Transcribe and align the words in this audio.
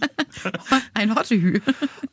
Ein 0.94 1.12
Hottehü. 1.12 1.60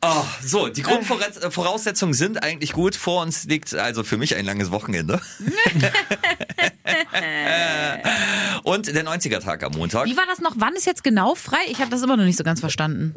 Oh, 0.02 0.24
so, 0.42 0.66
die 0.66 0.82
Grundvoraussetzungen 0.82 2.14
sind 2.14 2.42
eigentlich 2.42 2.72
gut. 2.72 2.96
Vor 2.96 3.22
uns 3.22 3.44
liegt 3.44 3.72
also 3.74 4.02
für 4.02 4.16
mich 4.16 4.34
ein 4.34 4.44
langes 4.44 4.72
Wochenende. 4.72 5.20
Und 8.64 8.88
der 8.88 9.06
90er-Tag 9.06 9.62
am 9.62 9.74
Montag. 9.74 10.06
Wie 10.06 10.16
war 10.16 10.26
das 10.26 10.40
noch? 10.40 10.54
Wann 10.56 10.74
ist 10.74 10.84
jetzt 10.84 11.04
genau 11.04 11.36
frei? 11.36 11.58
Ich 11.68 11.78
habe 11.78 11.92
das 11.92 12.02
immer 12.02 12.16
noch 12.16 12.24
nicht 12.24 12.38
so 12.38 12.42
ganz 12.42 12.58
verstanden. 12.58 13.14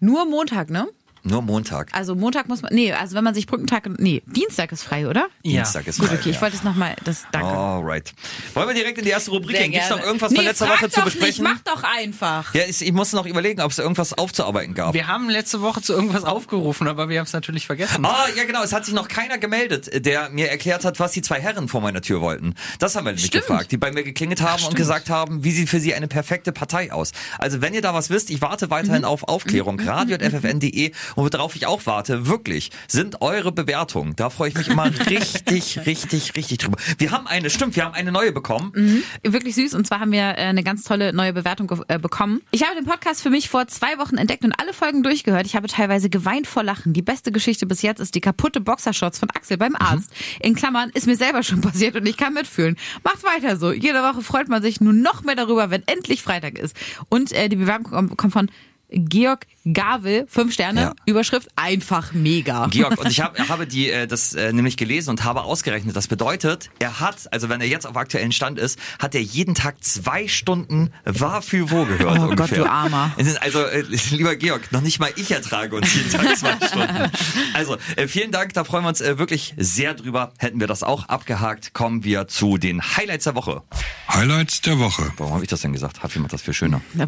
Nur 0.00 0.26
Montag, 0.26 0.68
ne? 0.68 0.86
Nur 1.24 1.40
Montag. 1.42 1.88
Also 1.92 2.16
Montag 2.16 2.48
muss 2.48 2.62
man, 2.62 2.74
nee, 2.74 2.92
also 2.92 3.14
wenn 3.14 3.22
man 3.22 3.34
sich 3.34 3.46
Brückentag, 3.46 3.88
nee, 3.98 4.22
Dienstag 4.26 4.72
ist 4.72 4.82
frei, 4.82 5.06
oder? 5.06 5.28
Dienstag 5.44 5.86
ist 5.86 6.00
Gut, 6.00 6.08
frei, 6.08 6.16
okay, 6.16 6.30
ich 6.30 6.36
ja. 6.36 6.42
wollte 6.42 6.56
es 6.56 6.64
nochmal, 6.64 6.96
das, 7.04 7.22
danke. 7.30 7.48
Alright. 7.48 8.12
Wollen 8.54 8.66
wir 8.68 8.74
direkt 8.74 8.98
in 8.98 9.04
die 9.04 9.10
erste 9.10 9.30
Rubrik 9.30 9.56
Sehr 9.56 9.68
gehen? 9.68 9.72
Gibt 9.72 9.84
es 9.84 9.90
noch 9.90 10.04
irgendwas 10.04 10.32
nee, 10.32 10.38
von 10.38 10.44
letzter 10.46 10.66
frag 10.66 10.82
Woche 10.82 10.90
zu 10.90 11.00
doch 11.00 11.04
besprechen? 11.04 11.44
Nicht, 11.44 11.64
mach 11.64 11.74
doch 11.74 11.84
einfach. 11.84 12.54
Ja, 12.54 12.62
ich, 12.68 12.82
ich 12.82 12.92
muss 12.92 13.12
noch 13.12 13.26
überlegen, 13.26 13.60
ob 13.60 13.70
es 13.70 13.78
irgendwas 13.78 14.12
aufzuarbeiten 14.14 14.74
gab. 14.74 14.94
Wir 14.94 15.06
haben 15.06 15.30
letzte 15.30 15.60
Woche 15.60 15.80
zu 15.80 15.92
irgendwas 15.92 16.24
aufgerufen, 16.24 16.88
aber 16.88 17.08
wir 17.08 17.20
haben 17.20 17.26
es 17.26 17.32
natürlich 17.32 17.66
vergessen. 17.66 18.04
Ah, 18.04 18.26
ja 18.36 18.44
genau, 18.44 18.62
es 18.64 18.72
hat 18.72 18.84
sich 18.84 18.94
noch 18.94 19.06
keiner 19.06 19.38
gemeldet, 19.38 20.04
der 20.04 20.28
mir 20.30 20.50
erklärt 20.50 20.84
hat, 20.84 20.98
was 20.98 21.12
die 21.12 21.22
zwei 21.22 21.40
Herren 21.40 21.68
vor 21.68 21.80
meiner 21.80 22.02
Tür 22.02 22.20
wollten. 22.20 22.54
Das 22.80 22.96
haben 22.96 23.04
wir 23.04 23.12
nämlich 23.12 23.26
Stimmt. 23.26 23.46
gefragt, 23.46 23.70
die 23.70 23.76
bei 23.76 23.92
mir 23.92 24.02
geklingelt 24.02 24.42
haben 24.42 24.64
und 24.64 24.74
gesagt 24.74 25.08
haben, 25.08 25.44
wie 25.44 25.52
sieht 25.52 25.68
für 25.68 25.78
sie 25.78 25.94
eine 25.94 26.08
perfekte 26.08 26.50
Partei 26.50 26.92
aus. 26.92 27.12
Also 27.38 27.60
wenn 27.60 27.74
ihr 27.74 27.82
da 27.82 27.94
was 27.94 28.10
wisst, 28.10 28.30
ich 28.30 28.42
warte 28.42 28.70
weiterhin 28.70 29.04
auf 29.04 29.28
Aufklärung. 29.28 29.78
Radio.ffn.de 29.78 30.92
und 31.16 31.32
worauf 31.32 31.56
ich 31.56 31.66
auch 31.66 31.84
warte, 31.86 32.26
wirklich, 32.26 32.70
sind 32.88 33.20
eure 33.20 33.52
Bewertungen. 33.52 34.14
Da 34.16 34.30
freue 34.30 34.48
ich 34.50 34.54
mich 34.54 34.68
immer 34.68 34.84
richtig, 35.10 35.80
richtig, 35.86 36.36
richtig 36.36 36.58
drüber. 36.58 36.78
Wir 36.98 37.10
haben 37.10 37.26
eine, 37.26 37.50
stimmt, 37.50 37.76
wir 37.76 37.84
haben 37.84 37.94
eine 37.94 38.12
neue 38.12 38.32
bekommen. 38.32 39.02
Wirklich 39.22 39.54
süß. 39.54 39.74
Und 39.74 39.86
zwar 39.86 40.00
haben 40.00 40.12
wir 40.12 40.22
äh, 40.22 40.34
eine 40.36 40.62
ganz 40.62 40.84
tolle 40.84 41.12
neue 41.12 41.32
Bewertung 41.32 41.70
äh, 41.88 41.98
bekommen. 41.98 42.42
Ich 42.50 42.62
habe 42.64 42.74
den 42.74 42.84
Podcast 42.84 43.22
für 43.22 43.30
mich 43.30 43.48
vor 43.48 43.66
zwei 43.68 43.98
Wochen 43.98 44.16
entdeckt 44.16 44.44
und 44.44 44.52
alle 44.52 44.72
Folgen 44.72 45.02
durchgehört. 45.02 45.46
Ich 45.46 45.56
habe 45.56 45.68
teilweise 45.68 46.10
geweint 46.10 46.46
vor 46.46 46.62
Lachen. 46.62 46.92
Die 46.92 47.02
beste 47.02 47.32
Geschichte 47.32 47.66
bis 47.66 47.82
jetzt 47.82 48.00
ist 48.00 48.14
die 48.14 48.20
kaputte 48.20 48.60
Boxershorts 48.60 49.18
von 49.18 49.30
Axel 49.30 49.56
beim 49.56 49.76
Arzt. 49.76 50.10
In 50.40 50.54
Klammern 50.54 50.90
ist 50.94 51.06
mir 51.06 51.16
selber 51.16 51.42
schon 51.42 51.60
passiert 51.60 51.96
und 51.96 52.06
ich 52.06 52.16
kann 52.16 52.34
mitfühlen. 52.34 52.76
Macht 53.04 53.22
weiter 53.24 53.56
so. 53.56 53.72
Jede 53.72 54.02
Woche 54.02 54.22
freut 54.22 54.48
man 54.48 54.62
sich 54.62 54.80
nur 54.80 54.92
noch 54.92 55.22
mehr 55.22 55.36
darüber, 55.36 55.70
wenn 55.70 55.86
endlich 55.86 56.22
Freitag 56.22 56.58
ist. 56.58 56.76
Und 57.08 57.32
äh, 57.32 57.48
die 57.48 57.56
Bewerbung 57.56 58.16
kommt 58.16 58.32
von 58.32 58.50
Georg 58.92 59.46
Gavel, 59.70 60.26
fünf 60.28 60.52
Sterne, 60.52 60.80
Ja. 60.80 60.92
Überschrift 61.06 61.48
einfach 61.56 62.12
mega. 62.12 62.66
Georg, 62.66 62.98
und 62.98 63.08
ich 63.10 63.20
hab, 63.22 63.38
habe 63.48 63.66
die 63.66 63.90
äh, 63.90 64.06
das 64.06 64.34
äh, 64.34 64.52
nämlich 64.52 64.76
gelesen 64.76 65.10
und 65.10 65.24
habe 65.24 65.42
ausgerechnet. 65.42 65.94
Das 65.94 66.08
bedeutet, 66.08 66.70
er 66.78 67.00
hat, 67.00 67.32
also 67.32 67.48
wenn 67.48 67.60
er 67.60 67.66
jetzt 67.68 67.86
auf 67.86 67.96
aktuellen 67.96 68.32
Stand 68.32 68.58
ist, 68.58 68.78
hat 68.98 69.14
er 69.14 69.22
jeden 69.22 69.54
Tag 69.54 69.82
zwei 69.84 70.26
Stunden 70.28 70.92
war 71.04 71.42
für 71.42 71.70
wo 71.70 71.84
gehört. 71.84 72.18
Oh 72.18 72.22
Gott, 72.22 72.30
ungefähr. 72.30 72.58
du 72.58 72.70
Armer. 72.70 73.12
Also, 73.40 73.60
äh, 73.64 73.84
lieber 74.10 74.36
Georg, 74.36 74.72
noch 74.72 74.80
nicht 74.80 74.98
mal 74.98 75.10
ich 75.16 75.30
ertrage 75.30 75.76
uns 75.76 75.94
jeden 75.94 76.10
Tag 76.10 76.36
zwei 76.36 76.56
Stunden. 76.66 77.10
Also, 77.54 77.76
äh, 77.96 78.08
vielen 78.08 78.32
Dank, 78.32 78.54
da 78.54 78.64
freuen 78.64 78.84
wir 78.84 78.88
uns 78.88 79.00
äh, 79.00 79.18
wirklich 79.18 79.54
sehr 79.56 79.94
drüber. 79.94 80.32
Hätten 80.38 80.58
wir 80.60 80.66
das 80.66 80.82
auch 80.82 81.08
abgehakt, 81.08 81.72
kommen 81.74 82.04
wir 82.04 82.26
zu 82.28 82.58
den 82.58 82.82
Highlights 82.96 83.24
der 83.24 83.34
Woche. 83.34 83.62
Highlights 84.08 84.60
der 84.62 84.78
Woche. 84.78 85.12
Warum 85.16 85.34
habe 85.34 85.44
ich 85.44 85.50
das 85.50 85.60
denn 85.60 85.72
gesagt? 85.72 86.02
Hafi 86.02 86.18
macht 86.18 86.32
das 86.32 86.42
viel 86.42 86.54
schöner. 86.54 86.80
Na, 86.94 87.06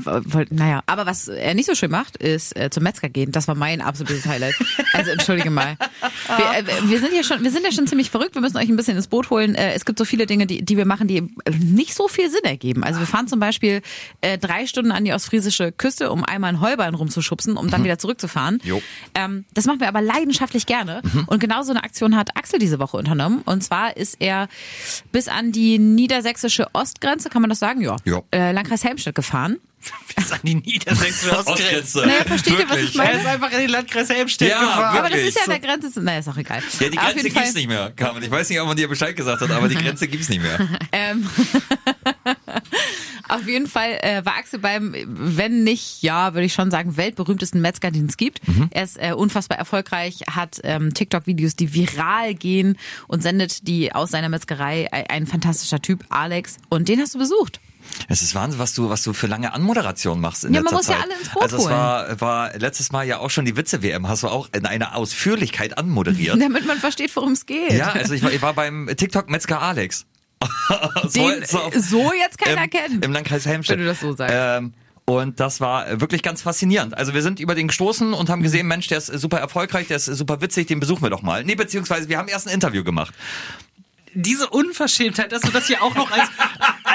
Naja, 0.51 0.83
aber 0.87 1.07
was 1.07 1.29
er 1.29 1.55
nicht 1.55 1.67
so 1.67 1.75
schön 1.75 1.91
macht, 1.91 2.17
ist 2.17 2.44
äh, 2.53 2.71
zum 2.71 2.83
Metzger 2.83 3.09
gehen. 3.09 3.33
Das 3.33 3.49
war 3.49 3.55
mein 3.55 3.81
absolutes 3.81 4.27
Highlight. 4.27 4.55
Also 4.93 5.11
entschuldige 5.11 5.51
mal. 5.51 5.77
Wir, 6.27 6.59
äh, 6.59 6.89
wir 6.89 7.01
sind 7.01 7.15
ja 7.15 7.23
schon, 7.23 7.43
wir 7.43 7.51
sind 7.51 7.65
ja 7.65 7.73
schon 7.73 7.87
ziemlich 7.87 8.11
verrückt. 8.11 8.35
Wir 8.35 8.43
müssen 8.43 8.57
euch 8.57 8.69
ein 8.69 8.77
bisschen 8.77 8.97
ins 8.97 9.09
Boot 9.09 9.31
holen. 9.31 9.55
Äh, 9.55 9.73
es 9.73 9.85
gibt 9.85 9.99
so 9.99 10.05
viele 10.05 10.27
Dinge, 10.27 10.47
die, 10.47 10.65
die 10.65 10.77
wir 10.77 10.87
machen, 10.87 11.09
die 11.09 11.35
nicht 11.59 11.95
so 11.95 12.09
viel 12.09 12.31
Sinn 12.31 12.45
ergeben. 12.45 12.85
Also 12.85 13.01
wir 13.01 13.07
fahren 13.07 13.27
zum 13.27 13.41
Beispiel 13.41 13.83
äh, 14.21 14.39
drei 14.39 14.67
Stunden 14.67 14.93
an 14.93 15.05
die 15.05 15.13
ostfriesische 15.13 15.73
Küste, 15.73 16.11
um 16.13 16.25
einmal 16.25 16.49
einen 16.49 16.61
Heuballen 16.61 16.95
rumzuschubsen, 16.95 17.57
um 17.57 17.71
dann 17.71 17.85
wieder 17.85 17.99
zurückzufahren. 17.99 18.61
Ähm, 19.15 19.45
das 19.55 19.67
machen 19.67 19.81
wir 19.81 19.89
aber 19.89 20.01
leidenschaftlich 20.03 20.67
gerne. 20.67 21.03
Und 21.27 21.41
genau 21.41 21.63
so 21.63 21.71
eine 21.71 21.83
Aktion 21.83 22.17
hat 22.17 22.37
Axel 22.37 22.59
diese 22.59 22.79
Woche 22.79 22.97
unternommen. 22.97 23.43
Und 23.45 23.63
zwar 23.63 23.97
ist 23.97 24.17
er 24.21 24.49
bis 25.13 25.29
an 25.29 25.53
die 25.53 25.79
niedersächsische 25.79 26.69
Ostgrenze, 26.73 27.31
kann 27.31 27.43
man 27.43 27.49
das 27.49 27.59
sagen? 27.59 27.81
Ja. 27.81 27.97
Jo. 28.05 28.25
Äh, 28.31 28.53
Landkreis 28.53 28.85
Helmstedt 28.85 29.15
gefahren. 29.15 29.59
Bis 30.17 30.33
an 30.33 30.41
die 30.45 30.55
niedersächsische 30.55 31.37
Ostgrenze. 31.37 32.01
Naja, 32.01 32.25
versteht 32.25 32.59
ihr, 32.59 32.71
was 32.71 32.79
ich 32.79 32.95
meine? 32.95 33.13
Er 33.13 33.21
ist 33.21 33.27
einfach 33.27 33.51
in 33.53 33.59
den 33.59 33.71
Landkreis 33.71 34.09
Helmstedt 34.09 34.49
Ja, 34.51 34.61
gefahren. 34.61 34.99
Aber 34.99 35.09
das 35.09 35.19
Wirklich? 35.19 35.29
ist 35.29 35.37
ja 35.37 35.43
an 35.45 35.51
der 35.51 35.61
Grenze. 35.61 36.01
Naja, 36.01 36.19
ist 36.21 36.29
auch 36.29 36.37
egal. 36.37 36.63
Ja, 36.81 36.89
die 36.89 36.97
Grenze 36.97 37.23
gibt's 37.23 37.39
Fall, 37.39 37.53
nicht 37.53 37.69
mehr, 37.69 37.93
Carmen. 37.97 38.23
Ich 38.23 38.31
weiß 38.31 38.49
nicht, 38.49 38.61
ob 38.61 38.69
man 38.69 38.77
dir 38.77 38.89
Bescheid 38.89 39.17
gesagt 39.17 39.41
hat, 39.43 39.51
aber 39.51 39.69
die 39.69 39.75
Grenze 39.75 40.07
gibt's 40.09 40.29
nicht 40.29 40.43
mehr. 40.43 40.59
Ähm, 40.93 41.29
auf 43.29 43.47
jeden 43.47 43.67
Fall 43.67 43.99
äh, 44.01 44.25
war 44.25 44.37
Axel 44.37 44.59
beim, 44.59 44.95
wenn 45.07 45.65
nicht, 45.65 46.03
ja, 46.03 46.35
würde 46.35 46.47
ich 46.47 46.53
schon 46.55 46.71
sagen, 46.71 46.97
weltberühmtesten 46.97 47.61
Metzger, 47.61 47.91
den 47.91 48.07
es 48.07 48.17
gibt. 48.17 48.47
Mhm. 48.47 48.69
Er 48.71 48.85
ist 48.85 48.97
äh, 48.97 49.13
unfassbar 49.13 49.59
erfolgreich, 49.59 50.21
hat 50.31 50.61
ähm, 50.63 50.95
TikTok-Videos, 50.95 51.57
die 51.57 51.75
viral 51.75 52.35
gehen 52.35 52.79
und 53.09 53.23
sendet 53.23 53.67
die 53.67 53.93
aus 53.95 54.11
seiner 54.11 54.29
Metzgerei. 54.29 54.93
Ein, 54.93 55.07
ein 55.09 55.27
fantastischer 55.27 55.81
Typ, 55.81 56.05
Alex. 56.11 56.59
Und 56.69 56.89
den 56.89 57.01
hast 57.01 57.15
du 57.15 57.19
besucht. 57.19 57.61
Es 58.09 58.23
ist 58.23 58.35
Wahnsinn, 58.35 58.59
was 58.61 58.75
du, 58.75 58.91
was 58.91 59.03
du 59.03 59.13
für 59.13 59.27
lange 59.27 59.53
Anmoderation 59.53 60.21
machst 60.21 60.45
in 60.45 60.53
Ja, 60.55 60.61
man 60.63 60.73
letzter 60.75 60.77
muss 60.77 60.87
ja 60.89 60.95
Zeit. 60.95 61.03
alle 61.05 61.21
ins 61.21 61.29
Boot 61.31 61.43
also 61.43 61.57
es 61.57 61.63
holen. 61.65 61.73
war, 61.75 62.21
war 62.21 62.59
letztes 62.59 62.93
Mal 62.93 63.07
ja 63.07 63.19
auch 63.19 63.31
schon 63.31 63.45
die 63.45 63.57
Witze-WM, 63.57 64.09
hast 64.09 64.23
du 64.23 64.29
auch 64.29 64.49
in 64.53 64.67
einer 64.67 64.97
Ausführlichkeit 64.97 65.79
anmoderiert. 65.79 66.37
Damit 66.41 66.67
man 66.67 66.79
versteht, 66.79 67.15
worum 67.17 67.33
es 67.33 67.47
geht. 67.47 67.73
ja, 67.73 67.93
also 67.93 68.15
ich 68.15 68.23
war, 68.23 68.33
ich 68.33 68.43
war 68.43 68.55
beim 68.55 68.91
TikTok-Metzger 68.95 69.61
Alex. 69.63 70.07
Den 71.15 71.45
so 71.47 71.59
auf- 71.61 71.75
so 71.75 72.13
jetzt 72.13 72.39
keiner 72.39 72.65
im, 72.65 72.71
kennt. 72.71 73.05
Im 73.05 73.13
Landkreis 73.13 73.47
Helmstedt. 73.47 73.79
Wenn 73.79 73.85
du 73.87 73.91
das 73.91 74.01
so 74.01 74.13
sagst. 74.15 74.35
Ähm, 74.37 74.75
und 75.07 75.39
das 75.39 75.61
war 75.61 76.01
wirklich 76.01 76.23
ganz 76.23 76.43
faszinierend. 76.43 76.97
Also 76.97 77.13
wir 77.15 77.21
sind 77.23 77.39
über 77.39 77.55
den 77.55 77.69
gestoßen 77.69 78.15
und 78.15 78.31
haben 78.31 78.43
gesehen, 78.43 78.67
Mensch, 78.67 78.87
der 78.89 78.99
ist 78.99 79.07
super 79.09 79.39
erfolgreich, 79.39 79.87
der 79.89 79.99
ist 79.99 80.07
super 80.07 80.41
witzig, 80.41 80.67
den 80.67 80.81
besuchen 80.81 81.03
wir 81.03 81.11
doch 81.11 81.23
mal. 81.23 81.45
Nee, 81.45 81.55
beziehungsweise 81.57 82.09
wir 82.09 82.17
haben 82.19 82.29
erst 82.29 82.47
ein 82.49 82.55
Interview 82.55 82.83
gemacht. 82.85 83.15
Diese 84.15 84.49
Unverschämtheit, 84.49 85.33
dass 85.33 85.43
du 85.43 85.51
das 85.51 85.67
hier 85.67 85.83
auch 85.83 85.95
noch 85.95 86.11
als, 86.11 86.29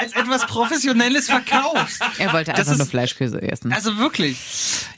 als 0.00 0.12
etwas 0.14 0.46
Professionelles 0.46 1.26
verkaufst. 1.26 2.00
Er 2.18 2.32
wollte 2.32 2.50
Das 2.52 2.60
einfach 2.60 2.72
ist- 2.72 2.78
nur 2.78 2.86
Fleischkäse 2.86 3.40
essen. 3.42 3.72
Also 3.72 3.98
wirklich. 3.98 4.38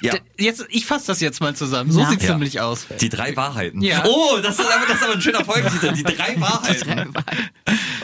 Ja. 0.01 0.15
Jetzt, 0.39 0.67
ich 0.69 0.87
fasse 0.87 1.07
das 1.07 1.21
jetzt 1.21 1.41
mal 1.41 1.55
zusammen. 1.55 1.91
So 1.93 2.01
Na. 2.03 2.11
sieht's 2.11 2.25
Ja. 2.25 2.33
nämlich 2.33 2.61
aus. 2.61 2.87
Die 3.01 3.09
drei 3.09 3.37
Wahrheiten. 3.37 3.81
Ja. 3.83 4.05
Oh, 4.07 4.39
das 4.43 4.59
ist 4.59 4.67
aber, 4.73 4.87
das 4.87 4.97
ist 4.97 5.03
aber 5.05 5.13
ein 5.15 5.21
schöner 5.21 5.45
Folgentitel. 5.45 5.93
Die 5.93 6.03
drei 6.03 6.41
Wahrheiten. 6.41 7.13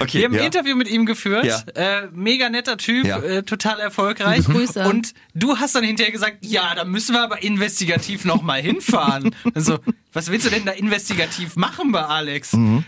Okay. 0.00 0.18
Wir 0.18 0.24
haben 0.26 0.34
ja. 0.34 0.40
ein 0.40 0.46
Interview 0.46 0.76
mit 0.76 0.88
ihm 0.88 1.06
geführt. 1.06 1.44
Ja. 1.44 1.60
Äh, 1.74 2.08
mega 2.12 2.48
netter 2.48 2.76
Typ, 2.76 3.04
Ja. 3.06 3.18
äh, 3.18 3.42
total 3.42 3.80
erfolgreich. 3.80 4.44
Grüße. 4.44 4.84
Und 4.84 5.12
du 5.34 5.58
hast 5.58 5.74
dann 5.74 5.84
hinterher 5.84 6.12
gesagt, 6.12 6.38
ja, 6.40 6.74
da 6.74 6.84
müssen 6.84 7.14
wir 7.14 7.22
aber 7.22 7.42
investigativ 7.42 8.24
nochmal 8.24 8.60
hinfahren. 8.62 9.34
Also, 9.54 9.78
was 10.12 10.30
willst 10.30 10.46
du 10.46 10.50
denn 10.50 10.64
da 10.64 10.72
investigativ 10.72 11.56
machen 11.56 11.90
bei 11.90 12.02
Alex? 12.02 12.52
Mhm. 12.52 12.84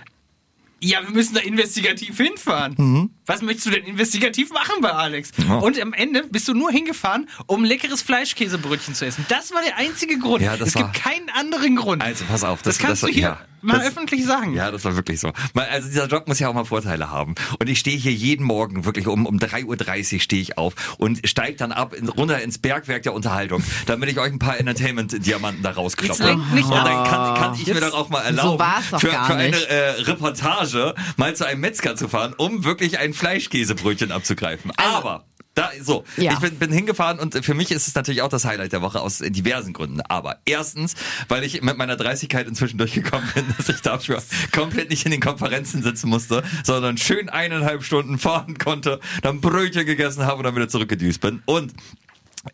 Ja, 0.83 1.03
wir 1.03 1.11
müssen 1.11 1.35
da 1.35 1.41
investigativ 1.41 2.17
hinfahren. 2.17 2.75
Mhm. 2.79 3.11
Was 3.27 3.43
möchtest 3.43 3.67
du 3.67 3.71
denn 3.71 3.85
investigativ 3.85 4.51
machen 4.51 4.77
bei 4.81 4.91
Alex? 4.93 5.31
Ja. 5.47 5.59
Und 5.59 5.79
am 5.81 5.93
Ende 5.93 6.25
bist 6.31 6.49
du 6.49 6.55
nur 6.55 6.71
hingefahren, 6.71 7.29
um 7.47 7.65
leckeres 7.65 8.01
Fleischkäsebrötchen 8.03 8.95
zu 8.95 9.05
essen. 9.05 9.27
Das 9.29 9.53
war 9.53 9.63
der 9.63 9.77
einzige 9.77 10.19
Grund. 10.19 10.43
Ja, 10.43 10.57
das 10.57 10.69
es 10.69 10.75
war- 10.77 10.85
gibt 10.91 10.95
keinen 11.05 11.29
anderen 11.31 11.77
Grund. 11.77 12.03
Also 12.03 12.25
pass 12.25 12.45
auf, 12.45 12.63
das, 12.63 12.79
das- 12.79 12.87
kannst 12.87 13.03
das- 13.03 13.11
du 13.11 13.15
hier 13.15 13.23
ja, 13.23 13.41
mal 13.63 13.79
das- 13.79 13.89
öffentlich 13.89 14.25
sagen. 14.25 14.55
Ja, 14.55 14.71
das 14.71 14.85
war 14.85 14.97
wirklich 14.97 15.21
so. 15.21 15.33
Also 15.55 15.89
dieser 15.89 16.07
Job 16.07 16.27
muss 16.29 16.39
ja 16.39 16.49
auch 16.49 16.55
mal 16.55 16.65
Vorteile 16.65 17.11
haben. 17.11 17.35
Und 17.59 17.69
ich 17.69 17.79
stehe 17.79 17.97
hier 17.97 18.13
jeden 18.13 18.45
Morgen 18.45 18.85
wirklich 18.85 19.07
um, 19.07 19.27
um 19.27 19.39
3.30 19.39 20.15
Uhr 20.15 20.21
stehe 20.21 20.43
ich 20.43 20.59
auf 20.59 20.75
und 20.99 21.27
steige 21.29 21.57
dann 21.57 21.73
ab 21.73 21.95
in, 21.95 22.09
runter 22.09 22.41
ins 22.43 22.59
Bergwerk 22.59 23.03
der 23.03 23.15
Unterhaltung, 23.15 23.63
damit 23.87 24.09
ich 24.11 24.19
euch 24.19 24.33
ein 24.33 24.39
paar 24.39 24.59
Entertainment-Diamanten 24.59 25.63
da 25.63 25.71
rauskloppe. 25.73 26.33
Und 26.33 26.71
dann 26.71 27.05
kann, 27.05 27.35
kann 27.35 27.55
ich 27.55 27.67
mir 27.67 27.81
dann 27.81 27.93
auch 27.93 28.09
mal 28.09 28.21
erlauben, 28.23 28.63
doch 28.91 29.01
für, 29.01 29.11
für 29.11 29.19
eine 29.35 29.57
äh, 29.69 29.91
Reportage 30.03 30.95
mal 31.17 31.35
zu 31.35 31.47
einem 31.47 31.61
Metzger 31.61 31.97
zu 31.97 32.09
fahren, 32.09 32.35
um 32.37 32.65
wirklich 32.65 32.99
ein 32.99 33.13
Fleischkäsebrötchen 33.15 34.13
abzugreifen. 34.13 34.73
Aber 34.77 35.25
da, 35.61 35.71
so, 35.83 36.05
Ja. 36.17 36.33
ich 36.33 36.39
bin, 36.39 36.57
bin 36.57 36.73
hingefahren 36.73 37.19
und 37.19 37.45
für 37.45 37.55
mich 37.55 37.71
ist 37.71 37.87
es 37.87 37.95
natürlich 37.95 38.23
auch 38.23 38.29
das 38.29 38.45
Highlight 38.45 38.73
der 38.73 38.83
Woche 38.83 39.01
aus 39.01 39.19
diversen 39.19 39.73
Gründen. 39.73 40.01
Aber 40.03 40.39
erstens, 40.45 40.95
weil 41.29 41.45
ich 41.45 41.63
mit 41.63 41.77
meiner 41.77 41.97
Dreißigkeit 41.97 42.47
inzwischen 42.49 42.79
durchgekommen 42.79 43.29
bin, 43.35 43.45
dass 43.57 43.69
ich 43.69 43.81
dafür 43.83 44.23
komplett 44.53 44.91
nicht 44.91 45.05
in 45.05 45.11
den 45.13 45.21
Konferenzen 45.21 45.83
sitzen 45.83 46.09
musste, 46.09 46.43
sondern 46.65 46.97
schön 46.99 47.29
eineinhalb 47.29 47.85
Stunden 47.85 48.19
fahren 48.19 48.59
konnte, 48.59 49.01
dann 49.23 49.41
Brötchen 49.41 49.85
gegessen 49.87 50.25
habe 50.25 50.39
und 50.39 50.45
dann 50.45 50.57
wieder 50.57 50.69
zurückgedüst 50.69 51.21
bin. 51.21 51.43
Und 51.45 51.73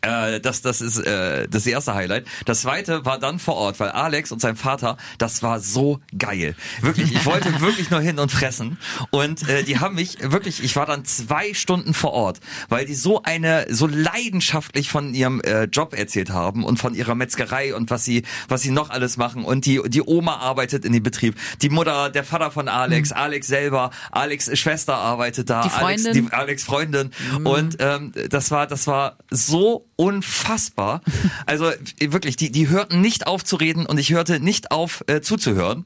äh, 0.01 0.39
das, 0.39 0.61
das 0.61 0.81
ist 0.81 0.97
äh, 0.99 1.47
das 1.47 1.65
erste 1.65 1.95
Highlight. 1.95 2.25
Das 2.45 2.61
zweite 2.61 3.05
war 3.05 3.19
dann 3.19 3.39
vor 3.39 3.55
Ort, 3.55 3.79
weil 3.79 3.89
Alex 3.89 4.31
und 4.31 4.41
sein 4.41 4.55
Vater, 4.55 4.97
das 5.17 5.43
war 5.43 5.59
so 5.59 5.99
geil. 6.17 6.55
Wirklich, 6.81 7.13
ich 7.13 7.25
wollte 7.25 7.61
wirklich 7.61 7.89
nur 7.89 8.01
hin 8.01 8.19
und 8.19 8.31
fressen. 8.31 8.77
Und 9.11 9.47
äh, 9.47 9.63
die 9.63 9.79
haben 9.79 9.95
mich 9.95 10.17
wirklich, 10.21 10.63
ich 10.63 10.75
war 10.75 10.85
dann 10.85 11.05
zwei 11.05 11.53
Stunden 11.53 11.93
vor 11.93 12.11
Ort, 12.11 12.39
weil 12.69 12.85
die 12.85 12.95
so 12.95 13.23
eine, 13.23 13.67
so 13.69 13.87
leidenschaftlich 13.87 14.89
von 14.89 15.13
ihrem 15.13 15.39
äh, 15.41 15.63
Job 15.65 15.93
erzählt 15.93 16.31
haben 16.31 16.63
und 16.65 16.79
von 16.79 16.93
ihrer 16.93 17.15
Metzgerei 17.15 17.73
und 17.73 17.89
was 17.89 18.03
sie, 18.03 18.23
was 18.49 18.61
sie 18.61 18.71
noch 18.71 18.89
alles 18.89 19.17
machen. 19.17 19.45
Und 19.45 19.65
die, 19.65 19.81
die 19.87 20.01
Oma 20.01 20.37
arbeitet 20.37 20.83
in 20.85 20.93
dem 20.93 21.03
Betrieb, 21.03 21.35
die 21.61 21.69
Mutter, 21.69 22.09
der 22.09 22.23
Vater 22.23 22.51
von 22.51 22.67
Alex, 22.67 23.11
Alex 23.11 23.47
selber, 23.47 23.91
Alex 24.11 24.57
Schwester 24.59 24.95
arbeitet 24.95 25.49
da, 25.49 25.61
Die 25.63 25.69
Alex, 25.69 26.03
Freundin. 26.03 26.25
die, 26.25 26.33
Alex 26.33 26.63
Freundin. 26.63 27.11
Und 27.43 27.77
ähm, 27.79 28.11
das 28.29 28.51
war, 28.51 28.67
das 28.67 28.87
war 28.87 29.17
so 29.31 29.76
unfassbar. 29.95 31.01
Also 31.45 31.71
wirklich, 31.99 32.35
die, 32.35 32.51
die 32.51 32.69
hörten 32.69 33.01
nicht 33.01 33.27
auf 33.27 33.43
zu 33.43 33.55
reden 33.55 33.85
und 33.85 33.97
ich 33.97 34.11
hörte 34.11 34.39
nicht 34.39 34.71
auf 34.71 35.03
äh, 35.07 35.21
zuzuhören. 35.21 35.85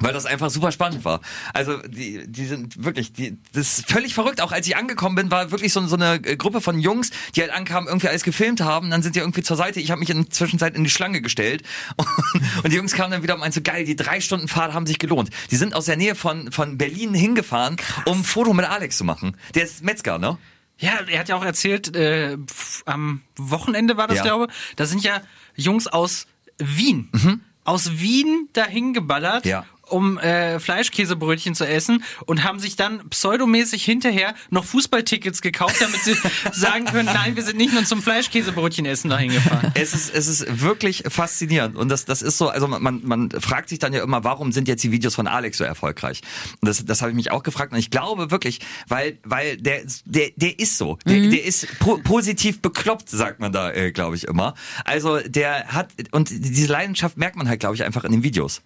Weil 0.00 0.14
das 0.14 0.24
einfach 0.24 0.48
super 0.48 0.72
spannend 0.72 1.04
war. 1.04 1.20
Also 1.52 1.76
die, 1.86 2.26
die 2.26 2.46
sind 2.46 2.82
wirklich, 2.82 3.12
die, 3.12 3.36
das 3.52 3.78
ist 3.78 3.90
völlig 3.90 4.14
verrückt. 4.14 4.40
Auch 4.40 4.50
als 4.50 4.66
ich 4.66 4.76
angekommen 4.76 5.14
bin, 5.14 5.30
war 5.30 5.50
wirklich 5.50 5.74
so, 5.74 5.86
so 5.86 5.96
eine 5.96 6.14
äh, 6.14 6.36
Gruppe 6.36 6.62
von 6.62 6.78
Jungs, 6.78 7.10
die 7.36 7.42
halt 7.42 7.52
ankamen, 7.52 7.86
irgendwie 7.86 8.08
alles 8.08 8.22
gefilmt 8.22 8.62
haben. 8.62 8.90
Dann 8.90 9.02
sind 9.02 9.14
die 9.14 9.20
irgendwie 9.20 9.42
zur 9.42 9.58
Seite. 9.58 9.78
Ich 9.78 9.90
habe 9.90 10.00
mich 10.00 10.08
in 10.08 10.22
der 10.22 10.30
Zwischenzeit 10.30 10.74
in 10.74 10.84
die 10.84 10.90
Schlange 10.90 11.20
gestellt 11.20 11.62
und, 11.96 12.08
und 12.64 12.72
die 12.72 12.76
Jungs 12.76 12.94
kamen 12.94 13.12
dann 13.12 13.22
wieder 13.22 13.34
und 13.34 13.40
meinten 13.40 13.54
so 13.54 13.60
geil, 13.60 13.84
die 13.84 13.96
drei 13.96 14.20
Stunden 14.22 14.48
Fahrt 14.48 14.72
haben 14.72 14.86
sich 14.86 14.98
gelohnt. 14.98 15.28
Die 15.50 15.56
sind 15.56 15.74
aus 15.74 15.84
der 15.84 15.96
Nähe 15.96 16.14
von 16.14 16.50
von 16.50 16.78
Berlin 16.78 17.12
hingefahren, 17.12 17.76
um 18.06 18.20
ein 18.20 18.24
Foto 18.24 18.54
mit 18.54 18.64
Alex 18.64 18.96
zu 18.96 19.04
machen. 19.04 19.36
Der 19.54 19.64
ist 19.64 19.84
Metzger, 19.84 20.18
ne? 20.18 20.38
Ja, 20.80 20.92
er 21.06 21.20
hat 21.20 21.28
ja 21.28 21.36
auch 21.36 21.44
erzählt, 21.44 21.94
äh, 21.94 22.36
am 22.86 23.22
Wochenende 23.36 23.96
war 23.96 24.08
das, 24.08 24.18
Ja. 24.18 24.22
glaube 24.24 24.48
Da 24.76 24.86
sind 24.86 25.02
ja 25.04 25.20
Jungs 25.54 25.86
aus 25.86 26.26
Wien. 26.58 27.08
Aus 27.64 28.00
Wien 28.00 28.48
dahin 28.54 28.92
geballert. 28.94 29.44
Ja. 29.46 29.64
Um 29.90 30.18
äh, 30.18 30.58
Fleischkäsebrötchen 30.60 31.54
zu 31.54 31.66
essen 31.66 32.04
und 32.26 32.44
haben 32.44 32.58
sich 32.58 32.76
dann 32.76 33.08
pseudomäßig 33.08 33.84
hinterher 33.84 34.34
noch 34.50 34.64
Fußballtickets 34.64 35.42
gekauft, 35.42 35.76
damit 35.80 36.00
sie 36.02 36.14
sagen 36.52 36.86
können, 36.86 37.06
nein, 37.06 37.36
wir 37.36 37.42
sind 37.42 37.56
nicht 37.56 37.72
nur 37.72 37.84
zum 37.84 38.02
Fleischkäsebrötchen 38.02 38.86
essen 38.86 39.10
dahin 39.10 39.32
gefahren. 39.32 39.72
Es 39.74 39.94
ist, 39.94 40.14
es 40.14 40.26
ist 40.26 40.60
wirklich 40.60 41.04
faszinierend. 41.08 41.76
Und 41.76 41.88
das, 41.88 42.04
das 42.04 42.22
ist 42.22 42.38
so, 42.38 42.48
also 42.48 42.66
man, 42.66 43.00
man 43.04 43.30
fragt 43.30 43.68
sich 43.68 43.78
dann 43.78 43.92
ja 43.92 44.02
immer, 44.02 44.24
warum 44.24 44.52
sind 44.52 44.68
jetzt 44.68 44.82
die 44.84 44.92
Videos 44.92 45.14
von 45.14 45.26
Alex 45.26 45.58
so 45.58 45.64
erfolgreich? 45.64 46.20
Und 46.60 46.68
das, 46.68 46.84
das 46.84 47.02
habe 47.02 47.10
ich 47.10 47.16
mich 47.16 47.30
auch 47.30 47.42
gefragt. 47.42 47.72
Und 47.72 47.78
ich 47.78 47.90
glaube 47.90 48.30
wirklich, 48.30 48.60
weil, 48.88 49.18
weil 49.24 49.56
der, 49.56 49.82
der, 50.04 50.30
der 50.36 50.58
ist 50.58 50.78
so. 50.78 50.98
Der, 51.06 51.20
der 51.28 51.44
ist 51.44 51.66
po 51.78 51.98
positiv 51.98 52.60
bekloppt, 52.60 53.08
sagt 53.08 53.40
man 53.40 53.52
da, 53.52 53.72
äh, 53.72 53.92
glaube 53.92 54.16
ich, 54.16 54.24
immer. 54.24 54.54
Also 54.84 55.18
der 55.18 55.68
hat, 55.68 55.90
und 56.12 56.30
diese 56.30 56.70
Leidenschaft 56.70 57.16
merkt 57.16 57.36
man 57.36 57.48
halt, 57.48 57.60
glaube 57.60 57.74
ich, 57.74 57.84
einfach 57.84 58.04
in 58.04 58.12
den 58.12 58.22
Videos. 58.22 58.62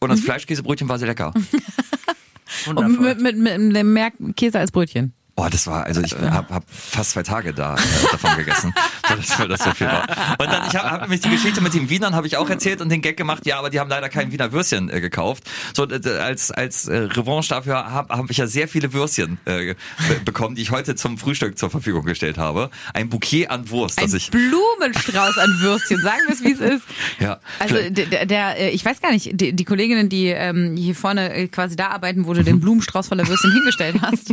Und 0.00 0.08
das 0.08 0.20
Fleischkäsebrötchen 0.20 0.88
war 0.88 0.98
sehr 0.98 1.08
lecker. 1.08 1.32
Und 2.66 3.00
mit, 3.00 3.20
mit, 3.20 3.36
mit, 3.38 3.58
mit 3.60 3.84
mehr 3.84 4.10
Käse 4.34 4.58
als 4.58 4.72
Brötchen. 4.72 5.12
Boah, 5.34 5.48
das 5.50 5.66
war, 5.66 5.84
also 5.84 6.00
ich 6.00 6.12
habe 6.30 6.54
hab 6.54 6.64
fast 6.68 7.12
zwei 7.12 7.22
Tage 7.22 7.54
da 7.54 7.74
äh, 7.74 7.78
davon 8.10 8.36
gegessen, 8.36 8.74
weil 9.38 9.48
das, 9.48 9.62
so 9.62 9.70
viel 9.72 9.86
war. 9.86 10.02
Und 10.38 10.46
dann, 10.46 10.68
ich 10.68 10.74
habe 10.76 10.90
hab 10.90 11.00
nämlich 11.02 11.20
die 11.20 11.30
Geschichte 11.30 11.60
mit 11.60 11.74
den 11.74 11.88
Wienern 11.88 12.14
habe 12.14 12.26
ich 12.26 12.36
auch 12.36 12.48
erzählt 12.48 12.80
und 12.80 12.88
den 12.88 13.02
Gag 13.02 13.16
gemacht, 13.16 13.46
ja, 13.46 13.58
aber 13.58 13.70
die 13.70 13.80
haben 13.80 13.90
leider 13.90 14.08
kein 14.08 14.32
Wiener 14.32 14.52
Würstchen 14.52 14.90
äh, 14.90 15.00
gekauft. 15.00 15.44
So 15.74 15.88
äh, 15.88 16.00
als 16.18 16.50
als 16.50 16.88
äh, 16.88 16.96
Revanche 16.96 17.48
dafür 17.50 17.90
habe 17.90 18.16
hab 18.16 18.30
ich 18.30 18.36
ja 18.36 18.46
sehr 18.46 18.68
viele 18.68 18.92
Würstchen 18.92 19.38
äh, 19.44 19.74
be 20.08 20.20
bekommen, 20.24 20.54
die 20.54 20.62
ich 20.62 20.70
heute 20.70 20.94
zum 20.94 21.18
Frühstück 21.18 21.58
zur 21.58 21.70
Verfügung 21.70 22.04
gestellt 22.04 22.38
habe. 22.38 22.70
Ein 22.94 23.08
Bouquet 23.08 23.48
an 23.48 23.70
Wurst, 23.70 23.98
Ein 23.98 24.06
das 24.06 24.14
ich 24.14 24.30
Blumenstrauß 24.30 25.38
an 25.38 25.50
Würstchen, 25.60 26.00
sagen 26.00 26.20
wir 26.26 26.34
es, 26.34 26.42
wie 26.42 26.52
es 26.52 26.60
ist. 26.60 26.84
Ja, 27.18 27.38
Also 27.58 27.76
der, 27.90 28.24
der, 28.24 28.58
äh, 28.58 28.70
ich 28.70 28.84
weiß 28.84 29.00
gar 29.00 29.12
nicht, 29.12 29.30
die, 29.32 29.52
die 29.52 29.64
Kolleginnen, 29.64 30.08
die 30.08 30.28
ähm, 30.28 30.76
hier 30.76 30.94
vorne 30.94 31.32
äh, 31.34 31.48
quasi 31.48 31.76
da 31.76 31.88
arbeiten, 31.88 32.26
wo 32.26 32.32
du 32.32 32.42
den 32.42 32.60
Blumenstrauß 32.60 33.08
voller 33.08 33.26
Würstchen 33.28 33.52
hingestellt 33.52 33.96
hast, 34.00 34.32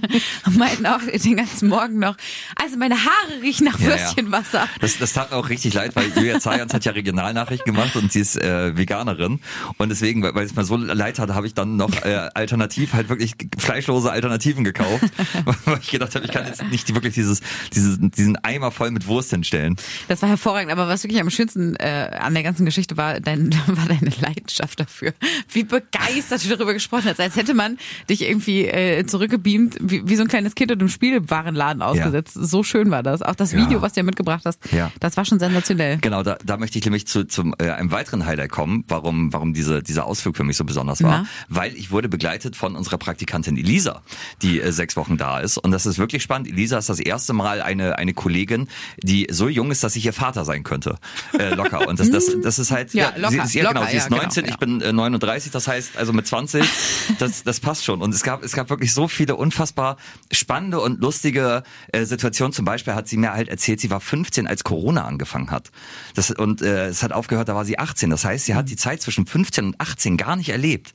meinten 0.51 0.85
auch 0.87 1.01
den 1.01 1.37
ganzen 1.37 1.69
Morgen 1.69 1.99
noch, 1.99 2.15
also 2.55 2.77
meine 2.77 2.95
Haare 2.95 3.41
riechen 3.41 3.65
nach 3.65 3.79
Ja, 3.79 3.89
ja. 3.89 3.97
Würstchenwasser. 3.97 4.67
Das, 4.79 4.97
das 4.97 5.13
tat 5.13 5.31
mir 5.31 5.37
auch 5.37 5.49
richtig 5.49 5.73
leid, 5.73 5.95
weil 5.95 6.11
Julia 6.15 6.39
Zayans 6.39 6.73
hat 6.73 6.85
ja 6.85 6.91
Regionalnachrichten 6.93 7.73
gemacht 7.73 7.95
und 7.95 8.11
sie 8.11 8.21
ist 8.21 8.37
äh, 8.41 8.77
Veganerin. 8.77 9.39
Und 9.77 9.89
deswegen, 9.89 10.23
weil 10.23 10.35
weil 10.35 10.45
es 10.45 10.55
mir 10.55 10.63
so 10.65 10.75
leid 10.77 11.19
hatte, 11.19 11.35
habe 11.35 11.47
ich 11.47 11.53
dann 11.53 11.77
noch 11.77 11.91
äh, 12.03 12.29
alternativ 12.33 12.93
halt 12.93 13.09
wirklich 13.09 13.33
fleischlose 13.57 14.11
Alternativen 14.11 14.63
gekauft. 14.63 15.03
weil 15.65 15.79
ich 15.81 15.89
gedacht 15.89 16.15
habe, 16.15 16.25
ich 16.25 16.31
kann 16.31 16.45
jetzt 16.45 16.63
nicht 16.69 16.93
wirklich 16.93 17.13
dieses, 17.15 17.41
dieses, 17.73 17.97
diesen 17.99 18.35
Eimer 18.43 18.71
voll 18.71 18.91
mit 18.91 19.07
Wurst 19.07 19.31
hinstellen. 19.31 19.75
Das 20.07 20.21
war 20.21 20.29
hervorragend, 20.29 20.71
aber 20.71 20.87
was 20.87 21.03
wirklich 21.03 21.19
am 21.21 21.29
schönsten 21.29 21.75
äh, 21.75 22.11
an 22.19 22.33
der 22.33 22.43
ganzen 22.43 22.65
Geschichte 22.65 22.97
war, 22.97 23.19
dein, 23.19 23.53
war 23.67 23.87
deine 23.87 24.11
Leidenschaft 24.21 24.79
dafür. 24.79 25.13
Wie 25.51 25.63
begeistert 25.63 26.45
du 26.45 26.49
darüber 26.49 26.73
gesprochen 26.73 27.05
hast, 27.05 27.19
als 27.19 27.35
hätte 27.35 27.53
man 27.53 27.77
dich 28.09 28.21
irgendwie 28.21 28.65
äh, 28.65 29.05
zurückgebeamt, 29.05 29.77
wie, 29.81 30.07
wie 30.07 30.15
so 30.15 30.21
ein 30.21 30.27
kleines 30.27 30.55
Kind 30.55 30.71
in 30.71 30.76
einem 30.79 30.89
Spielwarenladen 30.89 31.81
ausgesetzt. 31.81 32.33
So 32.33 32.63
schön 32.63 32.91
war 32.91 33.03
das. 33.03 33.21
Auch 33.21 33.35
das 33.35 33.51
Ja. 33.51 33.59
Video, 33.59 33.81
was 33.81 33.93
du 33.93 33.99
ja 33.99 34.03
mitgebracht 34.03 34.43
hast, 34.45 34.59
Ja. 34.71 34.91
das 34.99 35.17
war 35.17 35.25
schon 35.25 35.39
sensationell. 35.39 35.97
Genau, 35.99 36.23
da, 36.23 36.37
da 36.45 36.57
möchte 36.57 36.77
ich 36.77 36.85
nämlich 36.85 37.07
zu, 37.07 37.25
zum 37.25 37.53
äh, 37.59 37.69
einem 37.71 37.91
weiteren 37.91 38.25
Highlight 38.25 38.51
kommen, 38.51 38.83
warum, 38.87 39.33
warum 39.33 39.53
diese, 39.53 39.81
dieser 39.83 40.05
Ausflug 40.05 40.37
für 40.37 40.43
mich 40.43 40.57
so 40.57 40.63
besonders 40.63 41.01
war. 41.03 41.23
Na? 41.23 41.25
Weil 41.49 41.75
ich 41.75 41.91
wurde 41.91 42.09
begleitet 42.09 42.55
von 42.55 42.75
unserer 42.75 42.97
Praktikantin 42.97 43.57
Elisa, 43.57 44.01
die 44.41 44.59
äh, 44.61 44.71
sechs 44.71 44.95
Wochen 44.95 45.17
da 45.17 45.39
ist. 45.39 45.57
Und 45.57 45.71
das 45.71 45.85
ist 45.85 45.97
wirklich 45.99 46.23
spannend. 46.23 46.47
Elisa 46.47 46.77
ist 46.77 46.89
das 46.89 46.99
erste 46.99 47.33
Mal 47.33 47.61
eine, 47.61 47.97
eine 47.97 48.13
Kollegin, 48.13 48.67
die 49.01 49.27
so 49.31 49.47
jung 49.47 49.71
ist, 49.71 49.83
dass 49.83 49.95
ich 49.95 50.05
ihr 50.05 50.13
Vater 50.13 50.45
sein 50.45 50.63
könnte. 50.63 50.97
Äh, 51.37 51.53
locker. 51.55 51.87
Und 51.87 51.99
das, 51.99 52.09
das, 52.11 52.35
das 52.43 52.59
ist 52.59 52.71
halt, 52.71 52.93
Ja, 52.93 53.13
locker, 53.15 53.29
sie 53.29 53.37
ist, 53.39 53.53
ja, 53.53 53.63
locker, 53.63 53.73
genau, 53.75 53.85
sie 53.91 53.97
ist 53.97 54.03
ja, 54.03 54.09
genau, 54.09 54.21
19, 54.21 54.45
ja. 54.45 54.51
ich 54.51 54.57
bin 54.57 54.81
äh, 54.81 54.91
39, 54.93 55.51
das 55.51 55.67
heißt 55.67 55.97
also 55.97 56.13
mit 56.13 56.27
20, 56.27 56.63
das, 57.19 57.43
das 57.43 57.59
passt 57.59 57.85
schon. 57.85 58.01
Und 58.01 58.13
es 58.13 58.23
gab, 58.23 58.43
es 58.43 58.51
gab 58.51 58.69
wirklich 58.69 58.93
so 58.93 59.07
viele 59.07 59.35
unfassbar 59.35 59.97
spannende 60.31 60.66
und 60.73 61.01
lustige 61.01 61.63
äh, 61.91 62.05
Situationen. 62.05 62.53
Zum 62.53 62.65
Beispiel 62.65 62.93
hat 62.93 63.07
sie 63.07 63.17
mir 63.17 63.33
halt 63.33 63.49
erzählt, 63.49 63.79
sie 63.79 63.89
war 63.89 63.99
15, 63.99 64.47
als 64.47 64.63
Corona 64.63 65.05
angefangen 65.05 65.51
hat. 65.51 65.71
Das, 66.15 66.31
und 66.31 66.61
äh, 66.61 66.87
es 66.87 67.03
hat 67.03 67.11
aufgehört, 67.11 67.49
da 67.49 67.55
war 67.55 67.65
sie 67.65 67.79
18. 67.79 68.09
Das 68.09 68.25
heißt, 68.25 68.45
sie 68.45 68.55
hat 68.55 68.69
die 68.69 68.75
Zeit 68.75 69.01
zwischen 69.01 69.25
15 69.25 69.65
und 69.65 69.81
18 69.81 70.17
gar 70.17 70.35
nicht 70.35 70.49
erlebt. 70.49 70.93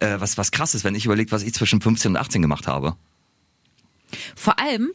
Äh, 0.00 0.16
was, 0.18 0.38
was 0.38 0.50
krass 0.50 0.74
ist, 0.74 0.84
wenn 0.84 0.94
ich 0.94 1.04
überlege, 1.04 1.30
was 1.32 1.42
ich 1.42 1.54
zwischen 1.54 1.80
15 1.80 2.12
und 2.12 2.16
18 2.16 2.42
gemacht 2.42 2.66
habe. 2.66 2.96
Vor 4.34 4.58
allem, 4.58 4.90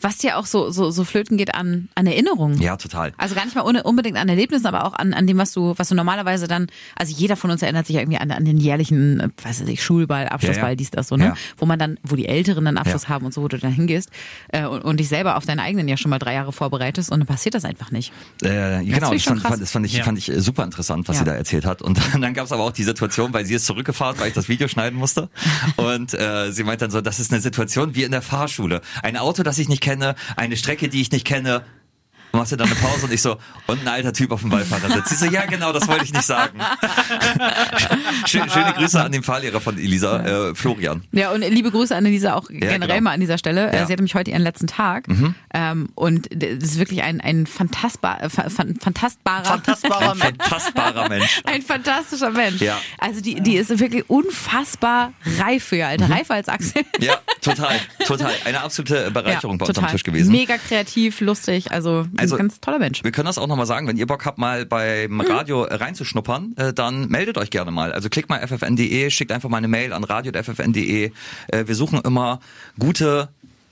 was 0.00 0.22
ja 0.22 0.36
auch 0.36 0.46
so, 0.46 0.70
so, 0.70 0.90
so 0.90 1.04
flöten 1.04 1.36
geht 1.36 1.54
an, 1.54 1.88
an 1.94 2.06
Erinnerungen. 2.06 2.60
Ja, 2.60 2.76
total. 2.76 3.12
Also 3.18 3.34
gar 3.34 3.44
nicht 3.44 3.54
mal 3.56 3.62
ohne, 3.64 3.82
unbedingt 3.82 4.16
an 4.16 4.28
Erlebnissen, 4.28 4.66
aber 4.66 4.84
auch 4.84 4.92
an, 4.94 5.14
an 5.14 5.26
dem, 5.26 5.38
was 5.38 5.52
du, 5.52 5.74
was 5.76 5.88
du 5.88 5.94
normalerweise 5.94 6.46
dann, 6.48 6.66
also 6.96 7.14
jeder 7.14 7.36
von 7.36 7.50
uns 7.50 7.62
erinnert 7.62 7.86
sich 7.86 7.94
ja 7.96 8.02
irgendwie 8.02 8.18
an, 8.18 8.30
an 8.30 8.44
den 8.44 8.58
jährlichen, 8.58 9.20
äh, 9.20 9.28
weiß 9.42 9.62
ich, 9.62 9.82
Schulball, 9.82 10.28
Abschlussball, 10.28 10.64
Ja, 10.64 10.70
ja. 10.70 10.74
dies, 10.76 10.90
das 10.90 11.08
so, 11.08 11.16
ne? 11.16 11.24
Ja. 11.26 11.34
Wo 11.56 11.66
man 11.66 11.78
dann, 11.78 11.98
wo 12.02 12.16
die 12.16 12.26
Älteren 12.26 12.64
dann 12.64 12.76
Abschluss 12.78 13.04
Ja. 13.04 13.08
haben 13.10 13.26
und 13.26 13.34
so, 13.34 13.42
wo 13.42 13.48
du 13.48 13.58
dann 13.58 13.72
hingehst 13.72 14.10
äh, 14.48 14.64
und, 14.66 14.82
und 14.84 14.98
dich 15.00 15.08
selber 15.08 15.36
auf 15.36 15.46
deinen 15.46 15.60
eigenen 15.60 15.88
ja 15.88 15.96
schon 15.96 16.10
mal 16.10 16.18
drei 16.18 16.34
Jahre 16.34 16.52
vorbereitest 16.52 17.10
und 17.10 17.20
dann 17.20 17.26
passiert 17.26 17.54
das 17.54 17.64
einfach 17.64 17.90
nicht. 17.90 18.12
Äh, 18.42 18.84
genau, 18.84 19.12
das 19.12 19.22
fand, 19.24 19.42
fand, 19.42 19.62
das 19.62 19.70
fand 19.70 19.86
ich, 19.86 19.94
Ja. 19.94 20.04
fand 20.04 20.18
ich 20.18 20.28
äh, 20.30 20.40
super 20.40 20.64
interessant, 20.64 21.08
was 21.08 21.16
Ja. 21.16 21.20
sie 21.20 21.24
da 21.26 21.32
erzählt 21.34 21.64
hat. 21.64 21.82
Und 21.82 21.98
dann, 22.12 22.20
dann 22.22 22.34
gab 22.34 22.44
es 22.46 22.52
aber 22.52 22.62
auch 22.62 22.72
die 22.72 22.84
Situation, 22.84 23.32
weil 23.32 23.46
sie 23.46 23.54
ist 23.54 23.66
zurückgefahren, 23.66 24.18
weil 24.20 24.28
ich 24.28 24.34
das 24.34 24.48
Video 24.48 24.68
schneiden 24.68 24.98
musste. 24.98 25.28
Und 25.76 26.14
äh, 26.14 26.52
sie 26.52 26.62
meint 26.64 26.82
dann 26.82 26.90
so, 26.90 27.00
das 27.00 27.18
ist 27.18 27.32
eine 27.32 27.40
Situation 27.40 27.94
wie 27.94 28.04
in 28.04 28.12
der 28.12 28.22
Fahrschule. 28.22 28.80
Ein 29.02 29.16
Auto, 29.16 29.42
das 29.42 29.58
ich 29.58 29.68
nicht 29.68 29.80
kenne, 29.80 29.87
eine 30.36 30.56
Strecke, 30.56 30.88
die 30.88 31.00
ich 31.00 31.10
nicht 31.10 31.26
kenne. 31.26 31.64
Machst 32.32 32.52
du 32.52 32.56
dann 32.56 32.66
eine 32.68 32.76
Pause 32.76 33.06
und 33.06 33.12
ich 33.12 33.22
so, 33.22 33.36
und 33.66 33.80
ein 33.82 33.88
alter 33.88 34.12
Typ 34.12 34.30
auf 34.32 34.40
dem 34.42 34.50
Beifahrersitz. 34.50 35.08
Sie 35.10 35.14
so, 35.16 35.26
ja 35.26 35.44
genau, 35.46 35.72
das 35.72 35.88
wollte 35.88 36.04
ich 36.04 36.12
nicht 36.12 36.24
sagen. 36.26 36.58
Schöne, 38.26 38.50
schöne 38.50 38.72
Grüße 38.74 39.02
an 39.02 39.12
den 39.12 39.22
Fahrlehrer 39.22 39.60
von 39.60 39.78
Elisa, 39.78 40.48
äh, 40.50 40.54
Florian. 40.54 41.02
Ja, 41.12 41.30
und 41.32 41.40
liebe 41.42 41.70
Grüße 41.70 41.94
an 41.94 42.04
Elisa 42.06 42.34
auch 42.34 42.48
generell 42.48 42.78
genau. 42.88 43.00
mal 43.02 43.12
an 43.12 43.20
dieser 43.20 43.38
Stelle. 43.38 43.70
Äh, 43.70 43.76
Ja. 43.76 43.82
Mhm. 43.82 43.86
Sie 43.86 43.92
hatte 43.92 44.02
mich 44.02 44.14
heute 44.14 44.30
ihren 44.30 44.42
letzten 44.42 44.66
Tag. 44.66 45.06
Ähm, 45.54 45.88
und 45.94 46.28
das 46.34 46.50
ist 46.70 46.78
wirklich 46.78 47.02
ein, 47.02 47.20
ein 47.20 47.46
fantastbar, 47.46 48.22
äh, 48.22 48.28
fa- 48.30 48.50
fan- 48.50 48.76
fantastbarer, 48.80 49.44
Fantastbarer 49.44 50.12
Ein 50.12 50.18
Mensch. 50.18 50.36
fantastbarer 50.48 51.08
Mensch. 51.08 51.40
ein 51.44 51.62
fantastischer 51.62 52.30
Mensch. 52.30 52.60
Ja. 52.60 52.78
Also 52.98 53.20
die, 53.20 53.40
die 53.40 53.56
ist 53.56 53.70
wirklich 53.78 54.08
unfassbar 54.08 55.12
reif 55.38 55.64
für 55.64 55.76
ihr 55.76 55.84
Mhm. 55.86 56.02
Alter. 56.02 56.10
Reifer 56.10 56.34
als 56.34 56.48
Axel. 56.48 56.82
Ja, 57.00 57.16
total, 57.40 57.76
total. 58.04 58.32
Eine 58.44 58.60
absolute 58.60 59.10
Bereicherung 59.12 59.56
bei 59.58 59.64
uns 59.66 59.74
total. 59.74 59.88
am 59.88 59.92
Tisch 59.92 60.02
gewesen. 60.02 60.32
Mega 60.32 60.58
kreativ, 60.58 61.20
lustig, 61.20 61.70
also, 61.70 62.06
Also- 62.18 62.36
ein 62.36 62.40
ganz 62.40 62.60
toller 62.60 62.78
Mensch. 62.78 63.02
Wir 63.04 63.12
können 63.12 63.26
das 63.26 63.38
auch 63.38 63.46
nochmal 63.46 63.66
sagen, 63.66 63.86
wenn 63.86 63.96
ihr 63.96 64.06
Bock 64.06 64.24
habt, 64.26 64.38
mal 64.38 64.66
beim 64.66 65.12
Mhm. 65.12 65.20
Radio 65.22 65.64
äh, 65.64 65.74
reinzuschnuppern, 65.74 66.54
äh, 66.56 66.72
dann 66.72 67.08
meldet 67.08 67.38
euch 67.38 67.50
gerne 67.50 67.70
mal. 67.70 67.92
Also 67.92 68.08
klickt 68.08 68.28
mal 68.28 68.38
ffn.de, 68.46 69.10
schickt 69.10 69.32
einfach 69.32 69.48
mal 69.48 69.58
eine 69.58 69.68
Mail 69.68 69.92
an 69.92 70.04
radio.ffn.de. 70.04 71.12
Äh, 71.48 71.66
wir 71.66 71.74
suchen 71.74 72.00
immer 72.04 72.40
gute, 72.78 73.28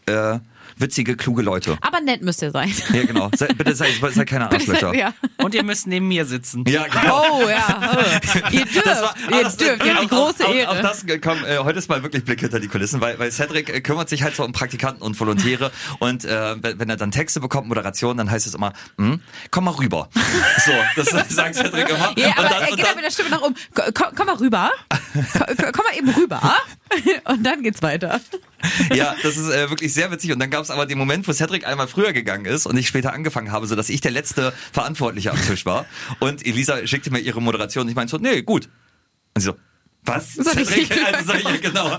äh, 0.07 0.39
witzige, 0.77 1.17
kluge 1.17 1.43
Leute. 1.43 1.77
Aber 1.81 2.01
nett 2.01 2.23
müsst 2.23 2.43
ihr 2.43 2.51
sein. 2.51 2.73
Ja, 2.93 3.05
genau. 3.05 3.31
Sei, 3.37 3.47
bitte 3.49 3.75
seid, 3.75 3.93
seid 4.13 4.27
keine 4.29 4.51
Arschlöcher. 4.51 4.95
ja. 4.95 5.13
Und 5.39 5.55
ihr 5.55 5.63
müsst 5.63 5.87
neben 5.87 6.09
mir 6.09 6.25
sitzen. 6.25 6.65
Ja, 6.69 6.87
genau. 6.87 7.25
Oh 7.33 7.49
ja, 7.49 7.97
oh. 7.97 8.55
ihr 8.55 8.65
dürft, 8.65 8.87
Das 8.87 9.03
war- 9.03 9.15
ihr 9.31 9.43
das- 9.43 9.57
dürft, 9.57 9.85
ihr 9.85 9.95
habt 9.95 10.03
die 10.05 10.09
große 10.09 10.45
auch, 10.47 10.55
Ehre. 10.55 10.71
Auch, 10.71 10.77
auch 10.77 10.81
das, 10.83 11.05
äh, 11.05 11.19
komm, 11.19 11.45
äh, 11.45 11.59
heute 11.59 11.79
ist 11.79 11.89
mal 11.89 12.03
wirklich 12.03 12.25
Blick 12.25 12.41
hinter 12.41 12.61
die 12.61 12.69
Kulissen, 12.69 13.01
weil, 13.01 13.19
weil 13.19 13.31
Cedric 13.31 13.69
äh, 13.71 13.81
kümmert 13.81 14.09
sich 14.09 14.23
halt 14.23 14.37
so 14.37 14.45
um 14.45 14.53
Praktikanten 14.53 15.03
und 15.03 15.19
Volontäre 15.19 15.71
und 15.99 16.25
äh, 16.25 16.57
wenn 16.79 16.89
er 16.91 16.97
dann 16.97 17.11
Texte 17.11 17.41
bekommt, 17.41 17.69
Moderation, 17.69 18.17
dann 18.17 18.31
heißt 18.31 18.47
es 18.47 18.55
immer, 18.55 18.73
hm, 18.99 19.21
komm 19.51 19.65
mal 19.65 19.73
rüber. 19.73 20.09
So, 20.65 20.73
das 20.97 21.11
sagt 21.35 21.55
Cedric 21.55 21.89
immer. 21.89 22.13
Ja, 22.17 22.31
aber 22.37 22.43
und 22.45 22.51
dann, 22.51 22.63
er 22.63 22.67
geht 22.69 22.79
dann 22.79 22.85
dann, 22.87 22.95
mit 22.97 23.05
der 23.05 23.11
Stimme 23.11 23.31
nach 23.31 23.43
oben. 23.43 23.55
Komm, 23.75 23.85
komm, 23.95 24.07
komm 24.17 24.27
mal 24.27 24.37
rüber. 24.37 24.71
Komm, 24.91 25.73
komm 25.73 25.85
mal 25.85 25.97
eben 25.97 26.09
rüber. 26.11 26.57
Und 27.25 27.45
dann 27.45 27.63
geht's 27.63 27.83
weiter. 27.83 28.21
ja, 28.95 29.15
das 29.23 29.37
ist 29.37 29.49
äh, 29.51 29.69
wirklich 29.71 29.93
sehr 29.95 30.11
witzig. 30.11 30.33
Und 30.33 30.39
dann 30.41 30.51
gab 30.51 30.63
es 30.67 30.71
aber 30.71 30.87
den 30.87 30.99
Moment, 30.99 31.27
wo 31.27 31.33
Cedric 31.33 31.67
einmal 31.67 31.89
früher 31.89 32.13
gegangen 32.13 32.45
ist 32.45 32.67
und 32.67 32.77
ich 32.77 32.87
später 32.87 33.13
angefangen 33.13 33.53
habe, 33.53 33.67
so 33.67 33.75
dass 33.75 33.89
ich 33.89 34.01
der 34.01 34.11
letzte 34.11 34.53
Verantwortliche 34.73 35.31
am 35.31 35.41
Tisch 35.41 35.67
war. 35.67 35.87
Und 36.21 36.45
Elisa 36.47 36.87
schickte 36.87 37.11
mir 37.11 37.21
ihre 37.21 37.41
Moderation 37.41 37.83
und 37.85 37.89
ich 37.89 37.95
meinte 37.95 38.11
so, 38.11 38.19
nee, 38.19 38.43
gut. 38.43 38.69
Und 39.35 39.41
sie 39.41 39.47
so, 39.47 39.57
was? 40.05 40.35
Cedric, 40.35 40.91
also 41.07 41.33
sag 41.33 41.39
ich, 41.41 41.45
ja, 41.45 41.57
genau. 41.57 41.99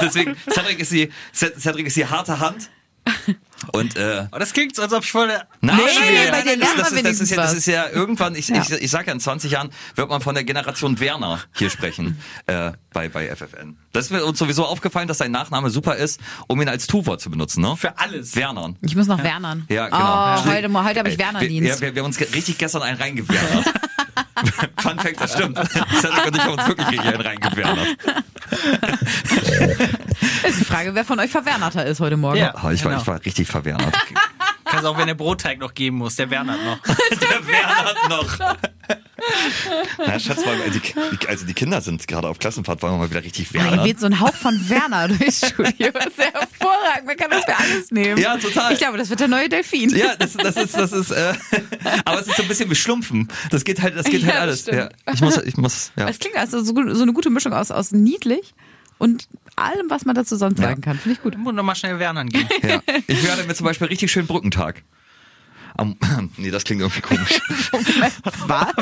Deswegen, 0.00 0.36
Cedric 0.50 0.80
ist 0.80 0.92
die, 0.92 1.10
Cedric 1.32 1.86
ist 1.86 1.96
die 1.96 2.06
harte 2.06 2.40
Hand. 2.40 2.70
Und 3.72 3.96
äh, 3.96 4.26
Aber 4.30 4.38
das 4.38 4.52
klingt 4.52 4.76
so, 4.76 4.82
als 4.82 4.92
ob 4.92 5.02
ich 5.02 5.10
voll 5.10 5.26
der 5.26 5.46
Nein, 5.60 5.76
Nee, 5.78 5.82
nee, 6.26 6.30
bei 6.30 6.42
dir 6.42 6.58
das, 6.58 6.76
lernt 6.76 6.80
das, 6.80 6.92
ist, 6.92 7.04
das, 7.04 7.20
ist 7.20 7.30
ja, 7.30 7.36
das 7.36 7.52
ist 7.54 7.66
ja 7.66 7.88
irgendwann, 7.88 8.34
ich, 8.36 8.48
Ja. 8.48 8.62
ich, 8.62 8.70
ich 8.70 8.90
sag 8.90 9.06
ja, 9.06 9.12
in 9.12 9.20
20 9.20 9.50
Jahren 9.50 9.70
wird 9.96 10.08
man 10.08 10.20
von 10.20 10.34
der 10.34 10.44
Generation 10.44 11.00
Werner 11.00 11.40
hier 11.56 11.68
sprechen 11.68 12.20
äh, 12.46 12.72
bei, 12.92 13.08
bei 13.08 13.34
FFN. 13.34 13.76
Das 13.92 14.06
ist 14.06 14.10
mir 14.12 14.24
uns 14.24 14.38
sowieso 14.38 14.64
aufgefallen, 14.64 15.08
dass 15.08 15.18
dein 15.18 15.32
Nachname 15.32 15.70
super 15.70 15.96
ist, 15.96 16.20
um 16.46 16.60
ihn 16.62 16.68
als 16.68 16.86
Tu-Wort 16.86 17.20
zu 17.20 17.30
benutzen, 17.30 17.62
ne? 17.62 17.76
für 17.76 17.98
alles. 17.98 18.36
Wernern. 18.36 18.76
Ich 18.82 18.94
muss 18.94 19.08
noch 19.08 19.22
Wernern. 19.22 19.66
Ja, 19.68 19.86
genau. 19.88 19.98
Oh, 20.00 20.44
heute, 20.46 20.72
heute 20.84 20.98
habe 21.00 21.08
ich 21.10 21.18
Werner-Dienst. 21.18 21.62
Wir, 21.62 21.74
ja, 21.74 21.80
wir, 21.80 21.94
wir 21.96 22.02
haben 22.02 22.06
uns 22.06 22.20
richtig 22.20 22.58
gestern 22.58 22.82
einen 22.82 22.98
reingewernert. 22.98 23.66
Fun 24.78 24.98
Fact, 25.00 25.20
das 25.20 25.32
stimmt. 25.32 25.58
Cedric 26.00 26.26
und 26.26 26.36
ich 26.36 26.42
haben 26.42 26.52
uns 26.54 26.68
wirklich 26.68 26.88
richtig 26.88 27.06
einen 27.06 27.20
reingewernert. 27.20 27.88
ist 30.48 30.60
die 30.60 30.64
Frage, 30.64 30.94
wer 30.94 31.04
von 31.04 31.18
euch 31.20 31.30
verwernerter 31.30 31.84
ist 31.86 32.00
heute 32.00 32.16
Morgen. 32.16 32.38
Ja. 32.38 32.54
Oh, 32.62 32.70
ich, 32.70 32.84
war, 32.84 32.90
Genau. 32.92 33.02
ich 33.02 33.06
war 33.06 33.24
richtig 33.24 33.48
verwernert. 33.48 33.94
Kannst 34.64 34.84
auch, 34.84 34.98
wenn 34.98 35.06
der 35.06 35.14
Brotteig 35.14 35.58
noch 35.60 35.72
geben 35.72 35.96
muss, 35.96 36.16
der 36.16 36.28
Wernert 36.28 36.62
noch. 36.62 36.78
Der 37.10 37.46
wernert 37.46 38.08
noch. 38.10 38.38
Na, 40.06 40.18
Schatz, 40.18 40.38
wir- 40.44 40.70
die, 40.70 40.80
die, 40.80 41.26
also 41.28 41.46
die 41.46 41.54
Kinder 41.54 41.80
sind 41.80 42.06
gerade 42.06 42.28
auf 42.28 42.38
Klassenfahrt, 42.38 42.82
wollen 42.82 42.92
wir 42.94 42.98
mal 42.98 43.10
wieder 43.10 43.22
richtig 43.24 43.48
hier 43.48 43.62
wernern? 43.62 43.84
weht 43.84 43.98
so 43.98 44.06
ein 44.06 44.20
Hauch 44.20 44.34
von 44.34 44.68
Werner 44.68 45.08
durchs 45.08 45.46
Studio. 45.48 45.90
Das 45.92 46.06
ist 46.06 46.18
ja 46.18 46.24
hervorragend. 46.32 47.06
Man 47.06 47.16
kann 47.16 47.30
das 47.30 47.44
für 47.44 47.56
alles 47.56 47.90
nehmen. 47.90 48.18
Ja, 48.18 48.36
total. 48.36 48.72
Ich 48.72 48.78
glaube, 48.78 48.98
das 48.98 49.08
wird 49.10 49.20
der 49.20 49.28
neue 49.28 49.48
Delfin. 49.48 49.90
Ja, 49.90 50.14
das, 50.16 50.34
das 50.34 50.56
ist, 50.56 50.76
das 50.76 50.92
ist, 50.92 51.10
äh, 51.12 51.32
aber 52.04 52.20
es 52.20 52.26
ist 52.28 52.36
so 52.36 52.42
ein 52.42 52.48
bisschen 52.48 52.70
wie 52.70 52.74
Schlumpfen. 52.74 53.28
Das 53.50 53.64
geht 53.64 53.80
halt, 53.82 53.96
das 53.96 54.06
geht 54.06 54.22
Ja, 54.22 54.28
halt 54.28 54.40
alles. 54.40 54.66
Ja, 54.66 54.90
ich 55.12 55.20
muss, 55.22 55.36
ich 55.38 55.56
muss, 55.56 55.92
ja. 55.96 56.08
Es 56.08 56.18
klingt 56.18 56.36
also 56.36 56.62
so, 56.62 56.74
so 56.94 57.02
eine 57.02 57.12
gute 57.14 57.30
Mischung 57.30 57.52
aus, 57.54 57.70
aus 57.70 57.92
niedlich 57.92 58.54
und 58.98 59.28
allem, 59.64 59.88
was 59.90 60.04
man 60.04 60.14
dazu 60.14 60.36
sonst 60.36 60.58
sagen 60.58 60.80
kann. 60.80 60.98
Finde 60.98 61.16
ich 61.16 61.22
gut. 61.22 61.36
Muss 61.38 61.54
nochmal 61.54 61.76
schnell 61.76 61.98
Wernern 61.98 62.28
gehen. 62.28 62.48
ja. 62.62 62.80
Ich 63.06 63.22
werde 63.24 63.44
mir 63.44 63.54
zum 63.54 63.64
Beispiel 63.66 63.86
richtig 63.88 64.10
schön 64.10 64.26
Brückentag. 64.26 64.82
Am, 65.76 65.96
nee, 66.38 66.50
das 66.50 66.64
klingt 66.64 66.80
irgendwie 66.80 67.00
komisch. 67.02 67.40
Was? 68.46 68.72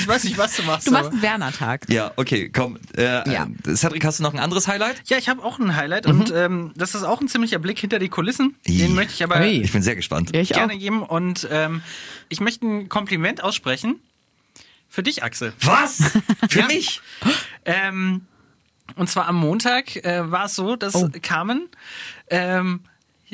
Ich 0.00 0.08
weiß 0.08 0.24
nicht, 0.24 0.38
was 0.38 0.56
du 0.56 0.62
machst. 0.62 0.86
Du 0.86 0.90
machst 0.90 1.10
einen 1.12 1.20
Werner-Tag. 1.20 1.84
Ja, 1.90 2.12
okay, 2.16 2.48
komm. 2.48 2.78
Äh, 2.96 3.30
Ja. 3.30 3.46
Cedric, 3.74 4.04
hast 4.04 4.18
du 4.18 4.22
noch 4.22 4.32
ein 4.32 4.38
anderes 4.40 4.68
Highlight? 4.68 5.02
Ja, 5.06 5.18
ich 5.18 5.28
habe 5.28 5.42
auch 5.44 5.58
ein 5.58 5.76
Highlight 5.76 6.06
und 6.06 6.30
ähm, 6.34 6.72
das 6.76 6.94
ist 6.94 7.02
auch 7.02 7.20
ein 7.20 7.28
ziemlicher 7.28 7.58
Blick 7.58 7.78
hinter 7.78 7.98
die 7.98 8.08
Kulissen. 8.08 8.54
Den 8.66 8.94
möchte 8.94 9.12
ich 9.12 9.22
aber 9.22 9.38
Ui. 9.40 9.60
Ich 9.62 9.72
bin 9.72 9.82
sehr 9.82 9.96
gespannt. 9.96 10.30
Ja, 10.34 10.40
ich 10.40 10.50
gerne 10.50 10.72
auch. 10.74 10.78
geben 10.78 11.02
und 11.02 11.46
ähm, 11.50 11.82
ich 12.30 12.40
möchte 12.40 12.66
ein 12.66 12.88
Kompliment 12.88 13.42
aussprechen 13.44 13.96
für 14.88 15.02
dich, 15.02 15.22
Axel. 15.22 15.52
Was? 15.60 15.98
Für 16.48 16.60
Ja. 16.60 16.66
mich? 16.68 17.02
Ähm, 17.66 18.22
und 18.96 19.08
zwar 19.08 19.26
am 19.26 19.36
Montag 19.36 19.96
äh, 20.04 20.30
war 20.30 20.46
es 20.46 20.54
so, 20.54 20.76
dass 20.76 20.94
Oh. 20.94 21.08
Carmen 21.22 21.68
ähm, 22.30 22.80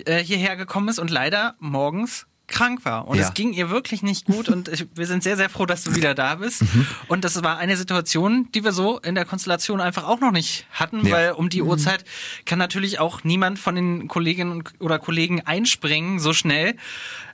äh, 0.05 0.23
hierher 0.23 0.57
gekommen 0.57 0.89
ist 0.89 0.99
und 0.99 1.11
leider 1.11 1.55
morgens 1.59 2.27
krank 2.55 2.85
war. 2.85 3.07
Und 3.09 3.19
Ja. 3.19 3.25
es 3.29 3.35
ging 3.35 3.53
ihr 3.53 3.69
wirklich 3.69 4.03
nicht 4.03 4.25
gut 4.27 4.49
und 4.49 4.69
ich, 4.69 4.87
wir 4.95 5.07
sind 5.07 5.23
sehr, 5.23 5.37
sehr 5.37 5.51
froh, 5.51 5.67
dass 5.67 5.83
du 5.85 5.95
wieder 5.95 6.15
da 6.15 6.37
bist. 6.37 6.63
Mhm. 6.63 6.87
Und 7.09 7.25
das 7.25 7.43
war 7.43 7.59
eine 7.59 7.77
Situation, 7.77 8.49
die 8.55 8.65
wir 8.65 8.73
so 8.73 8.99
in 9.01 9.15
der 9.15 9.25
Konstellation 9.25 9.81
einfach 9.81 10.05
auch 10.05 10.21
noch 10.21 10.31
nicht 10.31 10.67
hatten, 10.73 11.05
Ja. 11.07 11.13
weil 11.15 11.33
um 11.33 11.49
die 11.49 11.63
Uhrzeit 11.63 12.05
kann 12.47 12.59
natürlich 12.59 13.01
auch 13.01 13.25
niemand 13.25 13.59
von 13.59 13.75
den 13.75 14.09
Kolleginnen 14.09 14.63
oder 14.79 14.99
Kollegen 14.99 15.41
einspringen 15.41 16.21
so 16.21 16.33
schnell. 16.33 16.77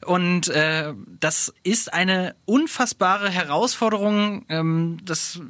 Und 0.07 0.49
äh, 0.49 0.95
das 1.21 1.53
ist 1.63 1.93
eine 1.93 2.35
unfassbare 2.47 3.29
Herausforderung. 3.31 4.47
Ähm, 4.49 4.97
das 5.05 5.41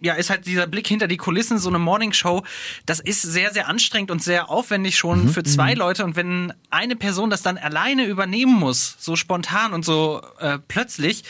ja, 0.00 0.14
ist 0.14 0.30
halt 0.30 0.46
dieser 0.46 0.68
Blick 0.68 0.86
hinter 0.86 1.08
die 1.08 1.16
Kulissen, 1.16 1.58
so 1.58 1.68
eine 1.68 1.80
Morningshow, 1.80 2.44
das 2.86 3.00
ist 3.00 3.20
sehr, 3.20 3.52
sehr 3.52 3.66
anstrengend 3.66 4.12
und 4.12 4.22
sehr 4.22 4.48
aufwendig 4.48 4.96
schon 4.96 5.28
für 5.28 5.42
zwei 5.42 5.74
Leute. 5.74 6.04
Und 6.04 6.14
wenn 6.14 6.52
eine 6.70 6.94
Person 6.94 7.30
das 7.30 7.42
dann 7.42 7.58
alleine 7.58 8.04
übernehmen 8.04 8.54
muss, 8.54 8.94
so 9.00 9.16
spontan 9.18 9.72
und 9.74 9.84
so 9.84 10.22
äh, 10.38 10.58
plötzlich, 10.66 11.24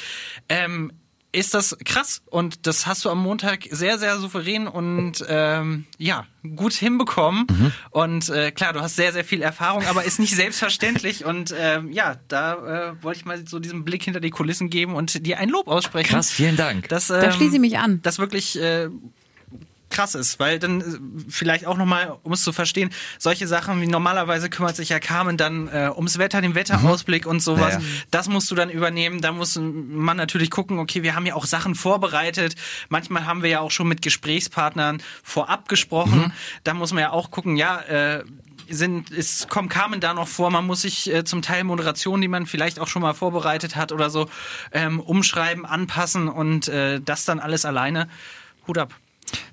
ähm, 0.48 0.92
ist 1.30 1.52
das 1.54 1.76
krass. 1.84 2.22
Und 2.26 2.66
das 2.66 2.86
hast 2.86 3.04
du 3.04 3.10
am 3.10 3.18
Montag 3.18 3.68
sehr, 3.70 3.98
sehr 3.98 4.18
souverän 4.18 4.66
und 4.66 5.24
ähm, 5.28 5.84
ja, 5.98 6.26
gut 6.56 6.72
hinbekommen. 6.72 7.46
Und 7.90 8.28
äh, 8.30 8.50
klar, 8.50 8.72
du 8.72 8.80
hast 8.80 8.96
sehr, 8.96 9.12
sehr 9.12 9.24
viel 9.24 9.42
Erfahrung, 9.42 9.84
aber 9.86 10.04
ist 10.04 10.18
nicht 10.18 10.34
selbstverständlich. 10.36 11.24
Und 11.24 11.54
ähm, 11.56 11.92
ja, 11.92 12.16
da 12.28 12.92
äh, 12.92 13.02
wollte 13.02 13.20
ich 13.20 13.26
mal 13.26 13.46
so 13.46 13.58
diesen 13.58 13.84
Blick 13.84 14.02
hinter 14.02 14.20
die 14.20 14.30
Kulissen 14.30 14.70
geben 14.70 14.94
und 14.94 15.26
dir 15.26 15.38
ein 15.38 15.50
Lob 15.50 15.68
aussprechen. 15.68 16.08
Krass, 16.08 16.30
vielen 16.30 16.56
Dank. 16.56 16.88
Das, 16.88 17.08
Da 17.08 17.22
ähm, 17.22 17.32
schließe 17.32 17.56
ich 17.56 17.60
mich 17.60 17.78
an. 17.78 18.00
Das 18.02 18.18
wirklich 18.18 18.58
äh, 18.58 18.88
krass 19.90 20.14
ist, 20.14 20.38
weil 20.38 20.58
dann 20.58 20.80
äh, 20.80 20.84
vielleicht 21.28 21.66
auch 21.66 21.76
nochmal, 21.76 22.16
um 22.22 22.32
es 22.32 22.42
zu 22.42 22.52
verstehen, 22.52 22.90
solche 23.18 23.46
Sachen 23.46 23.80
wie 23.80 23.86
normalerweise 23.86 24.50
kümmert 24.50 24.76
sich 24.76 24.90
ja 24.90 25.00
Carmen 25.00 25.36
dann 25.36 25.68
äh, 25.68 25.90
ums 25.94 26.18
Wetter, 26.18 26.40
den 26.40 26.54
Wetterausblick 26.54 27.26
und 27.26 27.40
sowas. 27.40 27.74
Ja, 27.74 27.80
ja. 27.80 27.86
Das 28.10 28.28
musst 28.28 28.50
du 28.50 28.54
dann 28.54 28.70
übernehmen. 28.70 29.20
Da 29.20 29.32
muss 29.32 29.58
man 29.58 30.16
natürlich 30.16 30.50
gucken, 30.50 30.78
okay, 30.78 31.02
wir 31.02 31.14
haben 31.14 31.26
ja 31.26 31.34
auch 31.34 31.46
Sachen 31.46 31.74
vorbereitet. 31.74 32.54
Manchmal 32.88 33.26
haben 33.26 33.42
wir 33.42 33.50
ja 33.50 33.60
auch 33.60 33.70
schon 33.70 33.88
mit 33.88 34.02
Gesprächspartnern 34.02 35.02
vorab 35.22 35.68
gesprochen. 35.68 36.32
Da 36.64 36.74
muss 36.74 36.92
man 36.92 37.02
ja 37.02 37.10
auch 37.10 37.30
gucken, 37.30 37.56
ja, 37.56 37.80
äh, 37.80 38.24
sind, 38.68 39.10
ist, 39.10 39.48
kommt 39.48 39.70
Carmen 39.70 40.00
da 40.00 40.14
noch 40.14 40.28
vor, 40.28 40.50
man 40.50 40.66
muss 40.66 40.82
sich 40.82 41.12
äh, 41.12 41.24
zum 41.24 41.42
Teil 41.42 41.64
Moderationen, 41.64 42.20
die 42.20 42.28
man 42.28 42.46
vielleicht 42.46 42.78
auch 42.80 42.86
schon 42.86 43.02
mal 43.02 43.14
vorbereitet 43.14 43.76
hat 43.76 43.92
oder 43.92 44.10
so, 44.10 44.28
ähm, 44.72 45.00
umschreiben, 45.00 45.64
anpassen 45.64 46.28
und 46.28 46.68
äh, 46.68 47.00
das 47.00 47.24
dann 47.24 47.40
alles 47.40 47.64
alleine. 47.64 48.08
Hut 48.66 48.78
ab. 48.78 48.94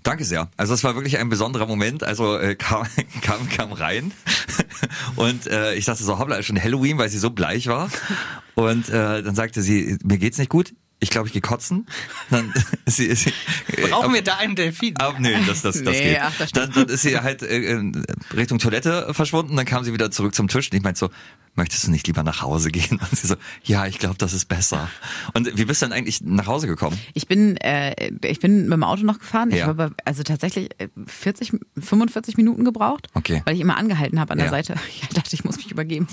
Danke 0.04 0.26
sehr. 0.26 0.50
Also 0.58 0.74
es 0.74 0.84
war 0.84 0.96
wirklich 0.96 1.18
ein 1.18 1.30
besonderer 1.30 1.66
Moment. 1.66 2.04
Also 2.04 2.38
äh, 2.38 2.56
kam, 2.60 2.86
kam, 3.22 3.50
kam 3.50 3.72
rein 3.72 4.12
und 5.16 5.48
äh, 5.48 5.76
ich 5.76 5.86
dachte 5.86 6.04
so, 6.04 6.20
hoppla, 6.20 6.38
ist 6.38 6.46
schon 6.46 6.62
Halloween, 6.62 6.98
weil 6.98 7.10
sie 7.10 7.20
so 7.20 7.30
bleich 7.30 7.68
war. 7.68 7.90
Und 8.56 8.90
äh, 8.90 9.22
dann 9.24 9.36
sagte 9.36 9.62
sie, 9.62 9.98
mir 10.04 10.18
geht's 10.18 10.38
nicht 10.38 10.50
gut. 10.50 10.74
Ich 11.00 11.10
glaube, 11.10 11.28
ich 11.28 11.34
gehe 11.34 11.42
kotzen. 11.42 11.86
Dann 12.30 12.54
ist 12.86 12.96
sie, 12.98 13.06
ist 13.06 13.24
sie, 13.26 13.34
Brauchen 13.90 14.12
äh, 14.12 14.16
wir 14.16 14.22
da 14.24 14.38
einen 14.38 14.56
Delfin? 14.56 14.96
Ah, 15.00 15.14
nee, 15.20 15.36
das, 15.46 15.62
das, 15.62 15.84
das 15.84 15.94
Nee, 15.94 16.10
geht. 16.12 16.20
ach, 16.22 16.34
das 16.38 16.52
dann, 16.54 16.72
dann 16.72 16.88
ist 16.88 17.02
sie 17.02 17.20
halt 17.20 17.42
äh, 17.44 17.58
in 17.72 18.06
Richtung 18.34 18.60
Toilette 18.60 19.14
verschwunden, 19.14 19.56
dann 19.58 19.66
kam 19.66 19.84
sie 19.84 19.92
wieder 19.94 20.10
zurück 20.10 20.34
zum 20.34 20.48
Tisch 20.48 20.72
und 20.72 20.78
ich 20.78 20.84
meinte 20.84 21.00
so, 21.00 21.10
möchtest 21.56 21.88
du 21.88 21.92
nicht 21.92 22.08
lieber 22.08 22.24
nach 22.24 22.42
Hause 22.42 22.70
gehen? 22.70 23.00
Und 23.12 23.18
sie 23.18 23.28
so, 23.28 23.36
ja, 23.64 23.86
ich 23.86 23.98
glaube, 24.00 24.16
das 24.18 24.34
ist 24.34 24.46
besser. 24.46 24.90
Und 25.34 25.58
wie 25.58 25.64
bist 25.64 25.82
du 25.82 25.86
denn 25.86 25.94
eigentlich 25.94 26.20
nach 26.22 26.48
Hause 26.48 26.68
gekommen? 26.68 27.00
Ich 27.14 27.28
bin, 27.28 27.56
äh, 27.58 28.12
ich 28.26 28.40
bin 28.42 28.64
mit 28.64 28.74
dem 28.74 28.84
Auto 28.84 29.04
noch 29.04 29.20
gefahren. 29.20 29.52
Ich 29.52 29.58
Ja. 29.60 29.68
habe 29.68 29.84
aber 29.86 29.96
also 30.04 30.24
tatsächlich 30.24 30.70
äh, 30.80 30.90
40, 31.08 31.54
45 31.78 32.36
Minuten 32.36 32.66
gebraucht, 32.66 33.08
Okay. 33.14 33.42
weil 33.46 33.56
ich 33.56 33.62
immer 33.62 33.78
angehalten 33.78 34.20
habe 34.20 34.32
an 34.32 34.38
der 34.40 34.48
Ja. 34.48 34.52
Seite. 34.52 34.76
Ich 35.02 35.08
dachte, 35.10 35.34
ich 35.34 35.46
muss 35.46 35.56
mich 35.58 35.72
übergeben. 35.72 36.08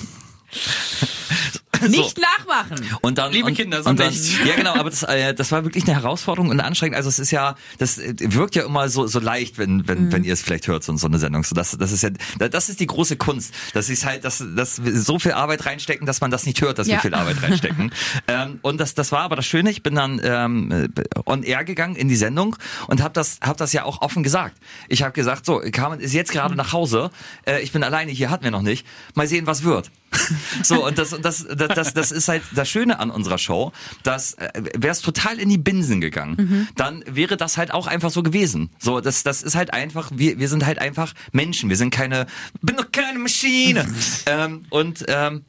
Nicht 1.91 2.19
nachmachen. 2.19 2.81
Und 3.01 3.19
dann, 3.19 3.33
Liebe 3.33 3.49
und, 3.49 3.55
Kinder, 3.55 3.83
so 3.83 3.91
und 3.91 3.99
dann, 4.01 4.11
nicht. 4.11 4.45
Ja, 4.45 4.55
genau, 4.57 4.75
aber 4.75 4.91
das, 4.91 5.03
äh, 5.03 5.35
das 5.35 5.53
war 5.53 5.65
wirklich 5.65 5.85
eine 5.85 5.95
Herausforderung 5.95 6.51
und 6.51 6.61
anstrengend. 6.61 6.97
Also 6.97 7.09
es 7.09 7.19
ist 7.19 7.31
ja, 7.31 7.55
das 7.79 7.99
äh, 7.99 8.15
wirkt 8.19 8.55
ja 8.55 8.65
immer 8.65 8.89
so, 8.89 9.07
so 9.07 9.19
leicht, 9.21 9.59
wenn, 9.59 9.87
wenn, 9.89 10.05
Mhm. 10.07 10.13
wenn 10.13 10.25
ihr 10.25 10.33
es 10.33 10.43
vielleicht 10.43 10.67
hört, 10.69 10.85
so, 10.85 10.97
so 10.97 11.07
eine 11.07 11.19
Sendung. 11.19 11.45
So, 11.45 11.55
das, 11.55 11.77
das 11.79 11.93
ist 11.93 12.03
ja, 12.03 12.11
das 12.39 12.69
ist 12.69 12.81
die 12.81 12.87
große 12.87 13.17
Kunst. 13.17 13.55
Das 13.75 13.89
ist 13.89 14.05
halt, 14.05 14.25
dass, 14.25 14.45
dass 14.57 14.85
wir 14.85 14.99
so 14.99 15.19
viel 15.19 15.33
Arbeit 15.33 15.67
reinstecken, 15.67 16.07
dass 16.07 16.21
man 16.21 16.31
das 16.31 16.47
nicht 16.47 16.61
hört, 16.61 16.79
dass 16.79 16.87
Ja. 16.87 16.95
wir 16.95 17.01
viel 17.01 17.15
Arbeit 17.15 17.43
reinstecken. 17.43 17.93
ähm, 18.29 18.59
und 18.63 18.79
das, 18.81 18.95
das 18.95 19.13
war 19.13 19.21
aber 19.21 19.37
das 19.37 19.47
Schöne. 19.47 19.71
Ich 19.71 19.83
bin 19.83 19.95
dann 19.95 20.21
ähm, 20.25 20.71
äh, 20.73 20.89
on 21.27 21.43
air 21.43 21.65
gegangen 21.65 21.97
in 21.97 22.09
die 22.09 22.17
Sendung 22.17 22.57
und 22.89 23.03
habe 23.03 23.13
das, 23.15 23.39
hab 23.43 23.57
das 23.57 23.73
ja 23.73 23.85
auch 23.85 24.03
offen 24.03 24.23
gesagt. 24.23 24.57
Ich 24.89 25.03
habe 25.03 25.13
gesagt, 25.13 25.47
so, 25.47 25.61
Carmen 25.73 26.01
ist 26.01 26.13
jetzt 26.15 26.33
gerade 26.33 26.55
nach 26.55 26.73
Hause. 26.73 27.11
Äh, 27.47 27.61
ich 27.63 27.73
bin 27.73 27.83
alleine 27.83 28.11
hier, 28.13 28.31
hatten 28.31 28.45
wir 28.45 28.51
noch 28.51 28.63
nicht. 28.63 28.87
Mal 29.15 29.27
sehen, 29.27 29.47
was 29.47 29.63
wird. 29.63 29.91
so, 30.63 30.87
und 30.87 30.99
das, 30.99 31.11
das, 31.11 31.47
das, 31.47 31.69
das, 31.69 31.95
das 31.95 32.13
ist 32.13 32.29
halt 32.29 32.43
das 32.55 32.69
Schöne 32.69 32.99
an 32.99 33.11
unserer 33.11 33.39
Show, 33.39 33.73
dass 34.03 34.35
äh, 34.35 34.51
wäre 34.77 34.93
es 34.93 35.01
total 35.01 35.39
in 35.39 35.49
die 35.49 35.59
Binsen 35.59 36.01
gegangen, 36.01 36.69
dann 36.77 37.05
wäre 37.07 37.37
das 37.37 37.57
halt 37.57 37.73
auch 37.73 37.87
einfach 37.87 38.11
so 38.11 38.23
gewesen. 38.23 38.71
So, 38.79 39.01
das, 39.01 39.23
das 39.23 39.43
ist 39.43 39.55
halt 39.55 39.73
einfach, 39.73 40.11
wir, 40.15 40.39
wir 40.39 40.49
sind 40.49 40.67
halt 40.67 40.79
einfach 40.79 41.15
Menschen, 41.33 41.71
wir 41.71 41.77
sind 41.77 41.91
keine, 41.91 42.27
bin 42.61 42.77
doch 42.77 42.91
keine 42.93 43.19
Maschine. 43.19 43.87
ähm, 44.27 44.67
und 44.71 45.05
ähm, 45.09 45.45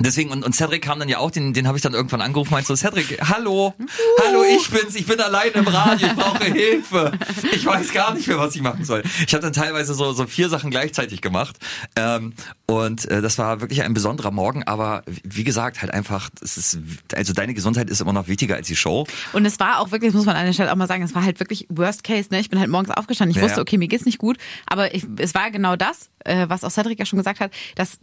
Deswegen, 0.00 0.30
und, 0.30 0.44
und 0.44 0.54
Cedric 0.54 0.82
kam 0.82 0.98
dann 0.98 1.08
ja 1.08 1.18
auch, 1.18 1.30
den, 1.30 1.52
den 1.52 1.66
habe 1.66 1.76
ich 1.76 1.82
dann 1.82 1.94
irgendwann 1.94 2.20
angerufen, 2.20 2.52
meinte 2.52 2.68
so, 2.68 2.76
Cedric, 2.76 3.20
hallo, 3.28 3.74
hallo, 4.24 4.42
ich 4.44 4.70
bin's, 4.70 4.94
ich 4.94 5.06
bin 5.06 5.20
allein 5.20 5.52
im 5.52 5.68
Radio, 5.68 6.08
ich 6.08 6.14
brauche 6.14 6.44
Hilfe. 6.44 7.12
Ich 7.52 7.66
weiß 7.66 7.92
gar 7.92 8.14
nicht 8.14 8.26
mehr, 8.26 8.38
was 8.38 8.54
ich 8.56 8.62
machen 8.62 8.84
soll. 8.84 9.02
Ich 9.26 9.34
habe 9.34 9.42
dann 9.42 9.52
teilweise 9.52 9.94
so, 9.94 10.12
so 10.12 10.26
vier 10.26 10.48
Sachen 10.48 10.70
gleichzeitig 10.70 11.20
gemacht. 11.20 11.58
Ähm, 11.96 12.32
und 12.66 13.04
äh, 13.10 13.20
das 13.20 13.36
war 13.38 13.60
wirklich 13.60 13.82
ein 13.82 13.94
besonderer 13.94 14.30
Morgen, 14.30 14.62
aber 14.64 15.02
wie 15.24 15.44
gesagt, 15.44 15.82
halt 15.82 15.92
einfach, 15.92 16.30
es 16.42 16.56
ist, 16.56 16.78
also 17.14 17.32
deine 17.32 17.54
Gesundheit 17.54 17.90
ist 17.90 18.00
immer 18.00 18.12
noch 18.12 18.28
wichtiger 18.28 18.56
als 18.56 18.68
die 18.68 18.76
Show. 18.76 19.06
Und 19.32 19.44
es 19.44 19.58
war 19.60 19.80
auch 19.80 19.90
wirklich, 19.90 20.10
das 20.12 20.16
muss 20.16 20.26
man 20.26 20.36
an 20.36 20.46
der 20.46 20.52
Stelle 20.52 20.72
auch 20.72 20.76
mal 20.76 20.86
sagen, 20.88 21.02
es 21.02 21.14
war 21.14 21.24
halt 21.24 21.40
wirklich 21.40 21.66
Worst 21.68 22.04
Case. 22.04 22.28
Ne? 22.30 22.40
Ich 22.40 22.48
bin 22.48 22.58
halt 22.58 22.70
morgens 22.70 22.90
aufgestanden. 22.90 23.32
Ich 23.32 23.36
Ja, 23.36 23.42
wusste, 23.48 23.60
okay, 23.60 23.76
mir 23.76 23.88
geht's 23.88 24.06
nicht 24.06 24.18
gut. 24.18 24.38
Aber 24.66 24.94
ich, 24.94 25.04
es 25.18 25.34
war 25.34 25.50
genau 25.50 25.76
das, 25.76 26.10
was 26.24 26.64
auch 26.64 26.70
Cedric 26.70 26.98
ja 26.98 27.06
schon 27.06 27.18
gesagt 27.18 27.40
hat, 27.40 27.52
dass 27.74 27.98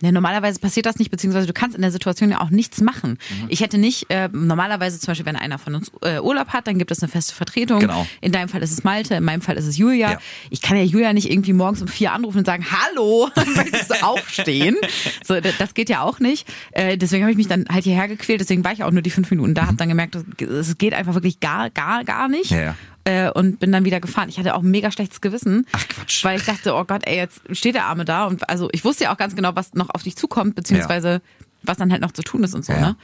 ne, 0.00 0.12
normalerweise 0.12 0.58
passiert 0.60 0.86
das 0.86 0.98
nicht, 0.98 1.10
beziehungsweise 1.10 1.46
du 1.46 1.52
kannst 1.52 1.74
in 1.76 1.82
der 1.82 1.90
Situation 1.90 2.30
ja 2.30 2.40
auch 2.40 2.50
nichts 2.50 2.80
machen. 2.80 3.12
Mhm. 3.12 3.46
Ich 3.48 3.60
hätte 3.60 3.78
nicht, 3.78 4.10
äh, 4.10 4.28
normalerweise 4.32 4.98
zum 4.98 5.08
Beispiel, 5.08 5.26
wenn 5.26 5.36
einer 5.36 5.58
von 5.58 5.74
uns 5.74 5.90
äh, 6.02 6.20
Urlaub 6.20 6.48
hat, 6.48 6.66
dann 6.66 6.78
gibt 6.78 6.90
es 6.90 7.02
eine 7.02 7.08
feste 7.08 7.34
Vertretung. 7.34 7.80
Genau. 7.80 8.06
In 8.20 8.32
deinem 8.32 8.48
Fall 8.48 8.62
ist 8.62 8.72
es 8.72 8.84
Malte, 8.84 9.14
in 9.14 9.24
meinem 9.24 9.40
Fall 9.40 9.56
ist 9.56 9.66
es 9.66 9.78
Julia. 9.78 10.12
Ja. 10.12 10.18
Ich 10.50 10.62
kann 10.62 10.76
ja 10.76 10.82
Julia 10.82 11.12
nicht 11.12 11.30
irgendwie 11.30 11.52
morgens 11.52 11.82
um 11.82 11.88
vier 11.88 12.12
anrufen 12.12 12.38
und 12.38 12.46
sagen, 12.46 12.66
hallo, 12.70 13.30
möchtest 13.56 13.90
du 13.90 14.02
aufstehen? 14.02 14.76
So, 15.24 15.40
das, 15.40 15.74
geht 15.74 15.88
ja 15.88 16.02
auch 16.02 16.20
nicht. 16.20 16.46
Äh, 16.72 16.98
deswegen 16.98 17.22
habe 17.22 17.32
ich 17.32 17.38
mich 17.38 17.48
dann 17.48 17.66
halt 17.70 17.84
hierher 17.84 18.08
gequält, 18.08 18.40
deswegen 18.40 18.64
war 18.64 18.72
ich 18.72 18.84
auch 18.84 18.90
nur 18.90 19.02
die 19.02 19.10
fünf 19.10 19.30
Minuten 19.30 19.54
da, 19.54 19.66
habe 19.66 19.76
dann 19.76 19.88
gemerkt, 19.88 20.16
es 20.40 20.76
geht 20.76 20.92
einfach 20.92 21.14
wirklich 21.14 21.40
gar, 21.40 21.70
gar, 21.70 22.04
gar 22.04 22.28
nicht. 22.28 22.50
Ja, 22.50 22.60
ja. 22.60 22.76
Äh, 23.04 23.30
und 23.30 23.58
bin 23.58 23.72
dann 23.72 23.84
wieder 23.84 23.98
gefahren. 24.00 24.28
Ich 24.28 24.38
hatte 24.38 24.54
auch 24.54 24.62
ein 24.62 24.70
mega 24.70 24.92
schlechtes 24.92 25.20
Gewissen. 25.20 25.66
Ach, 25.72 25.88
Quatsch. 25.88 26.22
Weil 26.24 26.38
ich 26.38 26.44
dachte, 26.44 26.74
oh 26.74 26.84
Gott, 26.84 27.02
ey, 27.04 27.16
jetzt 27.16 27.40
steht 27.50 27.74
der 27.74 27.86
Arme 27.86 28.04
da. 28.04 28.26
Und 28.26 28.48
also 28.48 28.68
ich 28.72 28.84
wusste 28.84 29.04
ja 29.04 29.12
auch 29.12 29.16
ganz 29.16 29.34
genau, 29.34 29.50
was 29.56 29.74
noch 29.74 29.90
auf 29.90 30.04
dich 30.04 30.14
zukommt, 30.16 30.54
beziehungsweise 30.54 31.20
was 31.64 31.78
dann 31.78 31.90
halt 31.92 32.00
noch 32.02 32.12
zu 32.12 32.22
tun 32.22 32.42
ist 32.44 32.54
und 32.54 32.64
so, 32.64 32.72
Ja. 32.72 32.80
ne? 32.80 32.96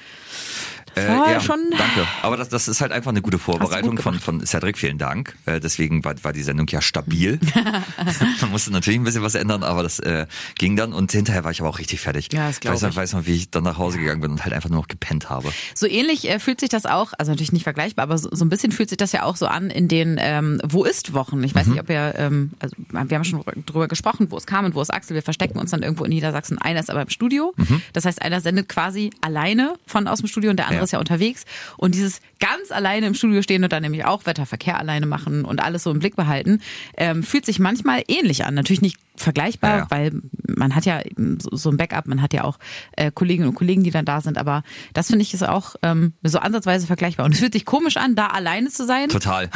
Äh, 1.05 1.09
war 1.09 1.31
ja, 1.33 1.41
schon- 1.41 1.71
Danke. 1.71 2.07
Aber 2.23 2.37
das, 2.37 2.49
das 2.49 2.69
ist 2.69 2.81
halt 2.81 2.93
einfach 2.93 3.11
eine 3.11 3.23
gute 3.23 3.39
Vorbereitung 3.39 3.97
gut 3.97 4.03
von, 4.03 4.19
von 4.21 4.45
Cedric. 4.47 4.79
Vielen 4.79 4.99
Dank. 4.99 5.37
Äh, 5.47 5.61
deswegen 5.61 6.05
war, 6.05 6.15
war 6.23 6.33
die 6.33 6.43
Sendung 6.43 6.67
ja 6.69 6.81
stabil. 6.81 7.39
Man 8.41 8.51
musste 8.51 8.71
natürlich 8.73 8.99
ein 9.01 9.05
bisschen 9.05 9.23
was 9.23 9.35
ändern, 9.35 9.63
aber 9.63 9.83
das 9.83 9.99
äh, 10.01 10.27
ging 10.57 10.77
dann. 10.77 10.93
Und 10.93 11.13
hinterher 11.13 11.45
war 11.45 11.51
ich 11.51 11.61
aber 11.61 11.69
auch 11.71 11.79
richtig 11.79 12.01
fertig. 12.01 12.29
Ja, 12.33 12.47
das 12.49 12.57
ich 12.57 12.61
glaub 12.61 12.75
weiß, 12.75 12.83
ich. 12.91 12.97
weiß 12.97 13.13
noch, 13.15 13.27
wie 13.27 13.35
ich 13.35 13.51
dann 13.51 13.65
nach 13.65 13.79
Hause 13.79 13.99
gegangen 13.99 14.21
bin 14.21 14.31
und 14.33 14.45
halt 14.45 14.53
einfach 14.55 14.71
nur 14.71 14.81
noch 14.81 14.89
gepennt 14.89 15.31
habe. 15.31 15.51
So 15.75 15.87
ähnlich 15.87 16.29
äh, 16.29 16.39
fühlt 16.39 16.61
sich 16.61 16.69
das 16.69 16.87
auch, 16.87 17.13
also 17.19 17.33
natürlich 17.33 17.53
nicht 17.53 17.65
vergleichbar, 17.65 18.05
aber 18.05 18.19
so, 18.19 18.29
so 18.33 18.45
ein 18.45 18.49
bisschen 18.49 18.73
fühlt 18.73 18.89
sich 18.89 18.99
das 18.99 19.13
ja 19.13 19.23
auch 19.25 19.37
so 19.37 19.47
an 19.47 19.71
in 19.71 19.89
den 19.89 20.17
ähm, 20.21 20.61
Wo 20.65 20.85
ist 20.85 21.13
Wochen. 21.15 21.43
Ich 21.45 21.55
weiß 21.55 21.67
Mhm. 21.67 21.73
nicht, 21.73 21.81
ob 21.83 21.91
ihr, 21.91 22.15
ähm, 22.17 22.53
also 22.61 22.75
wir 22.91 23.17
haben 23.17 23.25
schon 23.25 23.43
drüber 23.67 23.89
gesprochen, 23.89 24.31
wo 24.31 24.37
ist 24.37 24.47
Carmen, 24.47 24.75
wo 24.75 24.81
ist 24.81 24.91
Axel. 24.93 25.15
Wir 25.15 25.23
verstecken 25.23 25.59
uns 25.59 25.71
dann 25.71 25.83
irgendwo 25.83 26.05
in 26.05 26.11
Niedersachsen. 26.11 26.59
Einer 26.59 26.81
ist 26.81 26.91
aber 26.91 27.03
im 27.03 27.09
Studio. 27.11 27.55
Das 27.93 28.05
heißt, 28.05 28.23
einer 28.23 28.41
sendet 28.41 28.69
quasi 28.69 29.11
alleine 29.21 29.75
von 29.87 30.07
aus 30.09 30.19
dem 30.21 30.29
Studio 30.29 30.51
und 30.51 30.57
der 30.57 30.67
andere 30.67 30.79
Mhm. 30.79 30.85
Ja. 30.85 30.87
Ist 30.89 30.93
ja 30.93 30.99
unterwegs. 30.99 31.45
Und 31.77 31.95
dieses 31.95 32.21
ganz 32.41 32.71
alleine 32.71 33.07
im 33.07 33.15
Studio 33.15 33.43
stehen 33.43 33.63
und 33.65 33.73
dann 33.73 33.83
nämlich 33.83 34.05
auch 34.05 34.27
Wetter, 34.27 34.47
Verkehr 34.47 34.79
alleine 34.79 35.07
machen 35.07 35.45
und 35.45 35.61
alles 35.63 35.83
so 35.83 35.91
im 35.91 35.99
Blick 35.99 36.17
behalten, 36.17 36.61
ähm, 36.97 37.23
fühlt 37.23 37.47
sich 37.47 37.59
manchmal 37.59 38.03
ähnlich 38.09 38.45
an. 38.45 38.55
Natürlich 38.55 38.83
nicht 38.83 38.99
vergleichbar, 39.19 39.71
Ja, 39.71 39.77
ja. 39.79 39.87
weil 39.91 40.23
man 40.57 40.75
hat 40.75 40.85
ja 40.87 41.01
so, 41.39 41.71
ein 41.71 41.77
Backup, 41.77 42.07
man 42.07 42.23
hat 42.23 42.33
ja 42.33 42.45
auch 42.45 42.59
äh, 42.97 43.11
Kolleginnen 43.11 43.49
und 43.49 43.55
Kollegen, 43.55 43.83
die 43.85 43.91
dann 43.91 44.05
da 44.05 44.21
sind, 44.21 44.39
aber 44.39 44.63
das 44.95 45.09
finde 45.09 45.23
ich 45.23 45.35
ist 45.35 45.47
auch 45.47 45.77
ähm, 45.83 46.15
so 46.23 46.39
ansatzweise 46.39 46.87
vergleichbar. 46.87 47.27
Und 47.27 47.33
es 47.33 47.41
fühlt 47.41 47.53
sich 47.53 47.65
komisch 47.65 47.97
an, 47.97 48.15
da 48.15 48.29
alleine 48.29 48.69
zu 48.71 48.87
sein. 48.87 49.09
Total. 49.09 49.51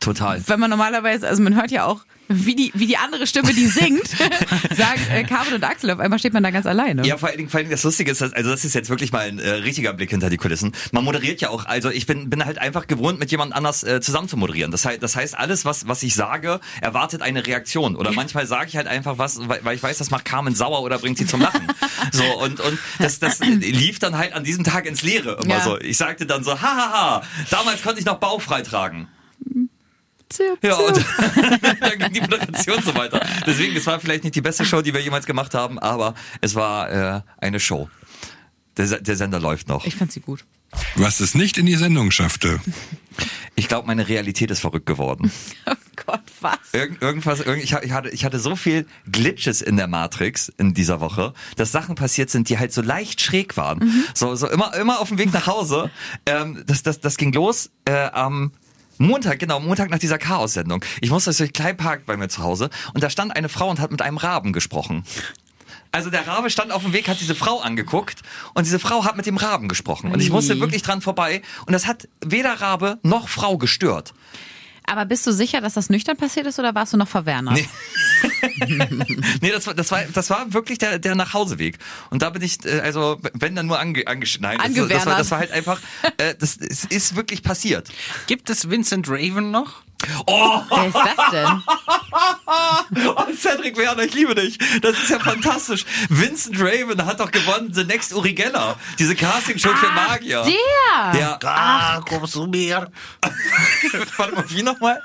Total. 0.00 0.42
Wenn 0.46 0.60
man 0.60 0.70
normalerweise, 0.70 1.26
also 1.28 1.42
man 1.42 1.54
hört 1.54 1.70
ja 1.70 1.86
auch, 1.86 2.04
wie 2.28 2.56
die, 2.56 2.72
wie 2.74 2.86
die 2.86 2.96
andere 2.96 3.26
Stimme, 3.26 3.52
die 3.52 3.66
singt, 3.66 4.08
sagen 4.74 5.00
äh, 5.12 5.24
Carmen 5.24 5.52
und 5.52 5.62
Axel, 5.62 5.90
auf 5.90 5.98
einmal 5.98 6.18
steht 6.18 6.32
man 6.32 6.42
da 6.42 6.50
ganz 6.50 6.64
alleine. 6.64 7.06
Ja, 7.06 7.18
vor 7.18 7.28
allen 7.28 7.36
Dingen, 7.36 7.50
vor 7.50 7.58
allen 7.58 7.66
Dingen 7.66 7.76
das 7.76 7.84
Lustige 7.84 8.10
ist, 8.10 8.22
dass, 8.22 8.32
also 8.32 8.50
das 8.50 8.64
ist 8.64 8.74
jetzt 8.74 8.88
wirklich 8.88 9.12
mal 9.12 9.26
ein 9.28 9.38
äh, 9.38 9.50
richtiger 9.50 9.92
Blick 9.92 10.08
hinter 10.08 10.30
die 10.30 10.38
Kulissen. 10.38 10.72
Man 10.92 11.04
moderiert 11.04 11.42
ja 11.42 11.50
auch, 11.50 11.66
also 11.66 11.90
ich 11.90 12.06
bin, 12.06 12.30
bin 12.30 12.42
halt 12.46 12.58
einfach 12.58 12.86
gewohnt, 12.86 13.18
mit 13.18 13.30
jemand 13.30 13.54
anders 13.54 13.84
äh, 13.84 14.00
zusammen 14.00 14.28
zu 14.28 14.38
moderieren. 14.38 14.70
Das 14.70 14.86
heißt, 14.86 15.02
das 15.02 15.16
heißt, 15.16 15.38
alles, 15.38 15.66
was, 15.66 15.86
was 15.86 16.02
ich 16.02 16.14
sage, 16.14 16.60
erwartet 16.80 17.20
eine 17.20 17.46
Reaktion. 17.46 17.94
Oder 17.94 18.12
manchmal 18.12 18.46
sage 18.46 18.68
ich 18.68 18.76
halt 18.78 18.86
einfach 18.86 19.03
was, 19.06 19.38
weil, 19.48 19.74
ich 19.74 19.82
weiß, 19.82 19.98
das 19.98 20.10
macht 20.10 20.24
Carmen 20.24 20.54
sauer 20.54 20.82
oder 20.82 20.98
bringt 20.98 21.18
sie 21.18 21.26
zum 21.26 21.40
Lachen. 21.40 21.66
so, 22.12 22.24
und, 22.40 22.60
und 22.60 22.78
das, 22.98 23.18
das 23.18 23.40
lief 23.40 23.98
dann 23.98 24.16
halt 24.16 24.32
an 24.32 24.44
diesem 24.44 24.64
Tag 24.64 24.86
ins 24.86 25.02
Leere 25.02 25.38
immer 25.42 25.56
Ja. 25.58 25.60
so. 25.64 25.78
Ich 25.80 25.96
sagte 25.96 26.26
dann 26.26 26.44
so, 26.44 26.60
hahaha, 26.60 27.22
damals 27.50 27.82
konnte 27.82 28.00
ich 28.00 28.06
noch 28.06 28.18
bauchfrei 28.18 28.62
tragen. 28.62 29.08
Zirp, 30.28 30.64
Ja, 30.64 30.76
zirp. 30.76 30.96
und 30.96 31.80
dann 31.80 31.98
ging 31.98 32.12
die 32.14 32.20
Moderation 32.22 32.82
so 32.82 32.94
weiter. 32.94 33.24
Deswegen, 33.46 33.76
es 33.76 33.86
war 33.86 34.00
vielleicht 34.00 34.24
nicht 34.24 34.34
die 34.34 34.40
beste 34.40 34.64
Show, 34.64 34.82
die 34.82 34.92
wir 34.94 35.00
jemals 35.00 35.26
gemacht 35.26 35.54
haben, 35.54 35.78
aber 35.78 36.14
es 36.40 36.54
war 36.54 36.90
äh, 36.90 37.20
eine 37.38 37.60
Show. 37.60 37.88
Der, 38.76 39.00
der 39.00 39.16
Sender 39.16 39.38
läuft 39.38 39.68
noch. 39.68 39.84
ich 39.86 39.94
fand 39.94 40.10
sie 40.10 40.20
gut. 40.20 40.44
Was 40.96 41.20
es 41.20 41.34
nicht 41.36 41.56
in 41.58 41.66
die 41.66 41.76
Sendung 41.76 42.10
schaffte. 42.10 42.60
Ich 43.54 43.68
glaube, 43.68 43.86
meine 43.86 44.08
Realität 44.08 44.50
ist 44.50 44.60
verrückt 44.60 44.86
geworden. 44.86 45.30
Oh 45.66 46.06
Gott, 46.06 46.22
was? 46.40 46.58
Irgend, 46.72 47.00
irgendwas, 47.00 47.40
irgend, 47.40 47.62
ich, 47.62 47.72
ich, 47.72 47.92
hatte, 47.92 48.10
ich 48.10 48.24
hatte 48.24 48.38
so 48.40 48.56
viel 48.56 48.84
Glitches 49.10 49.62
in 49.62 49.76
der 49.76 49.86
Matrix 49.86 50.52
in 50.58 50.74
dieser 50.74 51.00
Woche, 51.00 51.32
dass 51.56 51.70
Sachen 51.70 51.94
passiert 51.94 52.30
sind, 52.30 52.48
die 52.48 52.58
halt 52.58 52.72
so 52.72 52.82
leicht 52.82 53.20
schräg 53.20 53.56
waren. 53.56 54.04
So, 54.12 54.34
so 54.34 54.48
immer, 54.48 54.74
immer 54.74 55.00
auf 55.00 55.08
dem 55.08 55.18
Weg 55.18 55.32
nach 55.32 55.46
Hause. 55.46 55.90
Ähm, 56.26 56.62
das, 56.66 56.82
das, 56.82 57.00
das 57.00 57.16
ging 57.16 57.32
los 57.32 57.70
äh, 57.84 57.92
am 57.92 58.52
Montag, 58.98 59.38
genau, 59.38 59.60
Montag 59.60 59.90
nach 59.90 59.98
dieser 59.98 60.18
Chaos-Sendung. 60.18 60.84
Ich 61.00 61.10
musste 61.10 61.32
durch 61.32 61.52
Kleinpark 61.52 62.06
bei 62.06 62.16
mir 62.16 62.28
zu 62.28 62.42
Hause 62.42 62.70
und 62.92 63.02
da 63.02 63.10
stand 63.10 63.34
eine 63.34 63.48
Frau 63.48 63.68
und 63.68 63.80
hat 63.80 63.90
mit 63.90 64.02
einem 64.02 64.16
Raben 64.16 64.52
gesprochen. 64.52 65.04
Also 65.94 66.10
der 66.10 66.26
Rabe 66.26 66.50
stand 66.50 66.72
auf 66.72 66.82
dem 66.82 66.92
Weg, 66.92 67.06
hat 67.06 67.20
diese 67.20 67.36
Frau 67.36 67.60
angeguckt 67.60 68.22
und 68.54 68.66
diese 68.66 68.80
Frau 68.80 69.04
hat 69.04 69.16
mit 69.16 69.26
dem 69.26 69.36
Raben 69.36 69.68
gesprochen. 69.68 70.10
Und 70.12 70.18
ich 70.18 70.30
musste 70.30 70.58
wirklich 70.58 70.82
dran 70.82 71.00
vorbei 71.00 71.40
und 71.66 71.72
das 71.72 71.86
hat 71.86 72.08
weder 72.20 72.60
Rabe 72.60 72.98
noch 73.04 73.28
Frau 73.28 73.58
gestört. 73.58 74.12
Aber 74.88 75.04
bist 75.04 75.24
du 75.24 75.32
sicher, 75.32 75.60
dass 75.60 75.74
das 75.74 75.90
nüchtern 75.90 76.16
passiert 76.16 76.46
ist 76.46 76.58
oder 76.58 76.74
warst 76.74 76.94
du 76.94 76.96
noch 76.96 77.06
verwernert? 77.06 77.54
Nee. 77.54 77.68
nee, 79.40 79.52
das 79.52 79.68
war, 79.68 79.74
das 79.74 79.92
war, 79.92 80.02
das 80.12 80.30
war 80.30 80.52
wirklich 80.52 80.78
der, 80.78 80.98
der 80.98 81.14
Nachhauseweg. 81.14 81.78
Und 82.10 82.22
da 82.22 82.30
bin 82.30 82.42
ich, 82.42 82.64
äh, 82.66 82.80
also, 82.80 83.20
wenn 83.32 83.54
dann 83.54 83.66
nur 83.66 83.78
ange, 83.78 84.04
angesch 84.04 84.40
nein, 84.40 84.58
das, 84.58 84.66
das, 84.66 84.76
war, 84.76 84.82
Angewernert. 84.82 85.20
das 85.20 85.30
war 85.30 85.38
halt 85.38 85.52
einfach, 85.52 85.80
äh, 86.18 86.34
das, 86.34 86.56
es 86.56 86.86
ist 86.86 87.14
wirklich 87.14 87.44
passiert. 87.44 87.88
Gibt 88.26 88.50
es 88.50 88.68
Vincent 88.68 89.08
Raven 89.08 89.52
noch? 89.52 89.84
Wer 90.26 90.86
ist 90.86 90.94
das 90.94 91.30
denn? 91.30 91.62
Oh, 93.16 93.24
Cedric 93.36 93.76
Werner, 93.76 94.02
ich 94.04 94.14
liebe 94.14 94.34
dich. 94.34 94.58
Das 94.80 94.96
ist 94.98 95.10
ja 95.10 95.18
fantastisch. 95.18 95.84
Vincent 96.08 96.56
Raven 96.60 97.04
hat 97.04 97.18
doch 97.20 97.30
gewonnen 97.30 97.72
The 97.72 97.84
Next 97.84 98.12
Uri 98.14 98.32
Geller. 98.34 98.76
Diese 98.98 99.14
Castingshow 99.14 99.70
für 99.74 99.90
Magier. 99.90 100.44
Der! 100.44 101.20
Ja. 101.20 101.38
Ah, 101.44 102.00
kommst 102.08 102.34
du 102.34 102.46
mir? 102.46 102.90
Warte 104.16 104.34
mal, 104.34 104.44
wie 104.48 104.62
nochmal? 104.62 105.02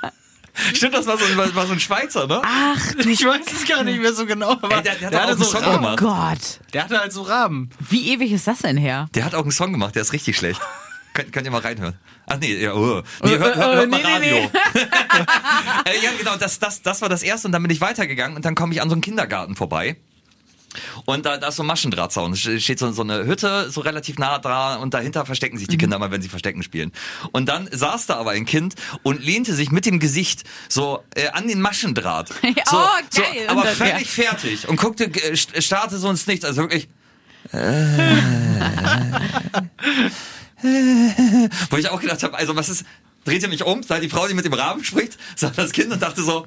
Stimmt, 0.74 0.94
das 0.94 1.06
war 1.08 1.18
so, 1.18 1.24
war, 1.38 1.54
war 1.56 1.66
so 1.68 1.74
ein 1.74 1.80
Schweizer, 1.80 2.28
ne? 2.28 2.42
Ach, 2.44 2.96
Ich 3.06 3.26
weiß 3.26 3.42
es 3.56 3.68
gar 3.68 3.84
nicht 3.84 4.00
mehr 4.02 4.14
so 4.14 4.26
genau. 4.26 4.52
Aber 4.52 4.78
Ey, 4.78 4.84
der- 4.84 4.96
der 4.96 5.08
hat 5.08 5.14
der, 5.14 5.20
auch 5.20 5.24
hatte 5.24 5.32
einen 5.34 5.44
so 5.44 5.52
Song 5.52 5.64
oh 5.66 5.72
gemacht. 5.78 5.98
Gott. 6.00 6.60
der 6.74 6.84
hatte 6.84 7.00
halt 7.00 7.14
so 7.14 7.22
Raben. 7.24 7.70
Wie 7.90 8.12
ewig 8.14 8.32
ist 8.32 8.48
das 8.48 8.60
denn 8.60 8.78
her? 8.78 9.08
Der 9.16 9.26
hat 9.26 9.36
auch 9.36 9.44
einen 9.44 9.52
Song 9.52 9.72
gemacht, 9.72 9.96
der 9.96 10.02
ist 10.02 10.14
richtig 10.14 10.38
schlecht. 10.38 10.62
Könnt, 11.20 11.34
könnt 11.34 11.46
ihr 11.48 11.52
mal 11.52 11.60
reinhören. 11.62 11.96
Ach 12.28 12.38
nee, 12.40 12.56
ja, 12.56 12.74
oh. 12.74 13.02
nee, 13.24 13.34
Äh, 13.34 13.38
hört, 13.40 13.56
hört, 13.58 13.74
äh, 13.74 13.76
hört 13.78 13.90
mal 13.90 14.02
Radio. 14.02 14.36
äh, 15.86 16.02
ja, 16.04 16.12
genau, 16.18 16.38
das, 16.38 16.60
das, 16.60 16.82
das 16.82 17.02
war 17.02 17.10
das 17.10 17.24
erste 17.24 17.48
und 17.48 17.52
dann 17.52 17.62
bin 17.62 17.72
ich 17.72 17.82
weitergegangen 17.82 18.38
und 18.38 18.46
dann 18.46 18.56
komme 18.56 18.74
ich 18.74 18.82
an 18.82 18.88
so 18.90 18.94
einen 18.94 19.02
Kindergarten 19.02 19.56
vorbei. 19.58 19.98
Und 21.06 21.26
da, 21.26 21.38
da 21.38 21.48
ist 21.48 21.56
so 21.56 21.64
ein 21.64 21.66
Maschendrahtzaun. 21.66 22.34
Es 22.34 22.40
steht 22.64 22.78
so, 22.80 22.92
so 22.92 23.02
eine 23.02 23.26
Hütte, 23.26 23.70
so 23.72 23.82
relativ 23.82 24.18
nah 24.20 24.38
dran 24.38 24.80
und 24.80 24.94
dahinter 24.94 25.26
verstecken 25.26 25.58
sich 25.58 25.68
die 25.68 25.76
Mhm. 25.76 25.80
Kinder 25.80 26.00
mal, 26.00 26.12
wenn 26.12 26.22
sie 26.22 26.30
Verstecken 26.30 26.62
spielen. 26.64 26.92
Und 27.32 27.50
dann 27.50 27.68
saß 27.72 28.06
da 28.06 28.16
aber 28.18 28.32
ein 28.32 28.46
Kind 28.46 28.76
und 29.04 29.22
lehnte 29.24 29.54
sich 29.56 29.72
mit 29.72 29.86
dem 29.88 30.00
Gesicht 30.00 30.44
so 30.70 31.04
äh, 31.16 31.28
an 31.30 31.48
den 31.48 31.60
Maschendraht. 31.60 32.30
Ja, 32.44 32.64
so, 32.70 32.78
oh, 32.78 32.88
so, 33.10 33.22
aber 33.48 33.64
dann- 33.64 33.76
völlig 33.76 34.10
fertig 34.10 34.68
und 34.70 34.78
guckte, 34.80 35.06
äh, 35.06 35.34
st- 35.34 35.60
starrte 35.62 35.98
so 35.98 36.10
ins 36.10 36.28
Nichts. 36.28 36.46
Also 36.46 36.62
wirklich, 36.62 36.88
äh, 37.52 37.58
Wo 41.70 41.78
ich 41.78 41.90
auch 41.90 42.02
gedacht 42.02 42.24
habe, 42.24 42.38
also 42.38 42.56
was 42.56 42.70
ist, 42.70 42.86
drehte 43.26 43.48
mich 43.48 43.64
um, 43.64 43.84
sah 43.84 44.00
die 44.00 44.10
Frau, 44.10 44.28
die 44.28 44.34
mit 44.34 44.46
dem 44.46 44.54
Rahmen 44.54 44.84
spricht, 44.84 45.18
sah 45.36 45.50
das 45.50 45.72
Kind 45.72 45.92
und 45.92 46.02
dachte 46.02 46.22
so, 46.24 46.46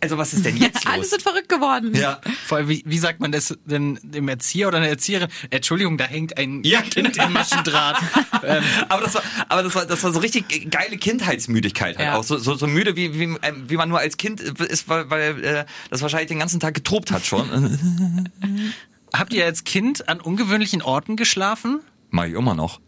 also 0.00 0.18
was 0.18 0.34
ist 0.34 0.44
denn 0.44 0.56
jetzt 0.58 0.86
Alle 0.86 0.98
los? 0.98 1.08
sind 1.10 1.22
verrückt 1.22 1.48
geworden. 1.48 1.94
Ja. 1.94 2.20
Vor 2.46 2.58
allem, 2.58 2.68
wie, 2.68 2.82
wie 2.84 2.98
sagt 2.98 3.20
man 3.20 3.32
das 3.32 3.56
denn 3.64 3.98
dem 4.02 4.28
Erzieher 4.28 4.68
oder 4.68 4.76
einer 4.78 4.88
Erzieherin? 4.88 5.28
Entschuldigung, 5.48 5.96
da 5.96 6.04
hängt 6.04 6.36
ein 6.36 6.62
Ja, 6.62 6.82
Kind 6.82 7.14
genau. 7.14 7.26
im 7.26 7.32
Maschendraht. 7.32 7.96
ähm, 8.44 8.62
Aber 8.90 9.04
das 9.04 9.14
war, 9.14 9.22
aber 9.48 9.62
das 9.62 9.74
war, 9.74 9.86
das 9.86 10.02
war 10.04 10.12
so 10.12 10.18
richtig 10.20 10.70
geile 10.70 10.98
Kindheitsmüdigkeit 10.98 11.96
halt 11.96 12.06
Ja. 12.06 12.16
auch. 12.16 12.22
So, 12.24 12.36
so, 12.36 12.54
so 12.54 12.66
müde, 12.66 12.96
wie, 12.96 13.18
wie, 13.18 13.34
ähm, 13.40 13.64
wie 13.68 13.76
man 13.78 13.88
nur 13.88 13.98
als 13.98 14.18
Kind 14.18 14.40
ist, 14.42 14.88
weil, 14.90 15.08
weil 15.08 15.42
äh, 15.42 15.64
das 15.88 16.02
wahrscheinlich 16.02 16.28
den 16.28 16.38
ganzen 16.38 16.60
Tag 16.60 16.74
getobt 16.74 17.10
hat 17.10 17.24
schon. 17.24 18.28
habt 19.14 19.32
ihr 19.32 19.46
als 19.46 19.64
Kind 19.64 20.06
an 20.08 20.20
ungewöhnlichen 20.20 20.82
Orten 20.82 21.16
geschlafen? 21.16 21.80
Mach 22.10 22.24
ich 22.26 22.34
immer 22.34 22.54
noch. 22.54 22.80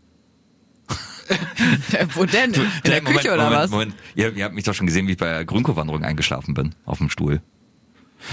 Wo 2.15 2.25
denn? 2.25 2.53
In 2.53 2.71
der 2.85 3.03
Moment, 3.03 3.17
Küche 3.17 3.33
oder 3.33 3.45
Moment, 3.45 3.63
was? 3.63 3.71
Moment. 3.71 3.95
Ihr, 4.15 4.35
ihr 4.35 4.45
habt 4.45 4.55
mich 4.55 4.65
doch 4.65 4.75
schon 4.75 4.87
gesehen, 4.87 5.07
wie 5.07 5.13
ich 5.13 5.19
bei 5.19 5.31
der 5.31 5.45
Grünkow-Wanderung 5.45 6.05
eingeschlafen 6.05 6.55
bin. 6.55 6.75
Auf 6.85 6.99
dem 6.99 7.11
Stuhl. 7.11 7.41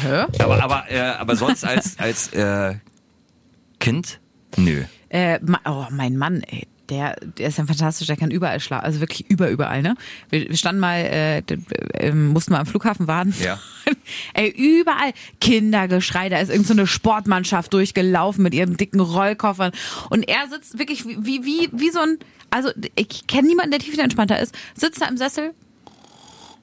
Hä? 0.02 0.26
Aber, 0.40 0.64
aber, 0.64 0.86
äh, 0.90 1.00
aber 1.00 1.36
sonst 1.36 1.64
als, 1.64 1.98
als 2.00 2.34
äh, 2.34 2.76
Kind? 3.80 4.20
Nö. 4.58 4.84
Äh, 5.10 5.40
oh, 5.66 5.86
mein 5.92 6.18
Mann, 6.18 6.42
ey. 6.44 6.68
Der, 6.90 7.16
der 7.38 7.50
ist 7.50 7.58
ja 7.58 7.66
fantastisch, 7.66 8.08
der 8.08 8.16
kann 8.16 8.32
überall 8.32 8.60
schlafen, 8.60 8.86
also 8.86 9.00
wirklich 9.02 9.30
über, 9.30 9.50
überall, 9.50 9.82
ne? 9.82 9.96
Wir, 10.30 10.48
wir 10.48 10.58
standen 10.58 10.80
mal, 10.80 10.98
äh, 10.98 11.38
äh, 11.40 12.12
mussten 12.12 12.54
mal 12.54 12.60
am 12.60 12.66
Flughafen 12.66 13.08
warten. 13.08 13.34
Ja. 13.44 13.60
Ey, 14.34 14.50
überall 14.50 15.12
Kindergeschrei, 15.42 16.30
da 16.30 16.38
ist 16.40 16.50
irgendeine 16.50 16.68
so 16.68 16.82
eine 16.82 16.88
Sportmannschaft 16.88 17.74
durchgelaufen 17.74 18.44
mit 18.44 18.54
ihren 18.54 18.78
dicken 18.78 19.00
Rollkoffern 19.00 19.72
und 20.10 20.28
er 20.30 20.48
sitzt 20.50 20.80
wirklich 20.80 21.06
wie, 21.06 21.18
wie, 21.26 21.44
wie, 21.44 21.70
wie 21.74 21.90
so 21.90 22.00
ein, 22.00 22.18
also 22.50 22.70
ich 22.96 23.28
kenne 23.28 23.48
niemanden, 23.48 23.72
der 23.72 23.80
tiefenentspannter 23.80 24.40
ist, 24.40 24.56
sitzt 24.76 25.02
da 25.02 25.08
im 25.08 25.18
Sessel, 25.18 25.54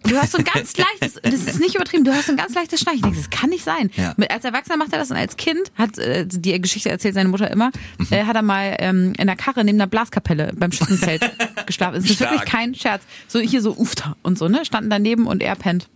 Du 0.04 0.10
hörst 0.14 0.32
so 0.32 0.38
ein 0.38 0.44
ganz 0.44 0.76
leichtes, 0.76 1.14
das 1.22 1.32
ist 1.32 1.60
nicht 1.60 1.74
übertrieben, 1.74 2.04
du 2.04 2.12
hörst 2.12 2.26
so 2.26 2.32
ein 2.32 2.36
ganz 2.36 2.54
leichtes 2.54 2.80
Schnarchen. 2.80 2.98
Ich 2.98 3.02
denke, 3.04 3.18
das 3.18 3.30
kann 3.30 3.50
nicht 3.50 3.64
sein. 3.64 3.90
Ja. 3.96 4.14
Mit, 4.16 4.30
als 4.30 4.44
Erwachsener 4.44 4.76
macht 4.76 4.92
er 4.92 4.98
das 4.98 5.10
und 5.10 5.16
als 5.16 5.36
Kind 5.36 5.72
hat 5.76 5.98
äh, 5.98 6.26
die 6.26 6.60
Geschichte 6.60 6.90
erzählt 6.90 7.14
seine 7.14 7.28
Mutter 7.28 7.50
immer, 7.50 7.70
Mhm. 7.98 8.06
äh, 8.10 8.24
hat 8.24 8.36
er 8.36 8.42
mal 8.42 8.76
ähm, 8.80 9.12
in 9.18 9.26
der 9.26 9.36
Karre 9.36 9.64
neben 9.64 9.78
einer 9.80 9.86
Blaskapelle 9.88 10.52
beim 10.54 10.72
Schützenzelt 10.72 11.22
geschlafen. 11.66 11.94
Das 11.96 12.04
ist 12.04 12.14
Stark. 12.16 12.32
wirklich 12.32 12.50
kein 12.50 12.74
Scherz. 12.74 13.02
So 13.28 13.38
hier 13.40 13.62
so 13.62 13.76
Ufter 13.76 14.16
und 14.22 14.38
so, 14.38 14.48
ne? 14.48 14.64
Standen 14.64 14.90
daneben 14.90 15.26
und 15.26 15.42
er 15.42 15.54
pennt. 15.56 15.88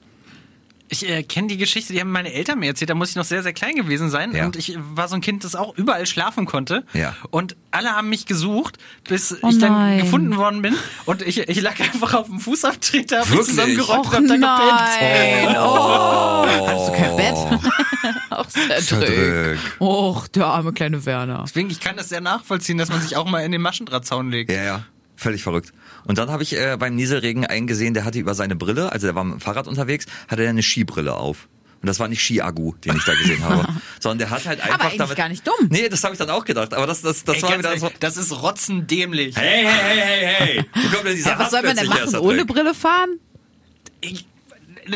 Ich 0.91 1.09
äh, 1.09 1.23
kenne 1.23 1.49
die 1.49 1.59
Geschichte, 1.59 1.93
die 1.93 2.01
haben 2.01 2.11
meine 2.11 2.33
Eltern 2.33 2.59
mir 2.59 2.67
erzählt, 2.67 2.89
da 2.89 2.95
muss 2.95 3.11
ich 3.11 3.17
noch 3.17 3.25
sehr, 3.25 3.43
sehr 3.43 3.53
klein 3.53 3.75
gewesen 3.75 4.09
sein. 4.09 4.35
Ja. 4.35 4.47
Und 4.47 4.57
ich 4.57 4.77
war 4.95 5.07
so 5.09 5.17
ein 5.17 5.21
Kind, 5.21 5.45
das 5.45 5.55
auch 5.55 5.77
überall 5.77 6.07
schlafen 6.07 6.47
konnte. 6.47 6.85
Ja. 6.95 7.15
Und 7.31 7.57
alle 7.71 7.91
haben 7.91 8.09
mich 8.09 8.25
gesucht, 8.25 8.79
bis 9.05 9.37
Oh 9.43 9.49
ich 9.51 9.59
dann 9.59 9.73
nein. 9.73 9.99
gefunden 9.99 10.37
worden 10.37 10.63
bin. 10.63 10.75
Und 11.05 11.23
ich, 11.23 11.39
ich 11.39 11.61
lag 11.61 11.79
einfach 11.79 12.15
auf 12.15 12.27
dem 12.27 12.41
Fußabtreter, 12.41 13.21
hab 13.21 13.31
mich 13.31 13.43
zusammengerollt 13.43 14.07
und 14.07 14.15
hab 14.15 14.27
da 14.29 14.37
nein. 14.37 15.47
gepennt. 15.47 15.59
Oh. 15.59 16.47
Hast 16.67 16.89
du 16.89 16.93
kein 16.93 17.17
Bett? 17.17 17.35
Auch 18.31 18.49
Cedric. 18.49 18.83
Cedric. 18.83 19.59
Och, 19.81 20.29
der 20.29 20.47
arme 20.47 20.73
kleine 20.73 21.05
Werner. 21.05 21.45
Deswegen, 21.47 21.71
ich 21.71 21.81
kann 21.81 21.97
das 21.97 22.09
sehr 22.09 22.21
nachvollziehen, 22.21 22.79
dass 22.79 22.89
man 22.89 23.01
sich 23.01 23.17
auch 23.17 23.29
mal 23.29 23.41
in 23.41 23.53
den 23.53 23.61
Maschendrahtzaun 23.61 24.31
legt. 24.31 24.51
Ja, 24.51 24.63
ja. 24.63 24.85
Völlig 25.17 25.43
verrückt. 25.43 25.73
Und 26.05 26.19
dann 26.19 26.31
habe 26.31 26.43
ich 26.43 26.57
äh, 26.57 26.77
beim 26.79 26.95
Nieselregen 26.95 27.45
einen 27.45 27.67
gesehen, 27.67 27.95
der 27.95 28.05
hatte 28.05 28.19
über 28.19 28.35
seine 28.35 28.57
Brille, 28.57 28.93
also 28.93 29.07
der 29.07 29.15
war 29.15 29.25
mit 29.25 29.35
dem 29.35 29.41
Fahrrad 29.41 29.67
unterwegs, 29.67 30.07
hatte 30.29 30.43
er 30.43 30.51
eine 30.51 30.63
Skibrille 30.63 31.15
auf. 31.15 31.49
Und 31.81 31.87
das 31.87 32.01
war 32.01 32.09
nicht 32.09 32.23
Ski-Agu, 32.23 32.75
den 32.85 32.97
ich 32.97 33.05
da 33.05 33.15
gesehen 33.15 33.45
habe, 33.45 33.69
sondern 34.01 34.19
der 34.19 34.31
hat 34.31 34.47
halt 34.47 34.61
einfach 34.61 34.81
eigentlich 34.81 34.99
damit... 34.99 35.17
gar 35.17 35.29
nicht 35.29 35.47
dumm. 35.47 35.69
Nee, 35.71 35.89
das 35.89 36.03
habe 36.03 36.15
ich 36.15 36.19
dann 36.19 36.31
auch 36.31 36.45
gedacht, 36.45 36.75
aber 36.75 36.87
das, 36.89 37.03
das, 37.03 37.23
das 37.23 37.37
Ey, 37.37 37.43
war 37.43 37.59
wieder 37.59 37.69
ehrlich, 37.69 37.83
so... 37.83 37.91
das 38.01 38.17
ist 38.17 38.43
rotzendämlich. 38.43 39.37
Hey, 39.37 39.65
hey, 39.65 39.97
hey, 39.97 40.01
hey, 40.01 40.37
hey! 40.37 40.65
Wo 40.75 40.89
kommt 40.89 41.07
denn 41.07 41.15
dieser 41.15 41.31
Ja, 41.31 41.39
was 41.39 41.51
soll 41.51 41.63
man 41.63 41.77
denn 41.77 41.87
machen? 41.87 42.17
Ohne? 42.17 42.45
Brille 42.45 42.75
fahren? 42.75 43.21
Ich, 44.01 44.27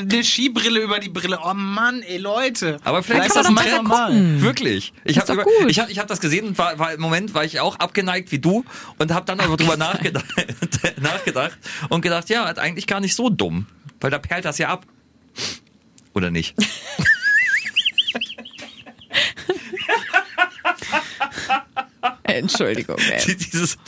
eine 0.01 0.25
Skibrille 0.25 0.81
über 0.81 0.99
die 0.99 1.09
Brille. 1.09 1.39
Oh 1.45 1.55
Mann, 1.55 2.03
ey 2.03 2.19
Leute. 2.19 2.79
Aber 2.85 3.03
vielleicht 3.03 3.33
kann 3.33 3.43
ist 3.43 3.49
das 3.49 3.51
mal 3.51 3.65
mal 3.65 3.77
normal. 3.77 4.41
Wirklich. 4.41 4.93
Ich 5.05 5.19
habe 5.19 5.45
ich 5.69 5.79
hab, 5.79 5.91
ich 5.91 5.99
hab 5.99 6.07
das 6.07 6.21
gesehen 6.21 6.47
und 6.49 6.59
war, 6.59 6.79
war 6.79 6.93
im 6.93 7.01
Moment 7.01 7.35
war 7.35 7.45
ich 7.45 7.61
auch 7.61 7.77
abgeneigt 7.77 8.33
wie 8.33 8.39
du 8.39 8.65
und 8.99 9.13
habe 9.13 9.27
dann 9.27 9.41
aber 9.41 9.57
drüber 9.57 9.77
nachgedacht, 9.79 10.27
nachgedacht 11.01 11.59
und 11.89 12.03
gedacht, 12.03 12.29
ja, 12.29 12.49
ist 12.49 12.59
eigentlich 12.59 12.87
gar 12.87 13.01
nicht 13.01 13.15
so 13.15 13.31
dumm, 13.31 13.67
weil 14.01 14.11
da 14.11 14.19
perlt 14.19 14.45
das 14.45 14.59
ja 14.59 14.69
ab. 14.69 14.87
Oder 16.15 16.31
nicht? 16.31 16.55
Entschuldigung, 22.25 22.99
ey. 22.99 23.37
Dieses 23.37 23.79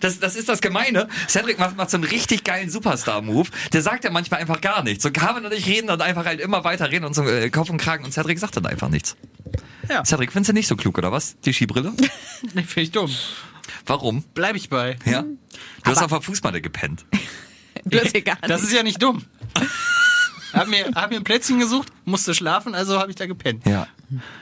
das, 0.00 0.18
das 0.20 0.36
ist 0.36 0.48
das 0.48 0.60
Gemeine. 0.60 1.08
Cedric 1.28 1.58
macht, 1.58 1.76
macht 1.76 1.90
so 1.90 1.96
einen 1.96 2.04
richtig 2.04 2.44
geilen 2.44 2.70
Superstar-Move. 2.70 3.48
Der 3.72 3.82
sagt 3.82 4.04
ja 4.04 4.10
manchmal 4.10 4.40
einfach 4.40 4.60
gar 4.60 4.82
nichts. 4.82 5.02
So 5.02 5.10
kann 5.10 5.40
man 5.40 5.50
nicht 5.50 5.66
reden 5.66 5.90
und 5.90 6.00
einfach 6.00 6.24
halt 6.24 6.40
immer 6.40 6.64
weiter 6.64 6.90
reden 6.90 7.04
und 7.04 7.14
so 7.14 7.26
äh, 7.26 7.50
Kopf 7.50 7.70
und 7.70 7.78
Kragen. 7.78 8.04
Und 8.04 8.12
Cedric 8.12 8.38
sagt 8.38 8.56
dann 8.56 8.66
einfach 8.66 8.88
nichts. 8.88 9.16
Ja. 9.88 10.04
Cedric, 10.04 10.32
findest 10.32 10.50
du 10.50 10.52
nicht 10.54 10.68
so 10.68 10.76
klug, 10.76 10.98
oder 10.98 11.12
was? 11.12 11.36
Die 11.44 11.52
Skibrille? 11.52 11.92
Nee, 12.54 12.62
finde 12.62 12.82
ich 12.82 12.90
dumm. 12.90 13.10
Warum? 13.86 14.22
Bleib 14.34 14.54
ich 14.54 14.68
bei. 14.68 14.96
Ja? 15.06 15.22
Du 15.22 15.90
hast 15.90 16.02
auf 16.02 16.10
der 16.10 16.20
Fußmatte 16.20 16.60
gepennt. 16.60 17.04
Du 17.86 18.00
hast 18.00 18.14
gar 18.24 18.38
Das 18.40 18.62
ist 18.62 18.72
ja 18.72 18.82
nicht 18.82 19.02
dumm. 19.02 19.24
hab 20.54 20.68
mir, 20.68 20.86
hab 20.94 21.10
mir 21.10 21.16
ein 21.16 21.24
Plätzchen 21.24 21.58
gesucht, 21.58 21.88
musste 22.04 22.34
schlafen, 22.34 22.74
also 22.74 22.98
habe 22.98 23.10
ich 23.10 23.16
da 23.16 23.26
gepennt. 23.26 23.66
Ja. 23.66 23.88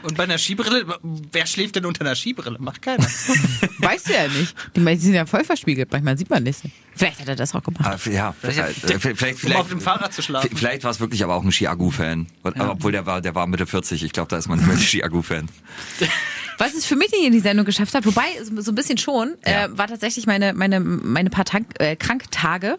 Und 0.02 0.16
bei 0.16 0.24
einer 0.24 0.38
Skibrille, 0.38 0.84
wer 1.32 1.46
schläft 1.46 1.76
denn 1.76 1.84
unter 1.86 2.02
einer 2.02 2.14
Skibrille? 2.14 2.58
Macht 2.58 2.82
keiner. 2.82 3.04
Weißt 3.78 4.08
du 4.08 4.12
ja 4.12 4.28
nicht. 4.28 4.54
Die 4.76 4.96
sind 4.96 5.14
ja 5.14 5.26
voll 5.26 5.44
verspiegelt. 5.44 5.90
Manchmal 5.92 6.16
sieht 6.18 6.30
man 6.30 6.42
nicht. 6.42 6.60
Vielleicht 6.94 7.20
hat 7.20 7.28
er 7.28 7.36
das 7.36 7.54
auch 7.54 7.62
gemacht. 7.62 7.84
Aber, 7.86 8.12
ja, 8.12 8.34
vielleicht, 8.40 8.90
äh, 8.90 8.98
vielleicht, 8.98 9.38
vielleicht, 9.40 9.44
um 9.44 9.52
auf 9.52 9.68
dem 9.68 9.80
Fahrrad 9.80 10.12
zu 10.12 10.22
schlafen. 10.22 10.50
Vielleicht 10.54 10.84
war 10.84 10.90
es 10.90 11.00
wirklich 11.00 11.24
aber 11.24 11.34
auch 11.34 11.42
ein 11.44 11.52
Ski-Agu-Fan. 11.52 12.26
Obwohl 12.42 12.92
der 12.92 13.06
war, 13.06 13.20
der 13.20 13.34
war 13.34 13.46
Mitte 13.46 13.66
40. 13.66 14.02
Ich 14.04 14.12
glaube, 14.12 14.28
da 14.28 14.36
ist 14.36 14.48
man 14.48 14.58
nicht 14.58 14.68
mehr 14.68 14.76
Ski-Agu-Fan. 14.76 15.48
Was 16.58 16.74
es 16.74 16.84
für 16.84 16.96
mich 16.96 17.10
in 17.24 17.32
die 17.32 17.40
Sendung 17.40 17.64
geschafft 17.64 17.94
hat, 17.94 18.04
wobei 18.06 18.22
so 18.44 18.70
ein 18.70 18.74
bisschen 18.74 18.98
schon, 18.98 19.34
Ja. 19.44 19.64
äh, 19.66 19.78
war 19.78 19.88
tatsächlich 19.88 20.26
meine, 20.26 20.52
meine, 20.52 20.80
meine 20.80 21.30
paar 21.30 21.44
Tank, 21.44 21.66
äh, 21.80 21.96
Kranktage. 21.96 22.78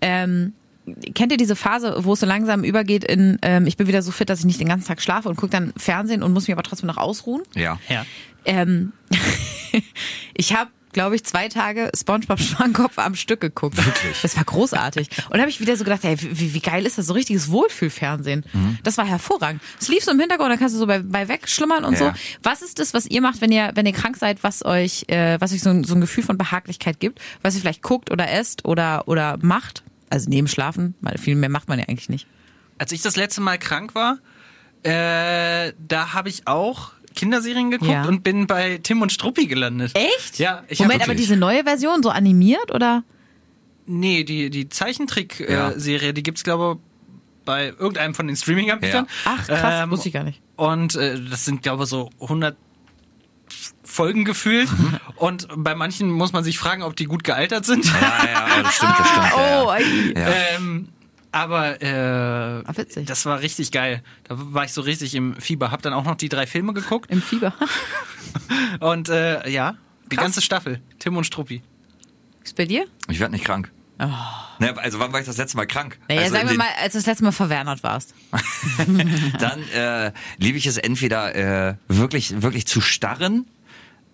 Ähm, 0.00 0.54
kennt 1.14 1.32
ihr 1.32 1.38
diese 1.38 1.56
Phase, 1.56 1.96
wo 2.00 2.14
es 2.14 2.20
so 2.20 2.26
langsam 2.26 2.64
übergeht 2.64 3.04
in, 3.04 3.38
ähm, 3.42 3.66
ich 3.66 3.76
bin 3.76 3.86
wieder 3.86 4.02
so 4.02 4.10
fit, 4.10 4.28
dass 4.28 4.40
ich 4.40 4.44
nicht 4.46 4.60
den 4.60 4.68
ganzen 4.68 4.86
Tag 4.88 5.00
schlafe 5.00 5.28
und 5.28 5.36
gucke 5.36 5.52
dann 5.52 5.72
Fernsehen 5.76 6.22
und 6.22 6.32
muss 6.32 6.48
mich 6.48 6.52
aber 6.54 6.62
trotzdem 6.62 6.86
noch 6.88 6.96
ausruhen? 6.96 7.42
Ja. 7.54 7.78
Ja. 7.88 8.04
Ähm, 8.44 8.92
ich 10.34 10.54
habe 10.54 10.70
glaube 10.92 11.16
ich, 11.16 11.24
zwei 11.24 11.48
Tage 11.48 11.90
SpongeBob 11.96 12.38
Schwankopf 12.38 12.98
am 12.98 13.14
Stück 13.14 13.40
geguckt. 13.40 13.78
Wirklich? 13.78 14.20
Das 14.20 14.36
war 14.36 14.44
großartig. 14.44 15.08
Und 15.30 15.40
habe 15.40 15.48
ich 15.48 15.58
wieder 15.58 15.74
so 15.76 15.84
gedacht, 15.84 16.04
ey, 16.04 16.16
wie, 16.20 16.52
wie 16.52 16.60
geil 16.60 16.84
ist 16.84 16.98
das? 16.98 17.06
So 17.06 17.14
richtiges 17.14 17.50
Wohlfühlfernsehen. 17.50 18.44
Das 18.82 18.98
war 18.98 19.06
hervorragend. 19.06 19.62
Es 19.80 19.88
lief 19.88 20.04
so 20.04 20.10
im 20.10 20.20
Hintergrund, 20.20 20.50
da 20.50 20.56
kannst 20.58 20.74
du 20.74 20.78
so 20.78 20.86
bei, 20.86 20.98
bei 20.98 21.28
wegschlummern 21.28 21.84
und 21.84 21.94
Ja. 21.94 21.98
so. 21.98 22.12
Was 22.42 22.60
ist 22.60 22.78
das, 22.78 22.92
was 22.92 23.06
ihr 23.06 23.22
macht, 23.22 23.40
wenn 23.40 23.50
ihr, 23.50 23.70
wenn 23.74 23.86
ihr 23.86 23.92
krank 23.92 24.18
seid, 24.18 24.42
was 24.44 24.64
euch, 24.64 25.04
äh, 25.08 25.40
was 25.40 25.54
euch 25.54 25.62
so 25.62 25.70
ein, 25.70 25.82
so 25.84 25.94
ein 25.94 26.02
Gefühl 26.02 26.24
von 26.24 26.36
Behaglichkeit 26.36 27.00
gibt? 27.00 27.20
Was 27.40 27.54
ihr 27.54 27.62
vielleicht 27.62 27.82
guckt 27.82 28.10
oder 28.10 28.30
esst 28.30 28.66
oder, 28.66 29.08
oder 29.08 29.38
macht? 29.40 29.82
Also 30.12 30.28
neben 30.28 30.46
Schlafen, 30.46 30.94
weil 31.00 31.16
viel 31.18 31.34
mehr 31.34 31.48
macht 31.48 31.68
man 31.68 31.78
ja 31.78 31.86
eigentlich 31.88 32.08
nicht. 32.10 32.26
Als 32.78 32.92
ich 32.92 33.00
das 33.02 33.16
letzte 33.16 33.40
Mal 33.40 33.58
krank 33.58 33.94
war, 33.94 34.18
äh, 34.82 35.72
da 35.88 36.12
habe 36.12 36.28
ich 36.28 36.46
auch 36.46 36.92
Kinderserien 37.14 37.70
geguckt 37.70 37.90
Ja. 37.90 38.04
und 38.06 38.22
bin 38.22 38.46
bei 38.46 38.78
Tim 38.82 39.00
und 39.02 39.10
Struppi 39.12 39.46
gelandet. 39.46 39.92
Echt? 39.94 40.38
Ja, 40.38 40.64
ich 40.68 40.80
Moment, 40.80 41.02
aber 41.02 41.14
diese 41.14 41.36
neue 41.36 41.64
Version, 41.64 42.02
so 42.02 42.10
animiert 42.10 42.72
oder? 42.74 43.04
Nee, 43.86 44.24
die, 44.24 44.50
die 44.50 44.62
Ja. 44.62 44.70
Zeichentrick-Serie, 44.70 46.12
die 46.14 46.22
gibt's 46.22 46.44
glaube 46.44 46.78
bei 47.44 47.68
irgendeinem 47.68 48.14
von 48.14 48.26
den 48.26 48.36
Streaming-Anbietern. 48.36 49.06
Ach, 49.24 49.46
krass, 49.46 49.84
Ähm, 49.84 49.90
wusste 49.90 50.08
ich 50.08 50.14
gar 50.14 50.24
nicht. 50.24 50.40
Und 50.56 50.94
äh, 50.94 51.18
das 51.30 51.44
sind, 51.44 51.62
glaube 51.62 51.84
ich, 51.84 51.88
so 51.88 52.10
100 52.20 52.56
Folgen 53.92 54.24
gefühlt. 54.24 54.70
Mhm. 54.72 54.98
Und 55.16 55.48
bei 55.54 55.74
manchen 55.74 56.10
muss 56.10 56.32
man 56.32 56.42
sich 56.44 56.58
fragen, 56.58 56.82
ob 56.82 56.96
die 56.96 57.04
gut 57.04 57.24
gealtert 57.24 57.66
sind. 57.66 57.84
Ja, 57.84 57.92
ja, 58.32 58.62
das 58.62 58.74
stimmt, 58.74 58.98
das 58.98 59.08
stimmt. 59.08 59.32
Oh, 59.36 59.72
ja. 59.72 60.20
Ja. 60.20 60.34
Ähm, 60.56 60.88
aber 61.30 61.80
äh, 61.82 62.76
witzig. 62.76 63.06
das 63.06 63.24
war 63.26 63.40
richtig 63.40 63.70
geil. 63.70 64.02
Da 64.24 64.36
war 64.38 64.64
ich 64.64 64.72
so 64.72 64.80
richtig 64.80 65.14
im 65.14 65.36
Fieber. 65.36 65.70
Hab 65.70 65.82
dann 65.82 65.92
auch 65.92 66.04
noch 66.04 66.16
die 66.16 66.28
drei 66.28 66.46
Filme 66.46 66.72
geguckt. 66.72 67.10
Im 67.10 67.22
Fieber. 67.22 67.54
Und 68.80 69.08
äh, 69.08 69.48
ja, 69.48 69.76
die 70.10 70.16
Krass. 70.16 70.24
ganze 70.24 70.42
Staffel. 70.42 70.80
Tim 70.98 71.16
und 71.16 71.24
Struppi. 71.24 71.62
Ist 72.42 72.56
bei 72.56 72.64
dir? 72.64 72.86
Ich 73.08 73.20
werde 73.20 73.32
nicht 73.32 73.44
krank. 73.44 73.70
Ne, 74.58 74.76
also 74.78 74.98
wann 74.98 75.12
war 75.12 75.20
ich 75.20 75.26
das 75.26 75.36
letzte 75.36 75.56
Mal 75.56 75.66
krank? 75.66 75.98
Naja, 76.08 76.22
also 76.22 76.34
sagen 76.34 76.48
wir 76.48 76.56
mal, 76.56 76.68
als 76.82 76.92
du 76.92 76.98
das 76.98 77.06
letzte 77.06 77.24
Mal 77.24 77.32
verwernert 77.32 77.82
warst. 77.82 78.14
Dann 79.38 79.62
äh, 79.70 80.12
liebe 80.38 80.58
ich 80.58 80.66
es 80.66 80.76
entweder 80.76 81.34
äh, 81.34 81.74
wirklich, 81.88 82.42
wirklich 82.42 82.66
zu 82.66 82.80
starren. 82.80 83.46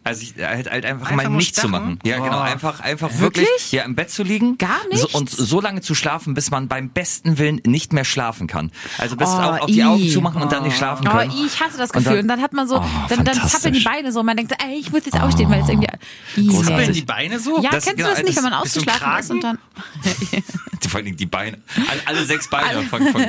Also 0.08 0.22
ich, 0.22 0.34
halt, 0.44 0.70
halt 0.70 0.84
einfach, 0.84 1.10
Einfach 1.10 1.24
mal 1.30 1.36
nichts 1.36 1.60
zu 1.60 1.68
machen. 1.68 1.98
Ja, 2.04 2.16
genau. 2.16 2.30
Boah. 2.30 2.42
Einfach, 2.44 2.80
einfach 2.80 3.10
Wirklich? 3.18 3.46
wirklich 3.46 3.72
ja, 3.72 3.82
im 3.84 3.94
Bett 3.94 4.10
zu 4.10 4.22
liegen. 4.22 4.58
Gar 4.58 4.80
So, 4.84 4.88
nichts? 5.02 5.14
und 5.14 5.30
so 5.30 5.60
lange 5.60 5.80
zu 5.82 5.94
schlafen, 5.94 6.34
bis 6.34 6.50
man 6.50 6.66
beim 6.68 6.88
besten 6.90 7.38
Willen 7.38 7.60
nicht 7.66 7.92
mehr 7.92 8.04
schlafen 8.04 8.46
kann. 8.46 8.72
Also 8.98 9.16
bis 9.16 9.28
Oh, 9.28 9.32
auch, 9.32 9.60
auch 9.60 9.66
die. 9.66 9.84
Augen 9.84 10.08
zumachen 10.08 10.42
und 10.42 10.50
dann 10.50 10.62
nicht 10.64 10.76
schlafen 10.76 11.06
Oh, 11.06 11.10
können. 11.10 11.30
ich 11.30 11.60
hasse 11.60 11.78
das 11.78 11.90
Und 11.90 11.98
Gefühl. 12.04 12.16
dann- 12.16 12.18
Und 12.22 12.28
dann, 12.28 12.42
hat 12.42 12.52
man 12.52 12.66
so, 12.68 12.78
Oh, 12.78 12.84
dann, 13.08 13.24
dann 13.24 13.48
zappeln 13.48 13.74
die. 13.74 13.84
Beine 13.84 14.10
so 14.12 14.20
und 14.20 14.26
man 14.26 14.36
denkt, 14.36 14.52
so, 14.58 14.66
ey, 14.66 14.78
ich 14.78 14.90
muss 14.90 15.04
jetzt 15.04 15.20
aufstehen, 15.20 15.48
weil 15.50 15.62
es 15.62 15.68
irgendwie. 15.68 15.88
Großartig. 16.36 16.66
Zappeln 16.66 16.92
die 16.94 17.02
Beine 17.02 17.38
so? 17.38 17.62
Ja, 17.62 17.70
Das- 17.70 17.84
kennst 17.84 17.96
genau, 17.98 18.08
du 18.10 18.14
das 18.16 18.24
nicht, 18.24 18.36
das 18.38 18.44
wenn 18.44 18.50
man 18.50 18.60
so 18.66 18.80
ausgeschlafen 18.80 19.18
ist 19.20 19.30
und 19.30 19.44
dann. 19.44 19.58
Vor 20.88 20.96
allen 20.98 21.04
Dingen 21.04 21.16
die 21.18 21.26
Beine. 21.26 21.58
Alle, 21.90 22.00
alle 22.06 22.24
sechs 22.24 22.48
Beine 22.48 22.82
von, 22.84 23.02
von. 23.08 23.22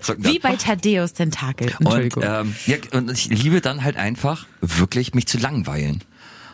Socken 0.00 0.24
Wie 0.24 0.38
bei 0.38 0.54
Thaddeus 0.54 1.12
Tentakel. 1.12 1.68
und, 1.80 1.86
Entschuldigung. 1.86 2.22
ähm, 2.24 2.54
ja, 2.66 2.76
und 2.92 3.10
ich 3.10 3.26
liebe 3.30 3.60
dann 3.60 3.82
halt 3.82 3.96
einfach 3.96 4.46
wirklich 4.60 5.12
mich 5.14 5.26
zu 5.26 5.38
langweilen. 5.38 5.71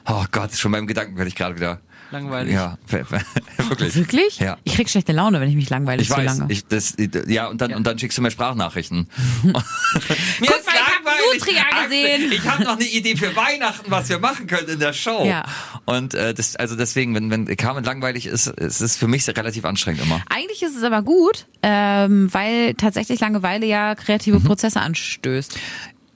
Oh 0.06 0.24
Gott, 0.30 0.54
schon 0.54 0.72
beim 0.72 0.86
Gedanken 0.86 1.16
werde 1.16 1.28
ich 1.28 1.34
gerade 1.34 1.56
wieder 1.56 1.80
Langweilig. 2.10 2.54
Ja, 2.54 2.78
wirklich. 2.88 3.94
Wirklich? 3.94 4.38
Ja. 4.38 4.56
Ich 4.64 4.74
krieg 4.76 4.88
schlechte 4.88 5.12
Laune, 5.12 5.40
wenn 5.42 5.48
ich 5.50 5.56
mich 5.56 5.68
langweile 5.68 6.00
Ich 6.00 6.08
zu 6.08 6.16
weiß, 6.16 6.38
lange. 6.38 6.50
ich, 6.52 6.66
das, 6.66 6.94
ja, 7.26 7.48
und 7.48 7.60
dann, 7.60 7.74
und 7.74 7.86
dann 7.86 7.98
schickst 7.98 8.16
du 8.16 8.22
mir 8.22 8.30
Sprachnachrichten. 8.30 9.08
Mir 9.42 9.52
Guck 9.52 9.60
ist 9.60 10.66
mal, 10.66 10.72
ich 10.72 11.04
langweilig. 11.04 11.34
Nutria 11.34 11.62
Axel, 11.70 11.84
gesehen. 11.88 12.32
Ich 12.32 12.48
habe 12.48 12.64
noch 12.64 12.72
eine 12.76 12.84
Idee 12.84 13.14
für 13.16 13.36
Weihnachten, 13.36 13.90
was 13.90 14.08
wir 14.08 14.18
machen 14.20 14.46
können 14.46 14.68
in 14.68 14.78
der 14.78 14.94
Show. 14.94 15.26
Ja. 15.26 15.44
Und 15.84 16.14
äh, 16.14 16.32
das, 16.32 16.56
also 16.56 16.76
deswegen, 16.76 17.14
wenn, 17.14 17.30
wenn 17.30 17.46
Carmen 17.58 17.84
langweilig 17.84 18.24
ist, 18.26 18.46
ist 18.46 18.80
es 18.80 18.96
für 18.96 19.06
mich 19.06 19.26
relativ 19.28 19.66
anstrengend 19.66 20.02
immer. 20.02 20.22
Eigentlich 20.30 20.62
ist 20.62 20.76
es 20.76 20.82
aber 20.82 21.02
gut, 21.02 21.46
ähm, 21.62 22.32
weil 22.32 22.72
tatsächlich 22.74 23.20
Langeweile 23.20 23.66
ja 23.66 23.90
Mhm. 23.90 23.96
kreative 23.96 24.40
Prozesse 24.40 24.80
anstößt. 24.80 25.58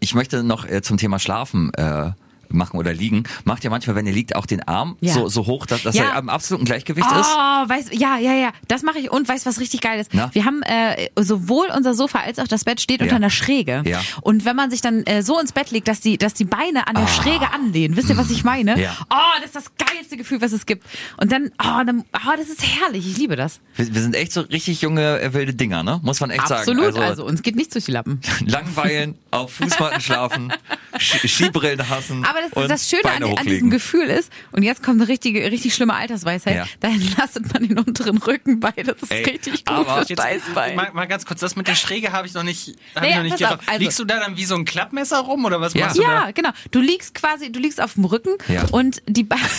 Ich 0.01 0.15
möchte 0.15 0.43
noch 0.43 0.65
äh, 0.67 0.81
zum 0.81 0.97
Thema 0.97 1.19
Schlafen 1.19 1.73
äh, 1.75 2.13
machen 2.55 2.77
oder 2.79 2.93
liegen. 2.93 3.25
Macht 3.45 3.65
ja 3.65 3.71
manchmal, 3.71 3.97
wenn 3.97 4.07
ihr 4.07 4.13
liegt, 4.13 4.37
auch 4.37 4.47
den 4.47 4.63
Arm 4.67 4.97
Ja. 5.01 5.13
so, 5.15 5.29
so 5.29 5.47
hoch, 5.47 5.67
dass, 5.67 5.83
dass 5.83 5.95
Ja. 5.95 6.05
er 6.05 6.17
am 6.17 6.29
absoluten 6.29 6.65
Gleichgewicht 6.65 7.07
Oh, 7.11 7.21
ist. 7.21 7.29
weißt, 7.29 7.95
ja, 7.95 8.19
ja, 8.19 8.35
ja, 8.35 8.53
das 8.69 8.83
mache 8.83 8.99
ich 8.99 9.11
und 9.11 9.29
weißt 9.29 9.47
was 9.47 9.61
richtig 9.61 9.81
geil 9.81 10.01
ist? 10.01 10.13
Na? 10.15 10.31
Wir 10.33 10.45
haben 10.45 10.63
äh, 10.63 11.09
sowohl 11.21 11.69
unser 11.77 11.95
Sofa 11.95 12.21
als 12.21 12.39
auch 12.39 12.49
das 12.49 12.65
Bett 12.65 12.81
steht 12.81 13.01
unter 13.01 13.13
Ja. 13.13 13.17
einer 13.17 13.31
Schräge. 13.31 13.83
Ja. 13.87 14.01
Und 14.21 14.45
wenn 14.45 14.57
man 14.57 14.71
sich 14.71 14.81
dann 14.81 15.03
äh, 15.05 15.23
so 15.23 15.39
ins 15.39 15.53
Bett 15.53 15.71
legt, 15.71 15.89
dass 15.89 16.01
die, 16.01 16.19
dass 16.19 16.35
die 16.35 16.45
Beine 16.45 16.87
an 16.87 16.95
der 16.95 17.07
Schräge 17.09 17.53
anlehnen, 17.53 17.97
wisst 17.97 18.11
ihr, 18.11 18.17
was 18.17 18.31
ich 18.31 18.45
meine? 18.45 18.81
Ja. 18.81 18.97
Oh, 19.11 19.17
das 19.37 19.47
ist 19.47 19.57
das 19.57 19.73
geilste 19.77 20.17
Gefühl, 20.17 20.41
was 20.41 20.53
es 20.53 20.67
gibt. 20.67 20.85
Und 21.19 21.33
dann, 21.33 21.51
oh, 21.63 21.83
dann, 21.85 22.05
oh 22.15 22.31
das 22.37 22.49
ist 22.49 22.63
herrlich. 22.63 23.07
Ich 23.07 23.17
liebe 23.19 23.37
das. 23.37 23.61
Wir, 23.77 23.95
wir 23.95 24.01
sind 24.03 24.15
echt 24.15 24.33
so 24.33 24.43
richtig 24.43 24.83
junge, 24.83 25.21
äh, 25.21 25.33
wilde 25.35 25.55
Dinger, 25.55 25.83
ne? 25.83 26.01
Muss 26.03 26.21
man 26.21 26.31
echt 26.31 26.51
Absolut. 26.51 26.95
sagen. 26.95 27.05
Also, 27.07 27.25
uns 27.25 27.43
geht 27.43 27.57
nichts 27.57 27.73
durch 27.73 27.85
die 27.87 27.93
Lappen. 27.93 28.21
langweilen, 28.47 29.17
auf 29.31 29.53
Fußmatten 29.55 30.01
schlafen, 30.01 30.53
Skibrillen 30.99 31.89
hassen. 31.89 32.25
Aber 32.25 32.41
das, 32.43 32.53
und 32.53 32.69
das 32.71 32.89
Schöne 32.89 33.03
an, 33.05 33.11
Beine 33.13 33.25
an 33.27 33.31
hochlegen. 33.33 33.53
diesem 33.53 33.71
Gefühl 33.71 34.07
ist, 34.07 34.31
und 34.53 34.63
jetzt 34.63 34.83
kommt 34.83 35.01
eine 35.01 35.09
richtige, 35.09 35.43
richtig 35.51 35.75
schlimme 35.75 35.95
Altersweisheit, 35.95 36.57
Ja. 36.57 36.67
da 36.81 36.89
entlastet 36.89 37.53
man 37.53 37.67
den 37.69 37.79
unteren 37.79 38.19
Rücken 38.19 38.61
bei. 38.61 38.73
Das 38.73 38.97
ist 39.03 39.11
Ey, 39.11 39.25
richtig 39.25 39.65
gut 39.65 39.77
aber- 39.89 40.05
für 40.07 40.13
Steißbein. 40.13 40.77
Mal, 40.77 40.91
mal 40.93 41.07
ganz 41.07 41.25
kurz, 41.27 41.41
das 41.41 41.57
mit 41.57 41.69
der 41.69 41.75
Schräge 41.75 42.13
habe 42.13 42.27
ich 42.27 42.35
noch 42.35 42.43
nicht, 42.43 42.77
hab 42.95 43.03
Naja, 43.03 43.11
ich 43.11 43.17
noch 43.17 43.23
nicht 43.39 43.43
pass 43.43 43.53
auf, 43.53 43.69
also- 43.69 43.81
Liegst 43.81 43.99
du 43.99 44.05
da 44.05 44.21
dann 44.21 44.37
wie 44.37 44.45
so 44.45 44.55
ein 44.55 44.65
Klappmesser 44.65 45.19
rum 45.21 45.45
oder 45.45 45.61
was 45.61 45.75
Ja. 45.75 45.87
machst 45.87 45.99
du 45.99 46.03
Ja, 46.03 46.27
da? 46.27 46.31
genau. 46.33 46.51
Du 46.71 46.81
liegst 46.81 47.15
quasi, 47.15 47.51
du 47.51 47.59
liegst 47.61 47.81
auf 47.81 47.95
dem 47.95 48.05
Rücken 48.05 48.37
Ja. 48.49 48.65
und 48.71 49.03
die 49.07 49.25
Beine. 49.25 49.43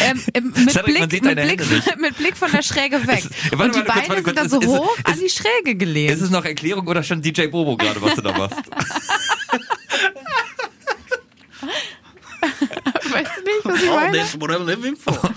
ähm, 0.00 0.22
ähm, 0.34 0.52
mit, 0.56 0.70
Cedric, 0.72 1.08
Blick, 1.08 1.22
mit, 1.24 1.36
Blick, 1.36 1.98
mit 2.00 2.16
Blick 2.16 2.36
von 2.36 2.50
der 2.52 2.62
Schräge 2.62 3.04
weg. 3.06 3.24
Ist- 3.24 3.30
warte, 3.52 3.64
und 3.64 3.74
die 3.76 3.88
warte, 3.88 3.92
kurz, 3.92 3.94
Beine 3.94 4.08
warte, 4.08 4.24
sind 4.24 4.38
dann 4.38 4.48
kurz. 4.50 4.64
so 4.64 4.72
ist- 4.74 4.80
hoch 4.80 4.96
ist- 4.98 5.06
an 5.06 5.18
die 5.20 5.28
Schräge 5.30 5.74
gelehnt. 5.76 6.12
Ist 6.12 6.20
es 6.22 6.30
noch 6.30 6.44
Erklärung 6.44 6.86
oder 6.86 7.02
schon 7.02 7.20
DJ 7.22 7.46
Bobo 7.48 7.76
gerade, 7.76 8.00
was 8.00 8.14
du 8.14 8.22
da 8.22 8.36
machst? 8.36 8.56
weißt 13.14 13.30
du 13.36 13.42
nicht, 13.42 13.64
was 13.64 13.82
ich 13.82 13.88
Oh, 13.90 13.94
meine? 13.96 14.16
that's 14.18 14.40
what 14.40 14.50
I'm 14.50 14.64
living 14.64 14.96
for. 14.96 15.18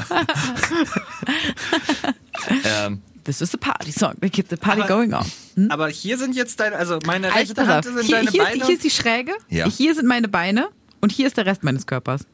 ähm, 2.66 3.02
This 3.26 3.40
is 3.40 3.52
the 3.52 3.58
party 3.58 3.92
song. 3.92 4.16
We 4.20 4.30
keep 4.30 4.50
the 4.50 4.58
party 4.58 4.82
Aber- 4.82 4.88
going 4.90 5.14
on. 5.14 5.26
Aber 5.70 5.88
hier 5.88 6.18
sind 6.18 6.36
jetzt 6.36 6.60
deine, 6.60 6.76
also 6.76 7.00
meine 7.06 7.28
Also, 7.28 7.54
rechte 7.54 7.68
Hand 7.68 7.86
sind 7.86 8.02
Hier, 8.02 8.18
deine 8.18 8.32
hier, 8.32 8.42
ist, 8.44 8.50
Beine. 8.50 8.66
hier 8.66 8.76
ist 8.76 8.84
die 8.84 8.90
Schräge, 8.90 9.32
Ja. 9.50 9.70
hier 9.70 9.96
sind 9.96 10.08
meine 10.08 10.28
Beine 10.28 10.68
und 11.00 11.12
hier 11.14 11.28
ist 11.28 11.38
der 11.38 11.46
Rest 11.46 11.64
meines 11.64 11.88
Körpers. 11.88 12.26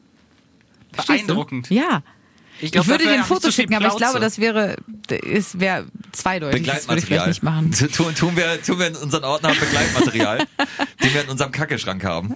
Verstehst 0.92 1.22
du? 1.22 1.26
Beeindruckend. 1.28 1.70
Ja. 1.70 2.02
Ich, 2.62 2.72
glaub, 2.72 2.88
würde 2.88 3.04
dafür 3.04 3.12
dir 3.12 3.18
ein 3.18 3.20
ich 3.22 3.26
Foto 3.26 3.50
schicken, 3.52 3.74
aber 3.74 3.86
ich 3.86 3.96
glaube, 3.96 4.18
das 4.20 4.38
wäre, 4.40 4.76
es 5.32 5.60
wäre 5.60 5.86
zweideutig. 6.12 6.66
Das 6.66 6.88
würde 6.88 6.98
ich 6.98 7.06
vielleicht 7.06 7.26
nicht 7.28 7.42
machen. 7.44 7.70
Tu- 7.70 7.86
Tun, 7.92 8.14
tun, 8.14 8.36
wir, 8.36 8.60
tun 8.60 8.78
wir 8.80 8.88
in 8.88 8.96
unseren 8.96 9.22
Ordner 9.24 9.50
Begleitmaterial, 9.54 10.38
den 11.02 11.14
wir 11.14 11.22
in 11.22 11.30
unserem 11.30 11.52
Kackeschrank 11.52 12.04
haben. 12.04 12.34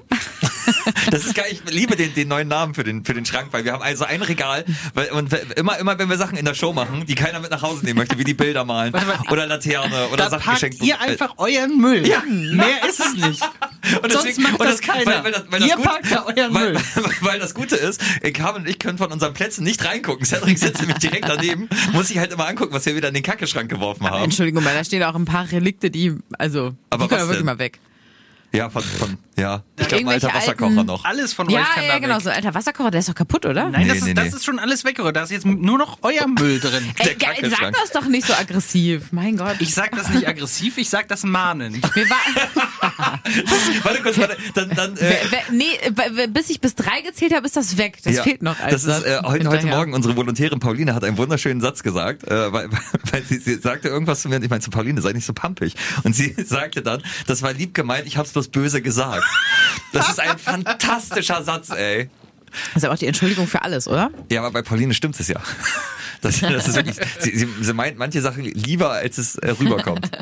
Das 1.11 1.24
ist 1.27 1.35
geil, 1.35 1.46
ich 1.50 1.62
liebe 1.70 1.96
den, 1.96 2.14
den 2.14 2.29
neuen 2.29 2.48
Namen 2.48 2.74
für 2.74 2.83
den, 2.85 3.05
für 3.05 3.14
den 3.14 3.24
Schrank, 3.27 3.48
weil 3.53 3.64
wir 3.64 3.72
haben 3.72 3.83
also 3.83 4.05
ein 4.05 4.22
Regal, 4.22 4.64
weil, 4.94 5.11
und 5.11 5.33
immer, 5.57 5.79
immer 5.79 5.98
wenn 5.98 6.09
wir 6.09 6.16
Sachen 6.16 6.37
in 6.38 6.44
der 6.44 6.55
Show 6.55 6.72
machen, 6.72 7.05
die 7.07 7.14
keiner 7.14 7.40
mit 7.40 7.50
nach 7.50 7.62
Hause 7.62 7.85
nehmen 7.85 7.98
möchte, 7.98 8.18
wie 8.18 8.24
die 8.24 8.35
Bilder 8.35 8.64
malen 8.64 8.92
oder 9.31 9.46
Laterne 9.46 10.09
oder 10.09 10.24
Da 10.24 10.31
Sachen 10.31 10.44
packt 10.44 10.61
geschenkt. 10.61 10.83
ihr 10.83 11.00
einfach 11.00 11.35
euren 11.37 11.79
Müll. 11.79 12.07
Ja. 12.07 12.22
Mehr 12.27 12.88
ist 12.88 13.00
es 13.00 13.14
nicht. 13.14 13.42
Und 14.03 14.12
Sonst 14.12 14.38
macht 14.40 14.59
und 14.59 14.64
das 14.64 14.81
keiner. 14.81 15.07
Weil, 15.07 15.24
weil 15.24 15.33
das, 15.33 15.44
weil 15.50 15.61
das 15.61 15.68
Ihr 15.68 15.77
gut, 15.77 15.85
packt 15.85 16.11
da 16.11 16.24
euren 16.24 16.53
Müll. 16.53 16.81
Weil, 17.20 17.38
das 17.38 17.53
Gute 17.55 17.77
ist, 17.77 18.00
Carmen 18.33 18.62
und 18.62 18.68
ich 18.68 18.79
können 18.79 18.96
von 18.96 19.12
unseren 19.12 19.35
Plätzen 19.35 19.62
nicht 19.62 19.85
reingucken. 19.85 20.24
Cedric 20.24 20.59
sitzt 20.59 20.81
nämlich 20.81 20.98
direkt 20.98 21.29
daneben, 21.29 21.68
muss 21.92 22.09
sich 22.09 22.18
halt 22.18 22.33
immer 22.33 22.46
angucken, 22.48 22.72
was 22.72 22.87
wir 22.87 22.96
wieder 22.96 23.09
in 23.09 23.14
den 23.14 23.22
Kackeschrank 23.22 23.68
geworfen 23.68 24.09
haben. 24.09 24.24
Entschuldigung, 24.24 24.64
weil 24.64 24.74
da 24.74 24.85
stehen 24.85 25.03
auch 25.03 25.14
ein 25.14 25.27
paar 25.27 25.50
Relikte, 25.50 25.90
die, 25.90 26.14
also, 26.38 26.74
Aber 26.88 27.05
die 27.05 27.09
können 27.09 27.22
was 27.22 27.29
wirklich 27.29 27.44
mal 27.44 27.59
weg. 27.59 27.79
Ja, 28.54 28.70
von, 28.70 28.82
von 28.82 29.18
ja. 29.36 29.62
Ich 29.76 29.88
glaube, 29.88 30.08
alter 30.10 30.32
Wasserkocher 30.32 30.70
alten- 30.70 30.86
noch. 30.86 31.04
Alles 31.04 31.32
von 31.32 31.50
Ja, 31.50 31.60
euch 31.62 31.68
kann 31.74 31.84
ja, 31.84 31.92
da 31.94 31.98
genau, 31.98 32.14
weg. 32.16 32.22
so 32.22 32.30
alter 32.30 32.54
Wasserkocher, 32.54 32.90
der 32.92 33.00
ist 33.00 33.08
doch 33.08 33.14
kaputt, 33.16 33.44
oder? 33.46 33.68
Nein, 33.68 33.88
das, 33.88 33.94
Nee, 33.94 33.98
ist, 33.98 34.04
nee, 34.04 34.14
das 34.14 34.24
nee. 34.30 34.36
ist 34.36 34.44
schon 34.44 34.58
alles 34.60 34.84
weggerührt. 34.84 35.16
Da 35.16 35.24
ist 35.24 35.32
jetzt 35.32 35.44
nur 35.44 35.76
noch 35.76 35.98
euer 36.02 36.28
Müll 36.28 36.60
drin. 36.60 36.84
Ey, 36.98 37.16
sag 37.50 37.72
das 37.72 37.90
doch 37.92 38.06
nicht 38.06 38.26
so 38.26 38.32
aggressiv. 38.32 39.10
Mein 39.10 39.36
Gott. 39.36 39.56
Ich 39.58 39.74
sag 39.74 39.90
das 39.96 40.08
nicht 40.10 40.28
aggressiv, 40.28 40.78
ich 40.78 40.88
sag 40.88 41.08
das 41.08 41.24
mahnend. 41.24 41.82
War, 42.84 43.20
warte 43.82 44.02
kurz, 44.02 44.18
warte, 44.18 44.36
dann, 44.54 44.70
dann, 44.70 44.96
äh, 44.96 45.00
wer- 45.00 45.18
wer- 45.30 45.52
nee, 45.52 46.26
bis 46.28 46.50
ich 46.50 46.60
bis 46.60 46.74
drei 46.76 47.00
gezählt 47.00 47.34
habe, 47.34 47.46
ist 47.46 47.56
das 47.56 47.76
weg. 47.76 47.98
Das 48.04 48.14
ja, 48.14 48.22
fehlt 48.22 48.42
noch. 48.42 48.58
Als 48.60 48.84
Das 48.84 48.98
ist 48.98 49.04
äh, 49.06 49.20
heute, 49.24 49.48
heute. 49.48 49.66
Morgen, 49.66 49.94
unsere 49.94 50.14
Volontärin 50.16 50.60
Pauline 50.60 50.94
hat 50.94 51.02
einen 51.02 51.16
wunderschönen 51.16 51.60
Satz 51.60 51.82
gesagt, 51.82 52.24
äh, 52.24 52.52
weil, 52.52 52.68
weil 53.10 53.22
sie, 53.24 53.38
sie 53.38 53.56
sagte 53.56 53.88
irgendwas 53.88 54.22
zu 54.22 54.28
mir 54.28 54.36
und 54.36 54.44
ich 54.44 54.50
meinte 54.50 54.64
zu 54.64 54.70
Pauline, 54.70 55.00
sei 55.00 55.12
nicht 55.12 55.26
so 55.26 55.32
pampig. 55.32 55.74
Und 56.04 56.14
sie 56.14 56.34
sagte 56.44 56.82
dann, 56.82 57.02
das 57.26 57.42
war 57.42 57.52
lieb 57.52 57.74
gemeint, 57.74 58.06
ich 58.06 58.16
hab's 58.16 58.30
bloß 58.32 58.43
böse 58.48 58.83
gesagt. 58.83 59.24
Das 59.92 60.09
ist 60.09 60.20
ein 60.20 60.38
fantastischer 60.38 61.42
Satz, 61.42 61.70
ey. 61.70 62.09
Das 62.72 62.76
ist 62.83 62.85
aber 62.85 62.94
auch 62.94 62.98
die 62.98 63.07
Entschuldigung 63.07 63.46
für 63.48 63.62
alles, 63.62 63.88
oder? 63.88 64.11
Ja, 64.30 64.40
aber 64.40 64.52
bei 64.52 64.62
Pauline 64.62 64.94
stimmt 64.94 65.18
es 65.18 65.26
ja. 65.28 65.40
Das, 66.20 66.38
das 66.40 66.68
ist 66.68 66.76
wirklich, 66.76 66.96
sie, 67.18 67.37
sie, 67.37 67.48
sie 67.61 67.72
meint 67.72 67.98
manche 67.98 68.20
Sachen 68.20 68.44
lieber, 68.44 68.92
als 68.92 69.18
es 69.18 69.37
äh, 69.37 69.50
rüberkommt. 69.50 70.11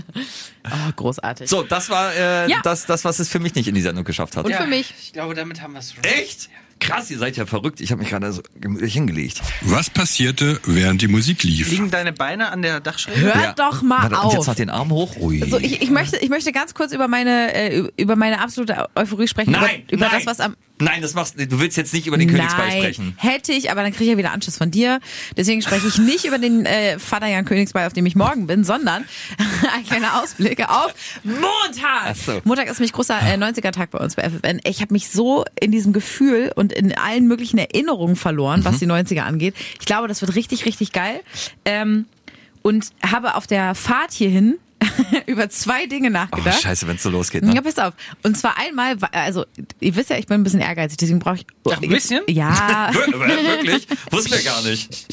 Oh, 0.65 0.93
großartig. 0.95 1.51
So, 1.51 1.65
das 1.65 1.91
war 1.91 2.15
äh, 2.15 2.49
Ja. 2.49 2.61
das, 2.63 2.87
das, 2.87 3.05
was 3.05 3.19
es 3.19 3.29
für 3.29 3.41
mich 3.41 3.57
nicht 3.57 3.67
in 3.67 3.75
die 3.75 3.81
Sendung 3.81 4.05
geschafft 4.05 4.37
hat. 4.37 4.45
Und 4.45 4.55
für 4.55 4.67
mich. 4.69 4.95
Ich 5.03 5.13
glaube, 5.13 5.35
damit 5.35 5.61
haben 5.61 5.73
wir 5.73 5.81
es 5.81 5.93
schon. 5.93 6.05
Echt? 6.05 6.51
Krass, 6.83 7.11
ihr 7.11 7.19
seid 7.19 7.37
ja 7.37 7.47
verrückt. 7.47 7.81
Ich 7.81 7.91
habe 7.93 8.01
mich 8.01 8.11
gerade 8.11 8.33
so 8.33 8.43
gemütlich 8.61 8.93
hingelegt. 8.93 9.41
Was 9.63 9.89
passierte, 9.89 10.61
während 10.67 11.01
die 11.01 11.09
Musik 11.09 11.43
lief? 11.45 11.71
Liegen 11.71 11.91
deine 11.91 12.13
Beine 12.13 12.51
an 12.51 12.63
der 12.63 12.81
Dachschräge? 12.81 13.21
Hört 13.21 13.37
Ja. 13.37 13.53
doch 13.53 13.83
mal 13.83 14.03
Warte, 14.03 14.19
auf. 14.19 14.33
Und 14.33 14.39
jetzt 14.39 14.47
noch 14.49 14.55
den 14.55 14.71
Arm 14.71 14.91
hoch. 14.91 15.17
Ui. 15.21 15.43
So, 15.49 15.59
ich, 15.59 15.81
ich, 15.81 15.91
möchte, 15.91 16.17
ich 16.19 16.29
möchte 16.29 16.51
ganz 16.53 16.75
kurz 16.75 16.93
über 16.93 17.07
meine, 17.09 17.55
äh, 17.55 17.89
über 17.97 18.17
meine 18.17 18.41
absolute 18.41 18.89
Euphorie 18.97 19.29
sprechen. 19.29 19.53
nein, 19.53 19.83
über, 19.85 19.93
über 19.95 20.07
nein. 20.07 20.15
das, 20.17 20.27
was 20.27 20.41
am. 20.41 20.57
Nein, 20.81 21.01
das 21.01 21.15
machst 21.15 21.39
du. 21.39 21.47
Du 21.47 21.61
willst 21.61 21.77
jetzt 21.77 21.95
nicht 21.95 22.09
über 22.09 22.17
den 22.19 22.29
Königsball 22.29 22.67
Nein, 22.67 22.79
sprechen. 22.83 23.15
hätte 23.17 23.53
ich, 23.53 23.71
aber 23.71 23.83
dann 23.83 23.93
kriege 23.93 24.05
ich 24.05 24.11
ja 24.11 24.17
wieder 24.17 24.33
Anschluss 24.33 24.57
von 24.57 24.73
dir. 24.73 24.99
Deswegen 25.37 25.63
spreche 25.63 25.87
ich 25.87 25.99
nicht 25.99 26.25
über 26.25 26.39
den 26.39 26.67
äh, 26.67 26.99
Vater 26.99 27.29
Jan 27.29 27.45
Königsball, 27.45 27.87
auf 27.87 27.93
dem 27.93 28.05
ich 28.05 28.17
morgen 28.17 28.49
bin, 28.49 28.65
sondern 28.65 29.05
ein 29.77 29.85
kleiner 29.87 30.21
Ausblick 30.21 30.69
auf 30.69 30.93
Montag. 31.23 32.03
Ach 32.07 32.17
so. 32.17 32.41
Montag 32.43 32.67
ist 32.69 32.81
nämlich 32.81 32.93
großer 32.93 33.17
äh, 33.21 33.37
90er-Tag 33.37 33.91
bei 33.93 33.99
uns 33.99 34.17
bei 34.17 34.29
FFN. 34.29 34.61
Ich 34.65 34.81
habe 34.81 34.93
mich 34.93 35.09
so 35.09 35.45
in 35.61 35.71
diesem 35.71 35.93
Gefühl 35.93 36.51
und 36.57 36.72
in 36.73 36.97
allen 36.97 37.27
möglichen 37.29 37.59
Erinnerungen 37.59 38.17
verloren, 38.17 38.61
Mhm. 38.61 38.65
was 38.65 38.79
die 38.79 38.87
90er 38.87 39.23
angeht. 39.23 39.55
Ich 39.81 39.87
glaube, 39.87 40.09
das 40.09 40.21
wird 40.21 40.35
richtig, 40.35 40.65
richtig 40.67 40.93
geil. 40.93 41.21
Ähm, 41.65 42.07
und 42.63 42.87
habe 43.05 43.35
auf 43.35 43.47
der 43.47 43.75
Fahrt 43.75 44.13
hierhin 44.13 44.59
über 45.27 45.49
zwei 45.51 45.87
Dinge 45.87 46.09
Oh, 46.09 46.13
nachgedacht. 46.13 46.63
scheiße, 46.63 46.87
wenn 46.89 46.97
es 46.97 47.03
so 47.03 47.11
losgeht. 47.11 47.43
Ne? 47.45 47.55
Ja, 47.55 47.61
pass 47.63 47.79
auf. 47.79 47.95
Und 48.23 48.37
zwar 48.37 48.59
einmal, 48.59 48.97
also 49.13 49.45
ihr 49.81 49.95
wisst 49.97 50.11
ja, 50.11 50.17
ich 50.19 50.27
bin 50.27 50.41
ein 50.41 50.45
bisschen 50.45 50.61
ehrgeizig, 50.61 50.99
deswegen 50.99 51.19
brauche 51.19 51.37
ich. 51.37 51.47
Ach, 51.71 51.81
ein 51.81 51.89
bisschen? 51.89 52.23
Ja. 52.29 52.91
Wir- 53.13 53.19
wir- 53.21 53.43
Wirklich? 53.45 53.87
Wussten 54.11 54.33
wir 54.33 54.43
gar 54.43 54.63
nicht. 54.63 55.13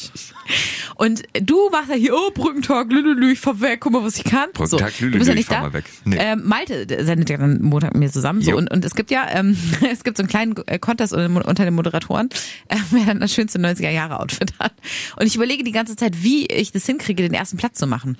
Und 0.96 1.22
du 1.40 1.70
machst 1.70 1.88
ja 1.90 1.94
hier, 1.94 2.14
oh, 2.14 2.30
Brückentag, 2.34 2.90
lülülü, 2.92 3.32
ich 3.32 3.40
fahr 3.40 3.60
weg, 3.60 3.80
guck 3.80 3.92
mal, 3.92 4.02
was 4.04 4.16
ich 4.16 4.24
kann. 4.24 4.50
Brückentag, 4.52 4.90
so, 4.92 5.04
lülülü, 5.04 5.12
du 5.12 5.18
bist 5.18 5.28
ja 5.28 5.32
ich 5.34 5.38
nicht 5.38 5.46
fahr 5.48 5.56
da. 5.58 5.62
mal 5.68 5.72
weg. 5.72 5.84
Nee. 6.04 6.16
Ähm, 6.18 6.42
Malte 6.44 6.86
sendet 7.04 7.30
ja 7.30 7.36
dann 7.36 7.62
Montag 7.62 7.92
mit 7.94 8.00
mir 8.00 8.10
zusammen. 8.12 8.42
So, 8.42 8.50
Jo. 8.50 8.56
und, 8.58 8.70
und 8.70 8.84
es 8.84 8.94
gibt 8.94 9.10
ja, 9.10 9.26
ähm, 9.30 9.56
es 9.92 10.02
gibt 10.04 10.16
so 10.16 10.22
einen 10.22 10.28
kleinen 10.28 10.56
äh, 10.66 10.78
Contest 10.78 11.12
unter 11.14 11.46
unter 11.48 11.64
den 11.64 11.74
Moderatoren, 11.74 12.28
äh, 12.68 12.76
wer 12.90 13.06
dann 13.06 13.20
das 13.20 13.32
schönste 13.32 13.58
90er-Jahre-Outfit 13.60 14.52
hat. 14.58 14.72
Und 15.16 15.26
ich 15.26 15.36
überlege 15.36 15.62
die 15.64 15.72
ganze 15.72 15.94
Zeit, 15.96 16.22
wie 16.22 16.46
ich 16.46 16.72
das 16.72 16.84
hinkriege, 16.84 17.22
den 17.22 17.34
ersten 17.34 17.56
Platz 17.56 17.78
zu 17.78 17.86
machen. 17.86 18.18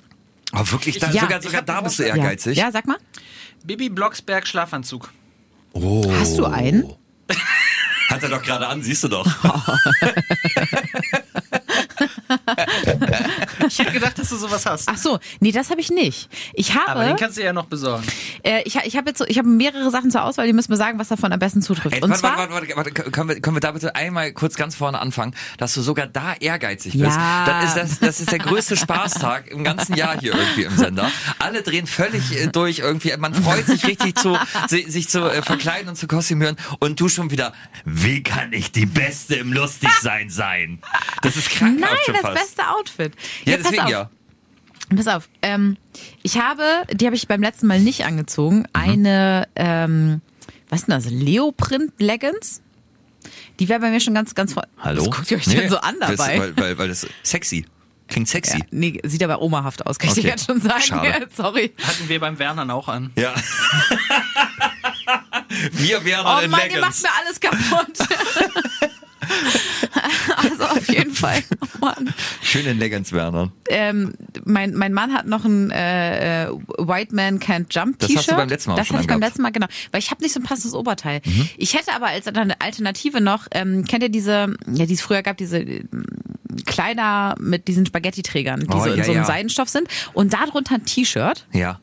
Aber 0.51 0.71
wirklich, 0.71 0.99
da, 0.99 1.09
Ja. 1.11 1.21
sogar, 1.21 1.41
sogar 1.41 1.61
da 1.61 1.81
bist 1.81 1.99
du 1.99 2.03
ehrgeizig. 2.03 2.57
Ja, 2.57 2.65
ja 2.65 2.71
sag 2.71 2.85
mal. 2.87 2.97
Bibi 3.63 3.89
Blocksberg 3.89 4.47
Schlafanzug. 4.47 5.11
Oh. 5.73 6.03
Hast 6.19 6.37
du 6.37 6.45
einen? 6.45 6.93
Hat 8.09 8.23
er 8.23 8.29
doch 8.29 8.43
gerade 8.43 8.67
an, 8.67 8.81
siehst 8.81 9.05
du 9.05 9.07
doch. 9.07 9.25
Ich 13.71 13.79
hätte 13.79 13.91
gedacht, 13.91 14.17
dass 14.19 14.29
du 14.29 14.35
sowas 14.37 14.65
hast. 14.65 14.87
Ach 14.89 14.97
so, 14.97 15.19
nee, 15.39 15.51
das 15.51 15.69
habe 15.69 15.79
ich 15.81 15.89
nicht. 15.89 16.29
Ich 16.53 16.75
habe, 16.75 16.89
Aber 16.89 17.05
den 17.05 17.15
kannst 17.15 17.37
du 17.37 17.43
ja 17.43 17.53
noch 17.53 17.65
besorgen. 17.65 18.03
äh, 18.43 18.61
ich, 18.65 18.75
ich 18.75 18.97
habe 18.97 19.09
jetzt 19.09 19.17
so, 19.19 19.25
ich 19.25 19.37
habe 19.37 19.47
mehrere 19.47 19.89
Sachen 19.91 20.11
zur 20.11 20.23
Auswahl, 20.23 20.45
die 20.47 20.53
müssen 20.53 20.71
mir 20.71 20.77
sagen, 20.77 20.99
was 20.99 21.07
davon 21.07 21.31
am 21.31 21.39
besten 21.39 21.61
zutrifft. 21.61 21.95
Ey, 21.95 22.01
Und 22.01 22.09
warte, 22.09 22.19
zwar, 22.21 22.37
warte, 22.37 22.53
warte, 22.53 22.75
warte, 22.75 22.91
warte, 22.97 23.11
können 23.11 23.29
wir, 23.29 23.39
können 23.41 23.55
wir 23.55 23.61
da 23.61 23.71
bitte 23.71 23.95
einmal 23.95 24.33
kurz 24.33 24.55
ganz 24.55 24.75
vorne 24.75 24.99
anfangen, 24.99 25.33
dass 25.57 25.73
du 25.73 25.81
sogar 25.81 26.07
da 26.07 26.33
ehrgeizig 26.39 26.93
bist. 26.93 27.15
Ja. 27.17 27.45
Das 27.45 27.65
ist, 27.65 27.75
das, 27.77 27.99
das 27.99 28.19
ist 28.19 28.31
der 28.31 28.39
größte 28.39 28.75
Spaßtag 28.75 29.49
im 29.51 29.63
ganzen 29.63 29.95
Jahr 29.95 30.19
hier 30.19 30.33
irgendwie 30.35 30.63
im 30.63 30.77
Sender. 30.77 31.09
Alle 31.39 31.61
drehen 31.61 31.87
völlig 31.87 32.35
äh, 32.37 32.47
durch 32.47 32.79
irgendwie. 32.79 33.15
Man 33.17 33.33
freut 33.33 33.65
sich 33.67 33.85
richtig 33.85 34.17
zu, 34.17 34.37
si- 34.67 34.89
sich 34.89 35.07
zu 35.09 35.21
äh, 35.29 35.41
verkleiden 35.41 35.89
und 35.89 35.95
zu 35.95 36.07
kostümieren 36.07 36.57
und 36.79 36.99
du 36.99 37.07
schon 37.09 37.31
wieder, 37.31 37.53
wie 37.85 38.21
kann 38.23 38.51
ich 38.53 38.71
die 38.71 38.85
Beste 38.85 39.35
im 39.35 39.53
Lustigsein 39.53 40.29
sein? 40.29 40.79
Das 41.21 41.37
ist 41.37 41.49
nein, 41.61 41.77
krankhaft 41.77 42.05
schon 42.05 42.13
das 42.15 42.21
fast. 42.23 42.35
beste 42.35 42.67
Outfit. 42.69 43.13
Ja, 43.45 43.57
deswegen 43.63 43.83
auf. 43.83 43.89
ja. 43.89 44.09
Pass 44.95 45.07
auf, 45.07 45.29
ähm, 45.41 45.77
ich 46.21 46.37
habe, 46.39 46.63
die 46.91 47.05
habe 47.05 47.15
ich 47.15 47.27
beim 47.27 47.41
letzten 47.41 47.67
Mal 47.67 47.79
nicht 47.79 48.03
angezogen, 48.05 48.59
Mhm. 48.59 48.65
eine, 48.73 49.47
ähm, 49.55 50.21
was 50.69 50.81
ist 50.81 50.87
denn 50.89 50.95
das, 50.95 51.09
Leoprint-Leggings? 51.09 52.61
Die 53.59 53.69
wäre 53.69 53.79
bei 53.79 53.89
mir 53.89 53.99
schon 54.01 54.13
ganz, 54.15 54.35
ganz 54.35 54.53
voll. 54.53 54.63
Hallo? 54.79 55.05
Was 55.05 55.11
guckt 55.15 55.31
ihr 55.31 55.37
euch 55.37 55.47
Nee, 55.47 55.55
denn 55.55 55.69
so 55.69 55.77
an 55.77 55.95
das- 55.99 56.15
dabei? 56.17 56.39
Weil, 56.39 56.57
weil, 56.57 56.77
weil 56.77 56.87
das 56.89 57.07
sexy. 57.23 57.65
Klingt 58.09 58.27
sexy. 58.27 58.57
ja, 58.57 58.65
nee, 58.71 58.99
sieht 59.05 59.23
aber 59.23 59.41
omahaft 59.41 59.85
aus, 59.85 59.97
kann 59.97 60.09
ich 60.09 60.15
dir 60.15 60.21
Okay. 60.21 60.29
jetzt 60.31 60.45
schon 60.45 60.59
sagen. 60.59 60.81
Schade. 60.81 61.29
Sorry. 61.37 61.71
Hatten 61.81 62.09
wir 62.09 62.19
beim 62.19 62.37
Wernern 62.39 62.69
auch 62.71 62.89
an. 62.89 63.11
Ja. 63.15 63.33
Wir 65.73 66.03
wären 66.05 66.25
Oh 66.25 66.39
in 66.39 66.49
Mann, 66.51 66.61
ihr 66.71 66.79
macht 66.79 67.01
mir 67.01 67.09
alles 67.19 67.39
kaputt. 67.39 67.97
also 70.51 70.63
auf 70.65 70.87
jeden 70.89 71.13
Fall. 71.13 71.39
Oh 71.61 71.85
Mann. 71.85 72.13
Schön 72.41 72.65
in 72.65 72.77
Leggings, 72.79 73.11
Werner. 73.11 73.51
ähm, 73.69 74.13
mein, 74.45 74.73
mein 74.73 74.93
Mann 74.93 75.13
hat 75.13 75.25
noch 75.27 75.45
ein 75.45 75.71
äh, 75.71 76.47
White 76.77 77.15
Man 77.15 77.39
Can't 77.39 77.65
Jump 77.69 77.99
Das 77.99 78.07
T-Shirt. 78.07 78.19
hast 78.19 78.31
du 78.31 78.35
beim 78.35 78.49
letzten 78.49 78.69
Mal 78.69 78.73
auch 78.75 78.79
Das 78.79 78.89
hatte 78.89 79.01
ich 79.01 79.07
beim 79.07 79.19
letzten 79.19 79.41
Mal, 79.41 79.51
genau. 79.51 79.67
Weil 79.91 79.99
ich 79.99 80.11
habe 80.11 80.21
nicht 80.21 80.33
so 80.33 80.39
ein 80.39 80.43
passendes 80.43 80.73
Oberteil. 80.75 81.21
Mhm. 81.25 81.49
Ich 81.57 81.73
hätte 81.73 81.93
aber 81.93 82.07
als 82.07 82.27
Alternative 82.27 83.21
noch, 83.21 83.47
ähm, 83.51 83.85
kennt 83.85 84.03
ihr 84.03 84.09
diese, 84.09 84.55
ja, 84.71 84.85
die 84.85 84.93
es 84.93 85.01
früher 85.01 85.21
gab, 85.23 85.37
diese 85.37 85.59
ähm, 85.59 85.87
Kleider 86.65 87.35
mit 87.39 87.67
diesen 87.67 87.85
Spaghetti-Trägern, 87.85 88.61
die 88.61 88.67
Oh, 88.75 88.83
so 88.83 88.91
in 88.91 88.97
ja, 88.97 89.03
so 89.03 89.11
einem 89.11 89.21
ja. 89.21 89.25
Seidenstoff 89.25 89.69
sind. 89.69 89.87
Und 90.13 90.33
darunter 90.33 90.75
ein 90.75 90.85
T-Shirt 90.85 91.47
Ja. 91.53 91.79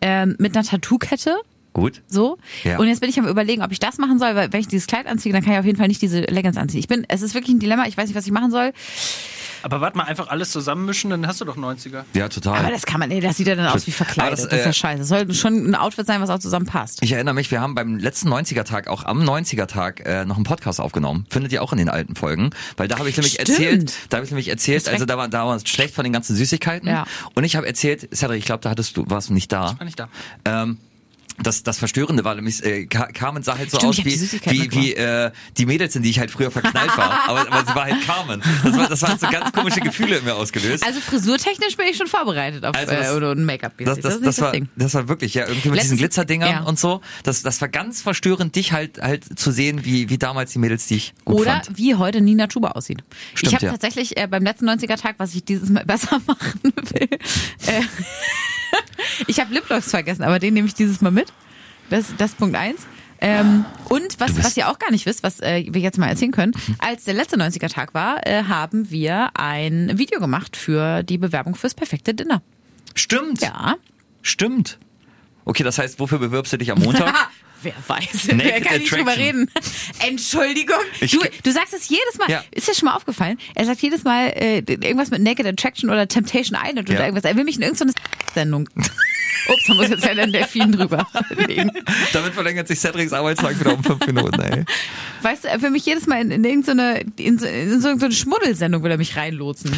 ähm, 0.00 0.36
mit 0.38 0.56
einer 0.56 0.64
Tattoo-Kette. 0.66 1.36
Gut. 1.72 2.02
So. 2.08 2.38
Ja. 2.64 2.78
Und 2.78 2.88
jetzt 2.88 3.00
bin 3.00 3.08
ich 3.08 3.18
am 3.18 3.26
überlegen, 3.26 3.62
ob 3.62 3.70
ich 3.70 3.78
das 3.78 3.98
machen 3.98 4.18
soll, 4.18 4.34
weil 4.34 4.52
wenn 4.52 4.60
ich 4.60 4.68
dieses 4.68 4.86
Kleid 4.86 5.06
anziehe, 5.06 5.32
dann 5.32 5.42
kann 5.42 5.52
ich 5.52 5.58
auf 5.58 5.64
jeden 5.64 5.78
Fall 5.78 5.88
nicht 5.88 6.02
diese 6.02 6.22
Leggings 6.22 6.56
anziehen. 6.56 6.80
Ich 6.80 6.88
bin, 6.88 7.04
es 7.08 7.22
ist 7.22 7.34
wirklich 7.34 7.54
ein 7.54 7.60
Dilemma, 7.60 7.86
ich 7.86 7.96
weiß 7.96 8.08
nicht, 8.08 8.16
was 8.16 8.26
ich 8.26 8.32
machen 8.32 8.50
soll. 8.50 8.72
Aber 9.62 9.80
warte 9.80 9.96
mal, 9.96 10.04
einfach 10.04 10.28
alles 10.28 10.50
zusammenmischen, 10.50 11.10
dann 11.10 11.26
hast 11.26 11.40
du 11.40 11.44
doch 11.44 11.56
90er. 11.56 12.04
Ja, 12.14 12.28
total. 12.28 12.58
Aber 12.58 12.70
das 12.70 12.86
kann 12.86 13.00
man, 13.00 13.08
nee, 13.08 13.20
das 13.20 13.36
sieht 13.36 13.46
ja 13.46 13.54
dann 13.54 13.66
aus 13.66 13.86
wie 13.86 13.90
verkleidet. 13.90 14.38
Das, 14.38 14.48
das, 14.48 14.58
ist 14.60 14.64
ja 14.64 14.70
äh, 14.70 14.74
scheiße. 14.74 14.98
Das 15.00 15.08
soll 15.08 15.34
schon 15.34 15.70
ein 15.70 15.74
Outfit 15.74 16.06
sein, 16.06 16.20
was 16.20 16.30
auch 16.30 16.38
zusammenpasst. 16.38 16.98
Ich 17.02 17.12
erinnere 17.12 17.34
mich, 17.34 17.50
wir 17.50 17.60
haben 17.60 17.74
beim 17.74 17.98
letzten 17.98 18.32
90er-Tag, 18.32 18.88
auch 18.88 19.04
am 19.04 19.22
90er-Tag, 19.22 20.06
äh, 20.06 20.24
noch 20.24 20.36
einen 20.36 20.44
Podcast 20.44 20.80
aufgenommen. 20.80 21.26
Findet 21.28 21.52
ihr 21.52 21.62
auch 21.62 21.72
in 21.72 21.78
den 21.78 21.88
alten 21.88 22.16
Folgen. 22.16 22.50
Weil 22.76 22.88
da 22.88 22.98
habe 22.98 23.08
ich 23.08 23.16
nämlich 23.16 23.34
Stimmt. 23.34 23.48
erzählt, 23.50 23.92
da 24.08 24.16
habe 24.18 24.24
ich 24.24 24.30
nämlich 24.30 24.48
erzählt, 24.48 24.88
also 24.88 25.04
da 25.04 25.18
war, 25.18 25.28
da 25.28 25.46
war 25.46 25.56
es 25.56 25.68
schlecht 25.68 25.94
von 25.94 26.04
den 26.04 26.12
ganzen 26.12 26.36
Süßigkeiten. 26.36 26.88
Ja. 26.88 27.04
Und 27.34 27.44
ich 27.44 27.56
habe 27.56 27.66
erzählt, 27.66 28.08
Cedric, 28.14 28.38
ich 28.38 28.46
glaube, 28.46 28.62
da 28.62 28.70
hattest 28.70 28.96
du, 28.96 29.04
warst 29.08 29.28
du 29.28 29.34
nicht 29.34 29.52
da. 29.52 29.78
War 29.78 29.84
nicht 29.84 29.98
da. 29.98 30.08
Ähm, 30.44 30.78
das, 31.42 31.62
das 31.62 31.78
Verstörende 31.78 32.24
war 32.24 32.34
nämlich, 32.34 32.64
äh, 32.64 32.86
Carmen 32.86 33.42
sah 33.42 33.56
halt 33.58 33.70
so 33.70 33.78
Stimmt, 33.78 33.90
aus 33.90 34.04
wie, 34.04 34.40
wie, 34.50 34.72
wie 34.72 34.94
äh, 34.94 35.30
die 35.56 35.66
Mädels, 35.66 35.96
in 35.96 36.02
die 36.02 36.10
ich 36.10 36.18
halt 36.18 36.30
früher 36.30 36.50
verknallt 36.50 36.96
war. 36.96 37.24
aber, 37.28 37.40
aber 37.52 37.60
sie 37.66 37.74
war 37.74 37.84
halt 37.84 38.06
Carmen. 38.06 38.42
Das, 38.62 38.76
war, 38.76 38.88
das 38.88 39.02
war 39.02 39.08
halt 39.10 39.20
so 39.20 39.28
ganz 39.28 39.52
komische 39.52 39.80
Gefühle 39.80 40.18
in 40.18 40.24
mir 40.24 40.34
ausgelöst. 40.34 40.84
Also 40.84 41.00
frisurtechnisch 41.00 41.76
bin 41.76 41.86
ich 41.88 41.96
schon 41.96 42.06
vorbereitet 42.06 42.64
auf 42.64 42.74
Also 42.74 42.92
das- 42.92 43.10
äh, 43.10 43.16
oder 43.16 43.32
ein 43.32 43.44
Make-up. 43.44 43.72
das, 43.78 43.96
Das, 43.96 44.00
das, 44.00 44.14
das, 44.14 44.22
das 44.36 44.40
war, 44.40 44.52
Ding. 44.52 44.68
das 44.76 44.94
war 44.94 45.08
wirklich, 45.08 45.34
ja, 45.34 45.42
irgendwie 45.46 45.68
mit 45.68 45.76
Letztes- 45.76 45.82
diesen 45.90 45.98
Glitzerdingern 45.98 46.50
ja. 46.50 46.62
und 46.62 46.78
so. 46.78 47.00
Das, 47.22 47.42
das 47.42 47.60
war 47.60 47.68
ganz 47.68 48.02
verstörend, 48.02 48.54
dich 48.56 48.72
halt, 48.72 49.00
halt 49.00 49.38
zu 49.38 49.50
sehen, 49.50 49.84
wie, 49.84 50.08
wie 50.10 50.18
damals 50.18 50.52
die 50.52 50.58
Mädels, 50.58 50.86
die 50.86 50.96
ich 50.96 51.14
gut 51.24 51.40
Oder 51.40 51.62
fand. 51.64 51.78
wie 51.78 51.94
heute 51.94 52.20
Nina 52.20 52.46
Chuba 52.48 52.72
aussieht. 52.72 53.02
Stimmt, 53.34 53.48
ich 53.52 53.54
habe 53.54 53.66
ja. 53.66 53.72
tatsächlich 53.72 54.16
äh, 54.16 54.26
beim 54.26 54.42
letzten 54.42 54.68
90er-Tag, 54.68 55.14
was 55.18 55.34
ich 55.34 55.44
dieses 55.44 55.68
Mal 55.70 55.84
besser 55.86 56.20
machen 56.26 56.60
will, 56.62 57.08
äh, 57.66 57.82
ich 59.26 59.40
habe 59.40 59.52
Lipgloss 59.54 59.90
vergessen, 59.90 60.22
aber 60.22 60.38
den 60.38 60.54
nehme 60.54 60.66
ich 60.68 60.74
dieses 60.74 61.00
Mal 61.00 61.10
mit. 61.10 61.32
Das, 61.90 62.06
das 62.18 62.30
ist 62.32 62.38
Punkt 62.38 62.56
eins. 62.56 62.86
Ähm, 63.22 63.66
und 63.90 64.18
was, 64.18 64.42
was 64.42 64.56
ihr 64.56 64.68
auch 64.70 64.78
gar 64.78 64.90
nicht 64.90 65.04
wisst, 65.04 65.22
was 65.22 65.40
äh, 65.40 65.66
wir 65.68 65.80
jetzt 65.82 65.98
mal 65.98 66.06
erzählen 66.08 66.30
können, 66.32 66.52
als 66.78 67.04
der 67.04 67.12
letzte 67.14 67.36
90er-Tag 67.36 67.92
war, 67.92 68.26
äh, 68.26 68.44
haben 68.44 68.90
wir 68.90 69.30
ein 69.34 69.98
Video 69.98 70.20
gemacht 70.20 70.56
für 70.56 71.02
die 71.02 71.18
Bewerbung 71.18 71.54
fürs 71.54 71.74
perfekte 71.74 72.14
Dinner. 72.14 72.40
Stimmt. 72.94 73.42
Ja. 73.42 73.76
Stimmt. 74.22 74.78
Okay, 75.44 75.62
das 75.64 75.78
heißt, 75.78 76.00
wofür 76.00 76.18
bewirbst 76.18 76.52
du 76.52 76.56
dich 76.56 76.70
am 76.72 76.78
Montag? 76.78 77.14
Wer 77.62 77.74
weiß, 77.88 78.28
Naked 78.28 78.42
wer 78.44 78.60
kann 78.62 78.78
nicht 78.78 78.90
drüber 78.90 79.14
reden. 79.18 79.50
Entschuldigung. 80.08 80.78
Ich- 81.02 81.10
Du, 81.10 81.18
du 81.42 81.50
sagst 81.52 81.74
es 81.74 81.90
jedes 81.90 82.16
Mal. 82.18 82.30
Ja. 82.30 82.42
Ist 82.52 82.66
dir 82.68 82.74
schon 82.74 82.86
mal 82.86 82.94
aufgefallen? 82.94 83.36
Er 83.54 83.66
sagt 83.66 83.82
jedes 83.82 84.02
Mal 84.02 84.28
äh, 84.28 84.60
irgendwas 84.60 85.10
mit 85.10 85.20
Naked 85.22 85.44
Attraction 85.44 85.90
oder 85.90 86.08
Temptation 86.08 86.58
Island 86.58 86.88
oder 86.88 87.00
Ja. 87.00 87.04
irgendwas. 87.04 87.24
Er 87.24 87.36
will 87.36 87.44
mich 87.44 87.56
in 87.56 87.62
irgendeine 87.62 87.92
Sendung. 88.34 88.68
Ups, 89.48 89.64
da 89.66 89.74
muss 89.74 89.88
jetzt 89.88 90.04
leider 90.04 90.22
ein 90.22 90.32
Delfin 90.32 90.72
drüber 90.72 91.06
legen. 91.46 91.70
Damit 92.12 92.34
verlängert 92.34 92.68
sich 92.68 92.78
Cedrics 92.78 93.12
Arbeitstag 93.12 93.58
wieder 93.58 93.74
um 93.74 93.82
fünf 93.82 94.06
Minuten, 94.06 94.40
ey. 94.40 94.64
Weißt 95.22 95.44
du, 95.44 95.48
er 95.48 95.62
will 95.62 95.70
mich 95.70 95.86
jedes 95.86 96.06
Mal 96.06 96.20
in, 96.20 96.30
in 96.30 96.44
irgendeine, 96.44 97.04
in 97.16 97.38
so, 97.38 97.46
in 97.46 97.80
so 97.80 97.88
irgendeine 97.88 98.14
Schmuddelsendung 98.14 98.82
will 98.82 98.90
er 98.90 98.98
mich 98.98 99.16
reinlotsen. 99.16 99.70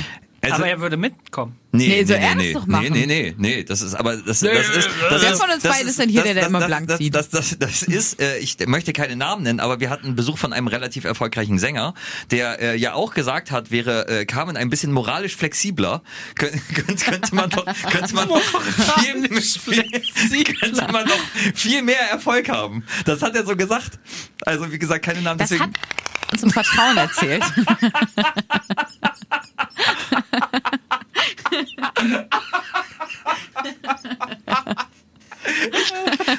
Also, 0.44 0.56
Aber 0.56 0.66
er 0.66 0.80
würde 0.80 0.96
mitkommen. 0.96 1.56
Nee, 1.70 2.04
so 2.04 2.14
er 2.14 2.34
das 2.34 2.52
doch 2.52 2.66
machen. 2.66 2.88
Nee, 2.90 3.06
nee, 3.06 3.06
nee, 3.06 3.34
nee, 3.38 3.62
das 3.62 3.80
ist, 3.80 3.94
aber 3.94 4.16
das, 4.16 4.40
das 4.40 4.42
ist, 4.42 4.88
das 5.08 5.22
Wer 5.22 5.32
ist, 5.32 5.40
von 5.40 5.50
uns 5.50 5.62
das 5.62 5.72
beiden 5.72 5.88
ist 5.88 6.00
denn 6.00 6.08
hier 6.08 6.24
der, 6.24 6.34
der 6.34 6.46
immer 6.46 6.66
blank 6.66 6.88
das, 6.88 6.98
zieht? 6.98 7.14
Das, 7.14 7.28
das, 7.28 7.56
das 7.60 7.82
ist, 7.82 8.20
äh, 8.20 8.38
ich 8.38 8.56
möchte 8.66 8.92
keine 8.92 9.14
Namen 9.14 9.44
nennen, 9.44 9.60
aber 9.60 9.78
wir 9.78 9.88
hatten 9.88 10.06
einen 10.06 10.16
Besuch 10.16 10.38
von 10.38 10.52
einem 10.52 10.66
relativ 10.66 11.04
erfolgreichen 11.04 11.60
Sänger, 11.60 11.94
der 12.32 12.60
äh, 12.60 12.76
ja 12.76 12.94
auch 12.94 13.14
gesagt 13.14 13.52
hat, 13.52 13.70
wäre 13.70 14.08
äh, 14.08 14.24
Carmen 14.26 14.56
ein 14.56 14.68
bisschen 14.68 14.90
moralisch 14.90 15.36
flexibler, 15.36 16.02
könnte, 16.34 16.58
könnte, 16.74 17.04
könnte 17.04 17.34
man 17.36 17.48
doch, 17.48 17.64
könnte 17.90 18.14
man 18.16 18.28
doch 18.28 18.42
viel, 18.42 19.40
viel, 19.40 20.44
könnte 20.44 20.92
man 20.92 21.06
doch 21.06 21.20
viel 21.54 21.82
mehr 21.82 22.10
Erfolg 22.10 22.48
haben. 22.48 22.84
Das 23.04 23.22
hat 23.22 23.36
er 23.36 23.46
so 23.46 23.54
gesagt. 23.54 24.00
Also 24.44 24.72
wie 24.72 24.78
gesagt, 24.78 25.04
keine 25.04 25.22
Namen. 25.22 25.38
Das 25.38 25.50
deswegen, 25.50 25.70
hat 25.70 26.32
uns 26.32 26.42
im 26.42 26.50
Vertrauen 26.50 26.96
erzählt. 26.96 27.44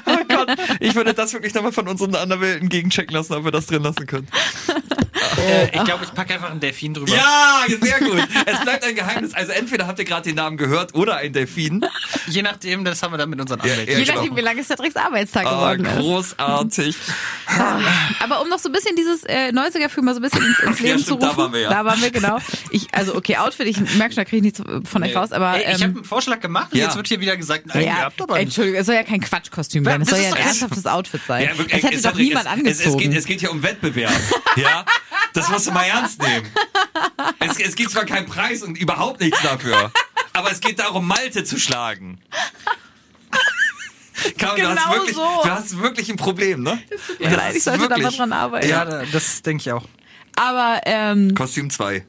oh 0.06 0.18
Gott, 0.28 0.50
ich 0.80 0.96
würde 0.96 1.14
das 1.14 1.34
wirklich 1.34 1.54
nochmal 1.54 1.72
von 1.72 1.88
unseren 1.88 2.16
Anderwelten 2.16 2.70
gegenchecken 2.70 3.14
lassen, 3.16 3.34
ob 3.34 3.44
wir 3.46 3.52
das 3.52 3.66
drin 3.68 3.84
lassen 3.84 4.06
können. 4.08 4.28
Äh, 5.40 5.66
ich 5.76 5.84
glaube, 5.84 6.04
ich 6.06 6.14
packe 6.14 6.34
einfach 6.36 6.52
einen 6.52 6.60
Delfin 6.60 6.94
drüber. 6.94 7.12
Ja, 7.14 7.64
sehr 7.68 8.00
gut. 8.00 8.20
Es 8.46 8.60
bleibt 8.62 8.84
ein 8.86 8.96
Geheimnis. 8.96 9.34
Also 9.34 9.52
entweder 9.52 9.88
habt 9.88 10.00
ihr 10.00 10.06
gerade 10.06 10.24
den 10.24 10.36
Namen 10.36 10.58
gehört 10.58 10.94
oder 10.96 11.18
ein 11.18 11.34
Delfin. 11.34 11.86
Je 12.28 12.42
nachdem, 12.42 12.86
das 12.86 13.02
haben 13.04 13.14
wir 13.14 13.18
dann 13.18 13.30
mit 13.30 13.40
unseren 13.42 13.60
Anwälten. 13.62 13.92
ja. 13.92 13.98
Je 14.00 14.04
genau. 14.06 14.20
nachdem, 14.20 14.36
wie 14.36 14.42
lange 14.42 14.64
Cedrics 14.64 14.96
Arbeitstag 14.96 15.46
Ah, 15.46 15.74
geworden 15.76 15.86
ist. 15.86 15.98
großartig. 15.98 16.96
Aber 18.22 18.42
um 18.42 18.50
noch 18.50 18.60
so 18.60 18.70
ein 18.70 18.72
bisschen 18.72 18.96
dieses 18.96 19.24
äh, 19.24 19.50
90er-Film 19.52 20.06
mal 20.06 20.14
so 20.14 20.20
ein 20.20 20.24
bisschen 20.24 20.44
ins, 20.46 20.60
ins 20.60 20.80
Ja, 20.80 20.86
Leben 20.86 21.00
stimmt, 21.00 21.06
zu 21.08 21.16
da 21.18 21.28
rufen. 21.28 21.38
waren 21.38 21.54
wir 21.54 21.60
ja. 21.62 21.70
Da 21.70 21.86
waren 21.86 22.02
wir, 22.02 22.12
genau. 22.12 22.38
Ich, 22.72 22.88
also 22.94 23.16
okay, 23.16 23.38
Outfit, 23.38 23.68
ich 23.68 23.78
merke 23.96 24.14
schon, 24.14 24.24
da 24.24 24.26
kriege 24.26 24.38
ich 24.48 24.54
nichts 24.58 24.62
von 24.90 25.04
euch 25.04 25.16
raus, 25.16 25.32
aber 25.32 25.56
Ey, 25.56 25.62
ich 25.62 25.68
habe 25.76 25.84
ähm, 25.86 25.96
einen 25.98 26.04
Vorschlag 26.06 26.40
gemacht 26.40 26.72
und 26.72 26.78
Ja. 26.78 26.86
jetzt 26.86 26.96
wird 26.96 27.08
hier 27.08 27.20
wieder 27.20 27.38
gesagt, 27.38 27.66
nein, 27.68 27.82
ihr 27.82 27.88
ja, 27.88 27.96
habt 27.98 28.22
aber 28.22 28.36
nicht. 28.36 28.44
Entschuldigung, 28.46 28.80
es 28.80 28.86
soll 28.86 28.96
ja 28.96 29.04
kein 29.04 29.22
Quatschkostüm 29.22 29.84
sein, 29.84 30.02
es 30.02 30.10
soll 30.10 30.20
ja 30.20 30.30
ein 30.32 30.38
ernsthaftes 30.38 30.86
Outfit 30.86 31.22
sein. 31.28 31.44
Ja, 31.50 31.58
wirklich, 31.58 31.82
das 31.82 31.84
hätte 31.84 31.96
es- 31.96 32.02
doch 32.04 32.12
es- 32.12 32.18
niemand 32.18 32.46
es, 32.46 32.52
angezogen. 32.52 32.80
Es, 32.90 32.94
es, 32.94 32.98
geht, 32.98 33.14
es 33.18 33.26
geht 33.26 33.40
hier 33.42 33.52
um 33.52 33.64
Wettbewerb. 33.64 34.14
Ja? 34.56 34.86
Das 35.34 35.50
musst 35.50 35.66
du 35.66 35.72
mal 35.72 35.84
ernst 35.86 36.22
nehmen. 36.22 36.46
Es, 37.40 37.60
es 37.60 37.76
gibt 37.76 37.90
zwar 37.90 38.06
keinen 38.06 38.28
Preis 38.28 38.62
und 38.62 38.78
überhaupt 38.78 39.20
nichts 39.20 39.42
dafür, 39.42 39.92
aber 40.32 40.52
es 40.52 40.60
geht 40.62 40.78
darum, 40.78 41.08
Malte 41.08 41.44
zu 41.44 41.58
schlagen. 41.60 42.20
Karin, 44.38 44.64
du, 44.64 44.70
hast 44.70 44.76
Genau 44.86 44.94
wirklich, 44.96 45.16
so. 45.16 45.22
du 45.44 45.50
hast 45.50 45.80
wirklich 45.82 46.10
ein 46.10 46.18
Problem, 46.18 46.64
ne? 46.64 46.80
mir 47.20 47.30
Das 47.30 47.38
leid, 47.38 47.56
ich 47.56 47.64
sollte 47.64 47.88
da 47.90 47.98
mal 47.98 48.12
dran 48.12 48.34
arbeiten. 48.34 48.70
Ja, 48.70 48.86
da- 48.86 49.04
das 49.12 49.42
denke 49.42 49.62
ich 49.62 49.72
auch. 49.72 49.84
Aber 50.36 50.82
ähm, 50.86 51.36
Kostüm 51.36 51.70
2. 51.70 52.04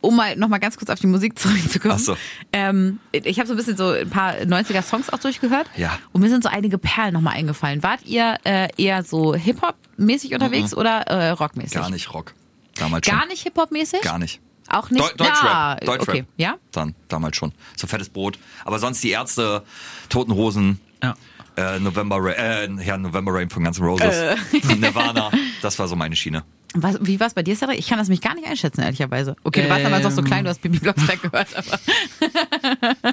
um 0.00 0.14
mal 0.16 0.36
noch 0.36 0.48
mal 0.48 0.58
ganz 0.58 0.76
kurz 0.76 0.90
auf 0.90 1.00
die 1.00 1.06
Musik 1.08 1.38
zurückzukommen. 1.38 1.94
Ach 1.96 1.98
so. 1.98 2.16
Ähm, 2.52 3.00
ich 3.10 3.38
habe 3.38 3.46
so 3.48 3.54
ein 3.54 3.56
bisschen 3.56 3.76
so 3.76 3.88
ein 3.90 4.08
paar 4.10 4.34
90er 4.34 4.82
Songs 4.82 5.08
auch 5.10 5.18
durchgehört. 5.18 5.66
Ja. 5.76 5.98
Und 6.12 6.20
mir 6.20 6.28
sind 6.28 6.42
so 6.44 6.48
einige 6.50 6.78
Perlen 6.78 7.14
noch 7.14 7.20
mal 7.20 7.30
eingefallen. 7.32 7.82
Wart 7.82 8.04
ihr 8.04 8.36
äh, 8.44 8.68
eher 8.76 9.02
so 9.02 9.34
Hip-Hop-mäßig 9.34 10.34
unterwegs 10.34 10.74
oder 10.74 11.00
äh, 11.08 11.30
Rockmäßig? 11.30 11.72
Gar 11.72 11.90
nicht 11.90 12.12
Rock. 12.14 12.34
Damals 12.76 13.06
schon. 13.06 13.18
Gar 13.18 13.26
nicht 13.26 13.42
Hip-Hop-mäßig? 13.42 14.02
Gar 14.02 14.18
nicht. 14.18 14.40
Auch 14.68 14.88
nicht? 14.90 15.02
Deu 15.02 15.08
Deutschrap. 15.16 15.44
Ja, 15.44 15.76
Deutschrap. 15.84 16.08
Okay, 16.08 16.24
ja? 16.36 16.54
Dann, 16.70 16.94
damals 17.08 17.36
schon. 17.36 17.52
So 17.76 17.86
fettes 17.86 18.08
Brot. 18.08 18.38
Aber 18.64 18.78
sonst 18.78 19.02
die 19.02 19.10
Ärzte, 19.10 19.64
Toten 20.08 20.34
Hosen, 20.34 20.80
Ja. 21.02 21.14
äh, 21.56 21.78
November 21.80 22.18
Rain, 22.20 22.78
äh, 22.78 22.84
ja, 22.84 22.96
November 22.96 23.34
Rain 23.34 23.50
von 23.50 23.64
Guns 23.64 23.78
N' 23.78 23.84
Roses, 23.84 24.14
Äh. 24.14 24.36
Nirvana, 24.76 25.30
das 25.60 25.78
war 25.78 25.88
so 25.88 25.96
meine 25.96 26.14
Schiene. 26.16 26.44
Was, 26.74 26.96
wie 27.02 27.20
war 27.20 27.26
es 27.26 27.34
bei 27.34 27.42
dir, 27.42 27.54
Cedric? 27.54 27.78
Ich 27.78 27.86
kann 27.88 27.98
das 27.98 28.08
mich 28.08 28.22
gar 28.22 28.34
nicht 28.34 28.46
einschätzen, 28.48 28.80
ehrlicherweise. 28.80 29.36
Okay, 29.44 29.64
du 29.64 29.68
warst 29.68 29.84
damals 29.84 30.04
noch 30.04 30.10
so 30.10 30.20
Ähm. 30.22 30.26
klein, 30.26 30.44
du 30.44 30.50
hast 30.50 30.62
Bibi 30.62 30.78
Blocksberg 30.78 31.20
gehört, 31.20 31.48
aber 31.54 31.78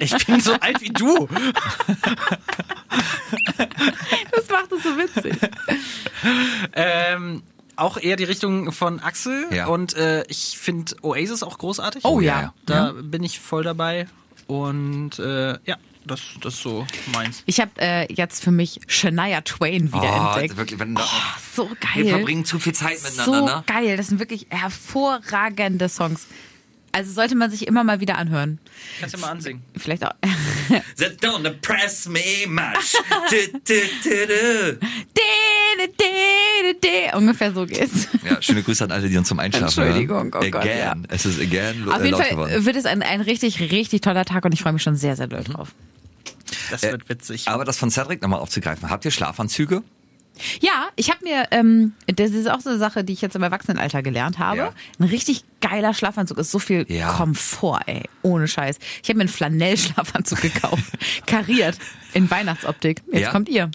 Ich 0.00 0.26
bin 0.26 0.40
so 0.40 0.54
alt 0.54 0.80
wie 0.80 0.88
du. 0.88 1.28
das 4.32 4.48
macht 4.48 4.72
es 4.72 4.82
so 4.82 4.96
witzig. 4.96 5.34
Ähm, 6.74 7.42
auch 7.76 7.96
eher 7.98 8.16
die 8.16 8.24
Richtung 8.24 8.72
von 8.72 9.00
Axel. 9.00 9.46
Ja. 9.50 9.66
Und 9.66 9.94
äh, 9.96 10.24
ich 10.28 10.56
finde 10.58 10.94
Oasis 11.02 11.42
auch 11.42 11.58
großartig. 11.58 12.04
Oh 12.04 12.20
ja, 12.20 12.26
ja. 12.26 12.42
ja. 12.42 12.52
Da 12.64 12.92
bin 13.02 13.22
ich 13.22 13.40
voll 13.40 13.62
dabei. 13.64 14.06
Und 14.46 15.18
äh, 15.18 15.58
ja, 15.64 15.76
das, 16.10 16.20
das 16.40 16.54
ist 16.54 16.62
so 16.62 16.86
meins. 17.12 17.42
Ich 17.46 17.60
habe 17.60 17.70
äh, 17.78 18.12
jetzt 18.12 18.42
für 18.42 18.50
mich 18.50 18.80
Shania 18.88 19.40
Twain 19.42 19.88
wieder 19.92 20.02
Oh, 20.02 20.32
entdeckt. 20.34 20.56
wirklich, 20.56 20.78
wenn 20.80 20.94
da, 20.94 21.06
So 21.54 21.68
wir 21.70 21.76
geil. 22.04 22.08
verbringen 22.08 22.44
zu 22.44 22.58
viel 22.58 22.72
Zeit 22.74 22.98
So 22.98 23.08
miteinander. 23.32 23.64
geil. 23.66 23.96
Das 23.96 24.08
sind 24.08 24.18
wirklich 24.18 24.46
hervorragende 24.50 25.88
Songs. 25.88 26.26
Also 26.92 27.12
sollte 27.12 27.36
man 27.36 27.50
sich 27.52 27.68
immer 27.68 27.84
mal 27.84 28.00
wieder 28.00 28.18
anhören. 28.18 28.58
Kannst 28.98 29.14
du 29.14 29.20
mal 29.20 29.28
ansingen. 29.30 29.62
Vielleicht 29.76 30.04
auch. 30.04 30.10
That 30.98 31.22
don't 31.22 31.46
impress 31.46 32.08
me 32.08 32.20
much. 32.48 32.96
Du, 33.30 33.36
du, 33.52 33.80
du, 34.02 34.26
du. 34.26 34.78
De, 34.80 35.86
de, 35.86 35.86
de, 35.96 36.80
de. 36.80 37.16
Ungefähr 37.16 37.52
so 37.54 37.64
geht's. 37.64 38.08
Ja, 38.28 38.42
schöne 38.42 38.64
Grüße 38.64 38.82
an 38.82 38.90
alle, 38.90 39.08
die 39.08 39.16
uns 39.16 39.28
zum 39.28 39.38
Einschlafen 39.38 39.82
Entschuldigung, 39.84 40.26
oh 40.26 40.30
Gott, 40.30 40.54
again. 40.56 40.78
ja. 40.78 40.94
Es 41.08 41.26
ist 41.26 41.40
again 41.40 41.88
Auf 41.88 42.00
äh, 42.00 42.06
jeden 42.06 42.10
laut 42.10 42.20
Fall 42.22 42.30
geworden. 42.30 42.64
wird 42.66 42.74
es 42.76 42.86
ein, 42.86 43.02
ein 43.02 43.20
richtig, 43.20 43.60
richtig 43.70 44.00
toller 44.00 44.24
Tag 44.24 44.44
und 44.44 44.52
ich 44.52 44.60
freue 44.60 44.72
mich 44.72 44.82
schon 44.82 44.96
sehr, 44.96 45.14
sehr 45.14 45.28
doll 45.28 45.40
Mhm. 45.42 45.44
drauf. 45.52 45.68
Das 46.70 46.82
Äh, 46.82 46.92
wird 46.92 47.08
witzig. 47.08 47.48
Aber 47.48 47.64
das 47.64 47.76
von 47.78 47.90
Cedric 47.90 48.22
nochmal 48.22 48.40
aufzugreifen. 48.40 48.88
Habt 48.90 49.04
ihr 49.04 49.10
Schlafanzüge? 49.10 49.82
Ja, 50.60 50.88
ich 50.96 51.10
habe 51.10 51.22
mir, 51.22 51.48
ähm, 51.50 51.92
das 52.06 52.30
ist 52.30 52.48
auch 52.48 52.60
so 52.60 52.70
eine 52.70 52.78
Sache, 52.78 53.04
die 53.04 53.12
ich 53.12 53.20
jetzt 53.20 53.36
im 53.36 53.42
Erwachsenenalter 53.42 54.02
gelernt 54.02 54.38
habe. 54.38 54.56
Ja. 54.56 54.72
Ein 54.98 55.04
richtig 55.04 55.44
geiler 55.60 55.92
Schlafanzug 55.92 56.38
ist 56.38 56.50
so 56.50 56.58
viel 56.58 56.86
Ja. 56.88 57.12
Komfort, 57.12 57.80
ey. 57.86 58.04
Ohne 58.22 58.48
Scheiß. 58.48 58.78
Ich 59.02 59.08
habe 59.10 59.18
mir 59.18 59.22
einen 59.24 59.28
Flanell-Schlafanzug 59.28 60.40
gekauft. 60.40 60.84
Kariert. 61.26 61.76
In 62.14 62.30
Weihnachtsoptik. 62.30 63.02
Jetzt 63.12 63.20
Ja. 63.20 63.30
kommt 63.32 63.48
ihr. 63.50 63.70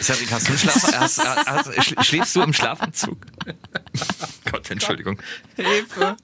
Cedric, 0.00 0.32
hast 0.32 0.46
du 0.48 0.50
einen 0.52 0.58
Schlaf 0.58 0.92
hast, 0.94 1.18
hast, 1.46 1.68
sch- 1.70 2.02
schläfst 2.04 2.34
du 2.36 2.42
im 2.42 2.52
Schlafanzug? 2.52 3.18
Gott, 4.50 4.70
Entschuldigung. 4.70 5.20
Hilfe. 5.56 6.16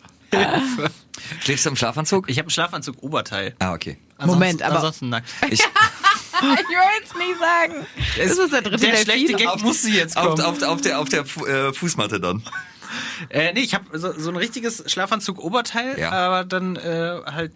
Schläfst 1.41 1.67
du 1.67 1.71
im 1.71 1.77
Schlafanzug? 1.77 2.29
Ich 2.29 2.39
habe 2.39 2.47
einen 2.47 2.51
Schlafanzug 2.51 3.03
Oberteil. 3.03 3.55
Ah, 3.59 3.73
okay. 3.75 3.99
Moment, 4.27 4.63
aber- 4.63 4.77
Ansonsten 4.77 5.09
nackt. 5.11 5.29
Ich, 5.51 5.61
Ich 6.43 6.49
will 6.49 7.05
es 7.05 7.15
nicht 7.17 7.39
sagen. 7.39 7.87
Das 8.17 8.39
ist 8.39 8.53
der 8.53 8.63
dritte 8.63 8.87
Der 8.87 8.97
schlechte 8.97 9.35
Gag 9.35 9.63
muss 9.63 9.83
sie 9.83 9.95
jetzt 9.95 10.17
auf, 10.17 10.37
kommen. 10.37 10.41
auf, 10.43 10.63
auf 10.63 10.81
der, 10.81 10.99
auf 11.01 11.09
der 11.11 11.27
Fu- 11.27 11.45
äh, 11.45 11.73
Fußmatte 11.75 12.19
dann. 12.19 12.43
Äh, 13.29 13.53
nee, 13.53 13.61
ich 13.61 13.75
habe 13.75 13.99
so, 13.99 14.19
so 14.19 14.31
ein 14.31 14.37
richtiges 14.37 14.83
Schlafanzug-Oberteil, 14.91 15.99
Ja. 15.99 16.11
aber 16.13 16.45
dann 16.45 16.77
äh, 16.77 17.21
halt 17.27 17.53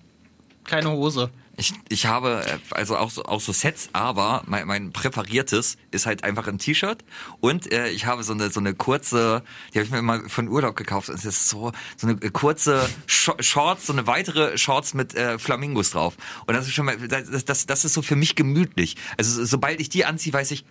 keine 0.65 0.91
Hose. 0.91 1.31
Ich, 1.57 1.73
ich 1.89 2.07
habe 2.07 2.45
äh, 2.47 2.59
also 2.75 2.97
auch 2.97 3.11
so, 3.11 3.25
auch 3.25 3.41
so 3.41 3.53
Sets, 3.53 3.89
aber 3.93 4.43
mein, 4.47 4.67
mein 4.67 4.93
präferiertes 4.93 5.77
ist 5.93 6.05
halt 6.07 6.25
einfach 6.25 6.49
ein 6.49 6.59
T-Shirt 6.59 7.05
und 7.41 7.71
äh, 7.73 7.91
ich 7.91 8.07
habe 8.07 8.25
so 8.25 8.33
eine 8.33 8.51
so 8.51 8.59
eine 8.59 8.75
kurze, 8.75 9.43
die 9.73 9.79
habe 9.79 9.87
ich 9.87 9.93
mir 9.93 10.03
mal 10.03 10.29
von 10.29 10.49
Urlaub 10.49 10.75
gekauft. 10.75 11.09
Es 11.11 11.25
ist 11.25 11.49
so 11.49 11.71
so 11.97 12.09
eine 12.09 12.17
kurze 12.33 12.89
Sh- 13.07 13.41
Shorts, 13.41 13.87
so 13.87 13.93
eine 13.93 14.07
weitere 14.09 14.59
Shorts 14.59 14.95
mit 14.95 15.15
äh, 15.15 15.39
Flamingos 15.39 15.91
drauf. 15.91 16.15
Und 16.47 16.55
das 16.55 16.67
ist 16.67 16.73
schon 16.75 16.87
mal, 16.87 16.97
das, 16.97 17.45
das, 17.45 17.67
das 17.67 17.85
ist 17.85 17.95
so 17.95 18.03
für 18.03 18.17
mich 18.17 18.35
gemütlich. 18.35 18.97
Also 19.17 19.31
so- 19.39 19.45
sobald 19.45 19.81
ich 19.81 19.89
die 19.89 20.05
anziehe, 20.05 20.33
weiß 20.33 20.51
ich, 20.51 20.65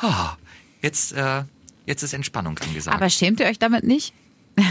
ha, 0.00 0.38
jetzt 0.80 1.12
äh, 1.12 1.44
jetzt 1.84 2.02
ist 2.02 2.14
Entspannung 2.14 2.56
angesagt. 2.58 2.96
Aber 2.96 3.10
schämt 3.10 3.40
ihr 3.40 3.46
euch 3.46 3.58
damit 3.58 3.84
nicht? 3.84 4.14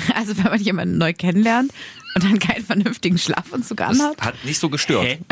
Also 0.16 0.38
wenn 0.38 0.46
man 0.46 0.62
jemanden 0.62 0.98
neu 0.98 1.14
kennenlernt 1.14 1.72
und 2.16 2.24
dann 2.24 2.40
keinen 2.40 2.66
vernünftigen 2.66 3.18
Schlafanzug 3.18 3.78
das 3.78 4.00
anhat? 4.00 4.22
hat 4.22 4.46
nicht 4.46 4.60
so 4.60 4.70
gestört. 4.70 5.06
Hä? 5.06 5.20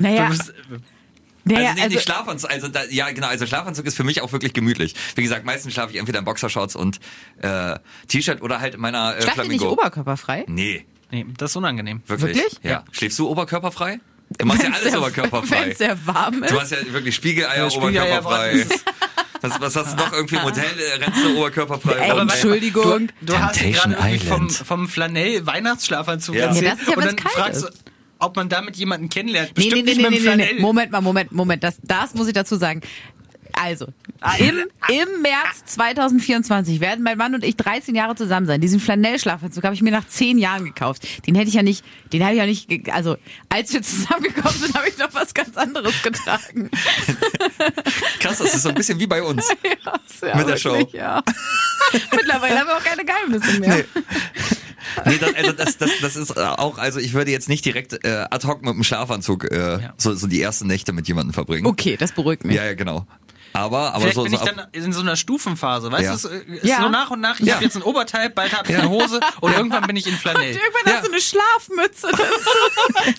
Naja, 0.00 0.28
bist- 0.28 0.52
naja 1.44 1.60
also, 1.70 1.74
nee, 1.74 1.82
also, 1.82 1.94
nicht 1.94 2.02
Schlafanzug, 2.04 2.50
also 2.50 2.68
da, 2.68 2.84
ja 2.90 3.10
genau, 3.12 3.28
also 3.28 3.46
Schlafanzug 3.46 3.86
ist 3.86 3.96
für 3.96 4.04
mich 4.04 4.20
auch 4.20 4.32
wirklich 4.32 4.52
gemütlich. 4.52 4.94
Wie 5.14 5.22
gesagt, 5.22 5.44
meistens 5.44 5.72
schlafe 5.74 5.92
ich 5.92 5.98
entweder 5.98 6.18
in 6.18 6.24
Boxershorts 6.24 6.76
und 6.76 6.98
äh, 7.40 7.78
T-Shirt 8.08 8.42
oder 8.42 8.60
halt 8.60 8.74
in 8.74 8.80
meiner 8.80 9.16
äh, 9.16 9.22
schlaft 9.22 9.36
ihr 9.38 9.42
nicht 9.44 9.60
Flamingo. 9.60 9.72
oberkörperfrei? 9.72 10.44
nee, 10.48 10.86
Nee, 11.12 11.26
das 11.36 11.52
ist 11.52 11.56
unangenehm. 11.56 12.02
wirklich? 12.06 12.36
Wirklich? 12.36 12.58
Ja. 12.62 12.70
Ja. 12.70 12.84
Schläfst 12.92 13.18
du 13.18 13.28
oberkörperfrei? 13.28 13.98
Du 14.38 14.46
machst 14.46 14.62
ja 14.62 14.66
Wenn's 14.68 14.76
alles 14.78 14.90
sehr- 14.92 15.00
oberkörperfrei. 15.00 15.60
Wenn 15.62 15.70
es 15.70 15.78
sehr 15.78 16.06
warm 16.06 16.42
ist. 16.44 16.52
Du 16.52 16.60
hast 16.60 16.70
ja 16.72 16.78
wirklich 16.92 17.14
Spiegeleier 17.16 17.64
Ja, 17.64 17.70
Spiegeleier 17.70 18.20
oberkörperfrei. 18.24 18.66
Was, 19.42 19.60
was 19.60 19.76
hast 19.76 19.92
du 19.92 19.96
noch 19.96 20.12
irgendwie 20.12 20.36
im 20.36 20.42
Hotel? 20.44 20.64
äh, 20.64 21.02
Rennst 21.04 21.24
du 21.24 21.36
oberkörperfrei? 21.38 21.92
Ey, 21.94 22.10
rum? 22.10 22.20
Entschuldigung. 22.20 23.08
Du 23.22 23.38
hast 23.38 23.58
Temptation 23.58 23.92
gerade 23.92 24.08
irgendwie 24.12 24.26
vom, 24.26 24.50
vom 24.50 24.88
Flanell-Weihnachtsschlafanzug 24.88 26.34
Ja. 26.34 26.46
erzählt. 26.46 26.64
Ja, 26.64 26.70
das 26.72 26.80
ist 26.82 26.88
ja, 26.88 26.96
und 26.96 27.04
dann 27.06 27.16
kalt 27.16 27.34
fragst 27.34 27.62
du, 27.62 27.66
ist. 27.68 27.84
ob 28.18 28.36
man 28.36 28.48
damit 28.48 28.76
jemanden 28.76 29.08
kennenlernt. 29.08 29.52
Nee, 29.56 29.64
nee, 29.64 29.70
Bestimmt 29.82 29.86
nee, 29.86 29.94
nicht 29.94 29.96
nee, 29.98 30.02
mit 30.02 30.10
nee, 30.10 30.16
dem 30.18 30.22
nee, 30.24 30.28
Flanell. 30.44 30.54
nee. 30.56 30.60
Moment 30.60 30.92
mal, 30.92 31.00
Moment, 31.00 31.32
Moment. 31.32 31.64
Das, 31.64 31.78
das 31.82 32.14
muss 32.14 32.26
ich 32.28 32.34
dazu 32.34 32.56
sagen. 32.56 32.82
Also, 33.52 33.86
im, 34.38 34.58
im 34.88 35.22
März 35.22 35.64
2024 35.66 36.78
werden 36.78 37.02
mein 37.02 37.18
Mann 37.18 37.34
und 37.34 37.42
ich 37.42 37.56
13 37.56 37.96
Jahre 37.96 38.14
zusammen 38.14 38.46
sein. 38.46 38.60
Diesen 38.60 38.78
Flanell-Schlafanzug 38.78 39.64
habe 39.64 39.74
ich 39.74 39.82
mir 39.82 39.90
nach 39.90 40.06
10 40.06 40.38
Jahren 40.38 40.64
gekauft. 40.64 41.26
Den 41.26 41.34
hätte 41.34 41.48
ich 41.48 41.54
ja 41.54 41.64
nicht, 41.64 41.84
den 42.12 42.22
habe 42.22 42.34
ich 42.34 42.38
ja 42.38 42.46
nicht, 42.46 42.90
also, 42.92 43.16
als 43.48 43.72
wir 43.72 43.82
zusammengekommen 43.82 44.56
sind, 44.56 44.74
habe 44.76 44.88
ich 44.88 44.96
noch 44.98 45.12
was 45.14 45.34
ganz 45.34 45.56
anderes 45.56 46.00
getragen. 46.00 46.70
Krass, 48.30 48.38
das 48.38 48.54
ist 48.54 48.62
so 48.62 48.68
ein 48.70 48.74
bisschen 48.74 48.98
wie 48.98 49.06
bei 49.06 49.22
uns. 49.22 49.46
Ja, 50.22 50.36
Mit 50.36 50.48
der 50.48 50.56
Show. 50.58 50.86
Ja. 50.92 51.22
Mittlerweile 52.12 52.58
haben 52.58 52.66
wir 52.66 52.76
auch 52.76 52.84
keine 52.84 53.04
Geheimnisse 53.06 53.58
mehr. 53.58 53.84
Nee, 55.06 55.18
das, 55.18 55.34
also 55.34 55.52
das, 55.52 55.78
das, 55.78 55.90
das 56.02 56.16
ist 56.16 56.36
auch, 56.36 56.76
also 56.78 56.98
ich 56.98 57.12
würde 57.12 57.30
jetzt 57.30 57.48
nicht 57.48 57.64
direkt 57.64 58.04
äh, 58.04 58.26
ad 58.30 58.46
hoc 58.46 58.62
mit 58.62 58.74
dem 58.74 58.82
Schlafanzug 58.82 59.44
äh, 59.50 59.80
Ja. 59.82 59.94
so, 59.96 60.14
so 60.14 60.26
die 60.26 60.42
ersten 60.42 60.66
Nächte 60.66 60.92
mit 60.92 61.06
jemandem 61.06 61.32
verbringen. 61.32 61.66
Okay, 61.66 61.96
das 61.96 62.12
beruhigt 62.12 62.44
mich. 62.44 62.56
Ja, 62.56 62.64
ja, 62.64 62.74
genau. 62.74 63.06
Aber, 63.52 63.92
aber 63.94 64.00
Vielleicht 64.02 64.14
so, 64.14 64.22
bin 64.22 64.32
so 64.32 64.38
ich 64.38 64.50
dann 64.50 64.66
in 64.72 64.92
so 64.92 65.00
einer 65.00 65.16
Stufenphase, 65.16 65.90
weißt 65.90 66.04
Ja. 66.04 66.10
du? 66.10 66.16
Es 66.16 66.24
äh, 66.24 66.56
ist 66.56 66.64
Ja. 66.64 66.82
so 66.82 66.88
nach 66.88 67.10
und 67.10 67.20
nach, 67.20 67.40
ich 67.40 67.46
Ja. 67.46 67.54
habe 67.54 67.64
jetzt 67.64 67.76
ein 67.76 67.82
Oberteil, 67.82 68.30
bald 68.30 68.56
habe 68.56 68.70
ich 68.70 68.78
eine 68.78 68.88
Hose 68.88 69.20
und 69.40 69.52
irgendwann 69.56 69.86
bin 69.86 69.96
ich 69.96 70.06
in 70.06 70.14
Flanell. 70.14 70.50
Irgendwann 70.54 70.82
Ja. 70.86 70.92
hast 70.94 71.06
du 71.06 71.12
eine 71.12 71.20
Schlafmütze. 71.20 72.08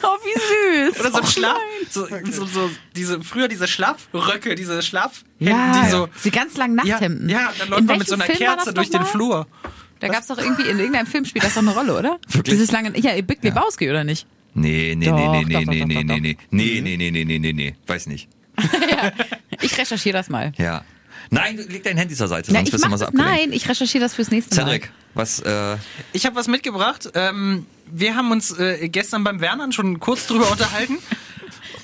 So, 0.01 0.07
oh, 0.07 0.17
wie 0.23 0.89
süß. 0.91 0.99
Oder 1.01 1.11
so 1.11 1.17
ein 1.17 1.23
oh, 1.23 1.27
Schlaf, 1.27 1.57
so, 1.89 2.07
so, 2.31 2.45
so 2.45 2.69
diese 2.95 3.21
früher 3.21 3.47
diese 3.47 3.67
Schlafröcke, 3.67 4.55
diese 4.55 4.81
Schlafhemden, 4.81 5.25
Ja, 5.39 5.81
die 5.83 5.89
so 5.89 6.07
diese 6.17 6.31
ganz 6.31 6.55
langen 6.57 6.75
Nachthemden. 6.75 7.27
ja, 7.29 7.51
dann 7.59 7.69
läuft 7.69 7.81
In 7.81 7.85
man 7.87 7.97
mit 7.99 8.07
so 8.07 8.15
einer 8.15 8.25
Film 8.25 8.37
Kerze 8.37 8.73
durch 8.73 8.89
den? 8.89 9.05
Flur. 9.05 9.47
Da 9.99 10.07
gab's 10.07 10.27
doch 10.27 10.37
irgendwie, 10.37 10.63
in 10.63 10.79
irgendeinem 10.79 11.05
Film 11.07 11.25
spielt 11.25 11.45
das 11.45 11.53
doch 11.53 11.61
eine 11.61 11.71
Rolle, 11.73 11.97
oder? 11.97 12.19
Wirklich? 12.27 12.53
Dieses 12.55 12.71
lange, 12.71 12.97
ja, 12.99 13.19
Big 13.21 13.43
Lebowski, 13.43 13.89
oder 13.89 14.03
nicht? 14.03 14.25
Nee, 14.53 14.95
nee, 14.97 15.05
Doch, 15.05 15.15
nee, 15.15 15.27
nee, 15.27 15.43
doch, 15.43 15.47
nee, 15.47 15.53
doch, 15.65 15.71
nee, 15.71 15.79
doch, 15.79 15.87
nee, 15.87 15.93
doch, 16.03 16.19
nee, 16.19 16.33
doch. 16.33 16.41
nee, 16.51 16.81
nee, 16.81 16.97
nee, 16.97 16.97
nee, 16.97 17.11
nee, 17.11 17.25
nee, 17.25 17.39
nee, 17.39 17.53
nee, 17.53 17.75
weiß 17.87 18.07
nicht. 18.07 18.27
Ich 19.61 19.77
recherchiere 19.77 20.17
das 20.17 20.29
mal. 20.29 20.51
Ja. 20.57 20.83
Nein, 21.29 21.55
du- 21.57 21.63
leg 21.63 21.83
dein 21.83 21.97
Handy 21.97 22.15
zur 22.15 22.27
Seite, 22.27 22.51
sonst 22.51 22.71
bist 22.71 22.83
du 22.83 22.89
mal 22.89 22.97
so 22.97 23.05
abgelenkt. 23.05 23.31
nein, 23.31 23.53
ich 23.53 23.67
recherchiere 23.69 24.03
das 24.03 24.15
fürs 24.15 24.31
nächste 24.31 24.55
Mal. 24.55 24.63
Cedric, 24.63 24.91
was, 25.13 25.39
äh, 25.39 25.77
Ich 26.13 26.25
habe 26.25 26.35
was 26.35 26.47
mitgebracht. 26.47 27.09
Ähm, 27.13 27.65
wir 27.89 28.15
haben 28.15 28.31
uns 28.31 28.51
äh, 28.57 28.89
gestern 28.89 29.23
beim 29.23 29.39
Wernern 29.39 29.71
schon 29.71 29.99
kurz 29.99 30.27
drüber 30.27 30.51
unterhalten. 30.51 30.97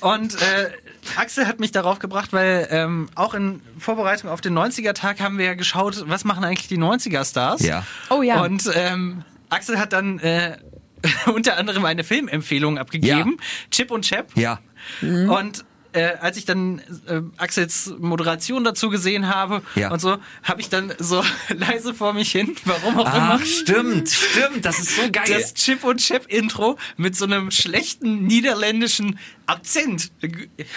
Und 0.00 0.34
äh, 0.42 0.70
Axel 1.16 1.46
hat 1.46 1.60
mich 1.60 1.72
darauf 1.72 1.98
gebracht, 1.98 2.32
weil 2.32 2.68
ähm, 2.70 3.08
auch 3.14 3.32
in 3.34 3.62
Vorbereitung 3.78 4.28
auf 4.30 4.40
den 4.40 4.56
90er-Tag 4.56 5.20
haben 5.20 5.38
wir 5.38 5.46
ja 5.46 5.54
geschaut, 5.54 6.04
was 6.06 6.24
machen 6.24 6.44
eigentlich 6.44 6.68
die 6.68 6.78
90er-Stars. 6.78 7.62
Ja. 7.62 7.84
Oh 8.10 8.22
ja. 8.22 8.42
Und 8.42 8.70
ähm, 8.74 9.22
Axel 9.48 9.78
hat 9.78 9.92
dann 9.92 10.18
äh, 10.18 10.58
unter 11.26 11.56
anderem 11.56 11.84
eine 11.84 12.04
Filmempfehlung 12.04 12.76
abgegeben, 12.78 13.38
Chip 13.70 13.90
und 13.90 14.04
Chap. 14.04 14.30
ja. 14.36 14.60
Und 15.00 15.64
äh, 15.92 16.16
als 16.20 16.36
ich 16.36 16.44
dann 16.44 16.80
äh, 17.06 17.20
Axels 17.38 17.94
Moderation 17.98 18.62
dazu 18.64 18.90
gesehen 18.90 19.28
habe 19.28 19.62
Ja. 19.74 19.90
und 19.90 20.00
so, 20.00 20.18
habe 20.42 20.60
ich 20.60 20.68
dann 20.68 20.92
so 20.98 21.24
leise 21.48 21.94
vor 21.94 22.12
mich 22.12 22.30
hin, 22.30 22.54
warum 22.64 22.98
auch 22.98 23.14
immer, 23.14 23.38
Ach, 23.40 23.44
stimmt, 23.46 24.08
stimmt, 24.10 24.64
das 24.64 24.78
ist 24.78 24.96
so 24.96 25.02
geil. 25.10 25.24
das 25.28 25.54
Chip 25.54 25.84
und 25.84 25.98
Chap 26.00 26.26
Intro 26.28 26.78
mit 26.96 27.16
so 27.16 27.24
einem 27.24 27.50
schlechten 27.50 28.24
niederländischen 28.24 29.18
Akzent 29.46 30.10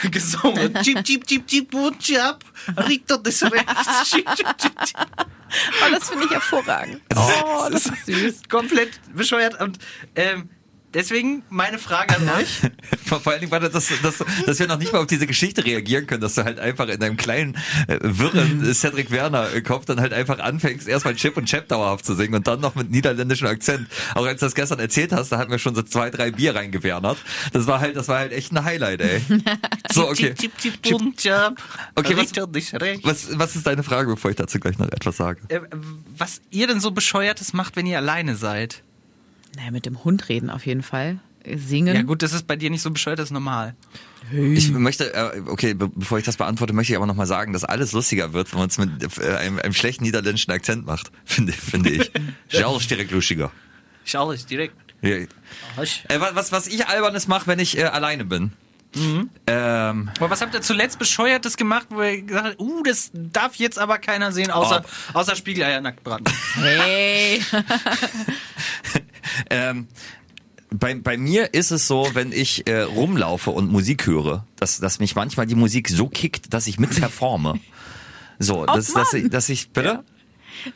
gesungen. 0.10 0.74
Chip, 0.84 1.04
chip, 1.04 1.28
chip, 1.28 1.48
chip, 1.48 1.74
und 1.74 2.00
chap. 2.00 2.44
Richter 2.78 3.18
des 3.18 3.44
Rechts. 3.44 4.04
Chip, 4.10 4.26
chip, 4.36 4.58
chip, 4.58 4.72
chip. 4.86 5.08
Oh, 5.18 5.92
das 5.92 6.10
finde 6.10 6.26
ich 6.26 6.32
hervorragend. 6.32 7.02
Oh, 7.16 7.68
das 7.70 7.86
ist 7.88 8.06
süß. 8.06 8.42
Komplett 8.50 8.92
bescheuert. 9.14 9.60
Und 9.60 9.78
ähm, 10.16 10.50
deswegen 10.94 11.44
meine 11.50 11.78
Frage 11.80 12.16
an 12.16 12.30
euch. 12.40 12.62
Vor 13.06 13.26
allen 13.28 13.40
Dingen 13.42 13.52
war 13.52 13.60
das, 13.60 13.72
dass, 13.72 14.24
dass 14.46 14.60
wir 14.60 14.68
noch 14.68 14.78
nicht 14.78 14.94
mal 14.94 15.00
auf 15.00 15.08
diese 15.08 15.28
Geschichte 15.28 15.66
reagieren 15.66 16.08
können, 16.08 16.22
dass 16.22 16.36
du 16.36 16.44
halt 16.44 16.60
einfach 16.60 16.88
in 16.88 17.02
einem 17.02 17.18
kleinen, 17.18 17.56
äh, 17.88 18.00
wirren 18.02 18.64
Cedric 18.74 19.12
Werner-Kopf 19.12 19.86
dann 19.86 20.00
halt 20.00 20.14
einfach 20.14 20.40
anfängst, 20.40 20.88
erstmal 20.88 21.16
Chip 21.16 21.38
und 21.38 21.46
Chap 21.46 21.68
dauerhaft 21.68 22.06
zu 22.06 22.16
singen 22.16 22.36
und 22.36 22.48
dann 22.48 22.60
noch 22.60 22.76
mit 22.76 22.92
niederländischem 22.92 23.48
Akzent. 23.48 23.88
Auch 24.16 24.26
als 24.26 24.40
du 24.40 24.46
das 24.46 24.56
gestern 24.56 24.80
erzählt 24.80 25.12
hast, 25.12 25.32
da 25.32 25.38
hatten 25.38 25.52
wir 25.52 25.60
schon 25.60 25.76
so 25.76 25.82
zwei, 25.82 26.10
drei 26.10 26.32
Bier 26.32 26.56
reingewernert. 26.56 27.18
Das 27.54 27.68
war 27.68 27.80
halt, 27.80 27.96
das 27.96 28.08
war 28.08 28.20
halt 28.20 28.32
echt 28.32 28.52
ein 28.52 28.64
Highlight, 28.64 29.02
ey. 29.02 29.22
So, 29.92 30.08
okay. 30.08 30.34
Chip, 30.34 30.58
chip, 30.58 30.82
chip, 30.82 30.98
bum, 30.98 31.14
chap. 31.18 31.62
Okay, 31.96 32.16
was-. 32.16 32.32
Was, 33.04 33.38
was 33.38 33.56
ist 33.56 33.68
deine 33.68 33.84
Frage, 33.84 34.10
bevor 34.10 34.32
ich 34.32 34.38
dazu 34.38 34.60
gleich 34.60 34.78
noch 34.78 34.88
etwas 34.88 35.18
sage? 35.18 35.42
Äh, 35.50 35.60
was 36.18 36.42
ihr 36.50 36.68
denn 36.68 36.80
so 36.80 36.92
bescheuertes 36.92 37.54
macht, 37.54 37.76
wenn 37.76 37.86
ihr 37.86 37.98
alleine 37.98 38.36
seid? 38.36 38.84
Naja, 39.56 39.72
mit 39.72 39.86
dem 39.86 40.04
Hund 40.04 40.30
reden 40.30 40.50
auf 40.50 40.66
jeden 40.66 40.84
Fall. 40.84 41.20
Singen. 41.56 41.96
Ja 41.96 42.04
gut, 42.04 42.22
das 42.22 42.34
ist 42.34 42.46
bei 42.46 42.56
dir 42.56 42.70
nicht 42.70 42.84
so 42.84 42.92
bescheuert, 42.92 43.18
das 43.18 43.26
ist 43.26 43.32
normal. 43.32 43.74
Ich 44.32 44.70
möchte, 44.72 45.12
äh, 45.14 45.42
okay, 45.48 45.74
be 45.74 45.88
bevor 45.90 46.20
ich 46.20 46.24
das 46.24 46.38
beantworte, 46.38 46.72
möchte 46.74 46.94
ich 46.94 46.98
aber 46.98 47.08
nochmal 47.08 47.26
sagen, 47.26 47.52
dass 47.52 47.64
alles 47.64 47.94
lustiger 47.94 48.32
wird, 48.34 48.52
wenn 48.54 48.60
man 48.60 48.70
es 48.70 48.78
mit 48.78 49.18
äh, 49.20 49.36
einem, 49.38 49.58
einem 49.60 49.74
schlechten 49.74 50.04
niederländischen 50.04 50.52
Akzent 50.52 50.86
macht, 50.86 51.12
finde, 51.26 51.52
finde 51.54 51.90
ich. 51.90 52.12
Charles 52.50 52.88
direkt 52.88 53.12
lustiger. 53.12 53.52
Ich 54.06 54.16
alles 54.18 54.46
direkt. 54.46 54.76
Ja. 55.02 55.16
Äh, 55.16 55.28
wa- 56.20 56.32
was, 56.36 56.52
was 56.52 56.68
ich 56.68 56.86
Albernes 56.88 57.28
mache, 57.28 57.48
wenn 57.48 57.58
ich 57.60 57.76
äh, 57.78 57.84
alleine 57.86 58.24
bin. 58.24 58.52
Ähm, 59.48 60.10
Aber 60.18 60.30
was 60.30 60.42
habt 60.42 60.54
ihr 60.54 60.62
zuletzt 60.62 61.00
bescheuertes 61.00 61.56
gemacht, 61.56 61.88
wo 61.90 62.02
ihr 62.04 62.22
gesagt 62.24 62.46
habt, 62.46 62.60
uh, 62.60 62.84
das 62.84 63.10
darf 63.14 63.56
jetzt 63.56 63.80
aber 63.80 63.98
keiner 64.00 64.32
sehen, 64.34 64.52
außer, 64.52 64.84
außer 65.14 65.36
Spiegeleier 65.38 65.80
nackt 65.82 66.04
braten. 66.04 66.26
Hey. 66.56 67.42
ähm, 69.50 69.88
bei, 70.70 70.96
bei 70.96 71.18
mir 71.18 71.54
ist 71.54 71.72
es 71.72 71.88
so, 71.88 72.10
wenn 72.14 72.32
ich 72.32 72.68
äh, 72.68 72.82
rumlaufe 72.82 73.52
und 73.52 73.72
Musik 73.72 74.08
höre, 74.08 74.46
dass, 74.56 74.80
dass 74.80 75.00
mich 75.00 75.16
manchmal 75.16 75.46
die 75.46 75.56
Musik 75.56 75.90
so 75.90 76.08
kickt, 76.08 76.54
dass 76.54 76.68
ich 76.68 76.80
mit 76.80 76.96
performe. 76.96 77.60
So, 78.40 78.66
das, 78.66 78.94
dass, 78.94 79.14
ich, 79.14 79.30
dass 79.30 79.50
ich, 79.50 79.70
bitte? 79.72 80.04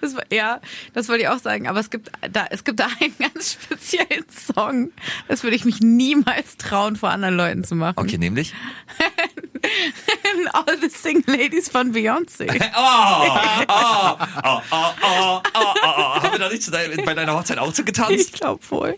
Das 0.02 0.16
war, 0.16 0.24
ja, 0.32 0.62
das 0.94 1.10
wollte 1.10 1.24
ich 1.24 1.30
auch 1.30 1.40
sagen. 1.40 1.68
Aber 1.68 1.80
es 1.80 1.90
gibt 1.90 2.12
da, 2.32 2.46
es 2.50 2.64
gibt 2.64 2.80
da 2.80 2.88
einen 3.00 3.14
ganz 3.18 3.54
speziellen 3.54 4.26
Song. 4.30 4.92
Das 5.28 5.44
würde 5.44 5.56
ich 5.56 5.66
mich 5.66 5.80
niemals 5.80 6.58
trauen, 6.58 6.96
vor 6.96 7.10
anderen 7.10 7.36
Leuten 7.36 7.64
zu 7.64 7.76
machen. 7.76 7.98
Okay, 7.98 8.18
nämlich. 8.18 8.54
All 10.54 10.78
the 10.82 10.90
Single 10.90 11.36
Ladies 11.36 11.70
von 11.70 11.92
Beyoncé. 11.94 12.48
Oh, 12.76 13.38
oh, 13.68 13.68
oh, 13.68 14.18
oh, 14.44 14.62
oh, 14.72 14.94
oh, 15.02 15.42
oh, 15.54 15.74
oh. 15.84 16.22
Haben 16.22 16.32
wir 16.32 16.40
da 16.40 16.50
nicht 16.50 17.06
bei 17.06 17.14
deiner 17.14 17.34
Hochzeit 17.36 17.58
auch 17.58 17.74
so 17.74 17.82
Ich 17.82 17.86
getanzt? 17.86 18.34
glaube 18.34 18.62
wohl. 18.70 18.96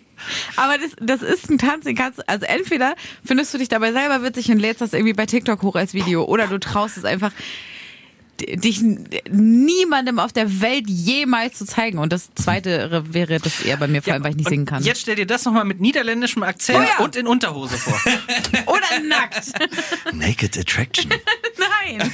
Aber 0.56 0.78
das, 0.78 0.92
das 1.00 1.22
ist 1.22 1.50
ein 1.50 1.58
Tanz, 1.58 1.86
den 1.86 1.96
kannst 1.96 2.20
du, 2.20 2.28
also 2.28 2.46
entweder 2.46 2.96
findest 3.24 3.54
du 3.54 3.58
dich 3.58 3.70
dabei 3.70 3.92
selber 3.92 4.24
witzig 4.24 4.50
und 4.50 4.60
lädst 4.60 4.82
das 4.82 4.94
irgendwie 4.94 5.14
bei 5.14 5.26
TikTok 5.26 5.62
hoch 5.62 5.76
als 5.76 5.94
Video 5.94 6.24
oder 6.26 6.48
du 6.48 6.60
traust 6.60 6.98
es 6.98 7.06
einfach 7.06 7.32
dich 8.42 8.82
niemandem 9.30 10.20
auf 10.20 10.34
der 10.34 10.62
Welt 10.62 10.90
jemals 10.90 11.58
zu 11.58 11.66
zeigen. 11.66 11.98
Und 11.98 12.14
das 12.14 12.30
zweite 12.36 13.04
wäre 13.12 13.40
das 13.40 13.62
eher 13.62 13.78
bei 13.78 13.88
mir, 13.88 14.02
vor 14.02 14.14
allem, 14.14 14.24
weil 14.24 14.32
ich 14.32 14.38
nicht 14.38 14.50
singen 14.50 14.66
kann. 14.66 14.84
Jetzt 14.84 15.02
stell 15.02 15.16
dir 15.16 15.26
das 15.26 15.46
nochmal 15.46 15.66
mit 15.66 15.80
niederländischem 15.80 16.44
Akzent 16.44 16.80
Oh 16.80 16.82
ja. 16.82 17.04
und 17.04 17.16
in 17.16 17.28
Unterhose 17.28 17.78
vor. 17.78 18.00
Oder 18.68 19.00
nackt. 19.08 19.52
Naked 20.14 20.58
Attraction. 20.58 21.12
Nein. 21.88 22.12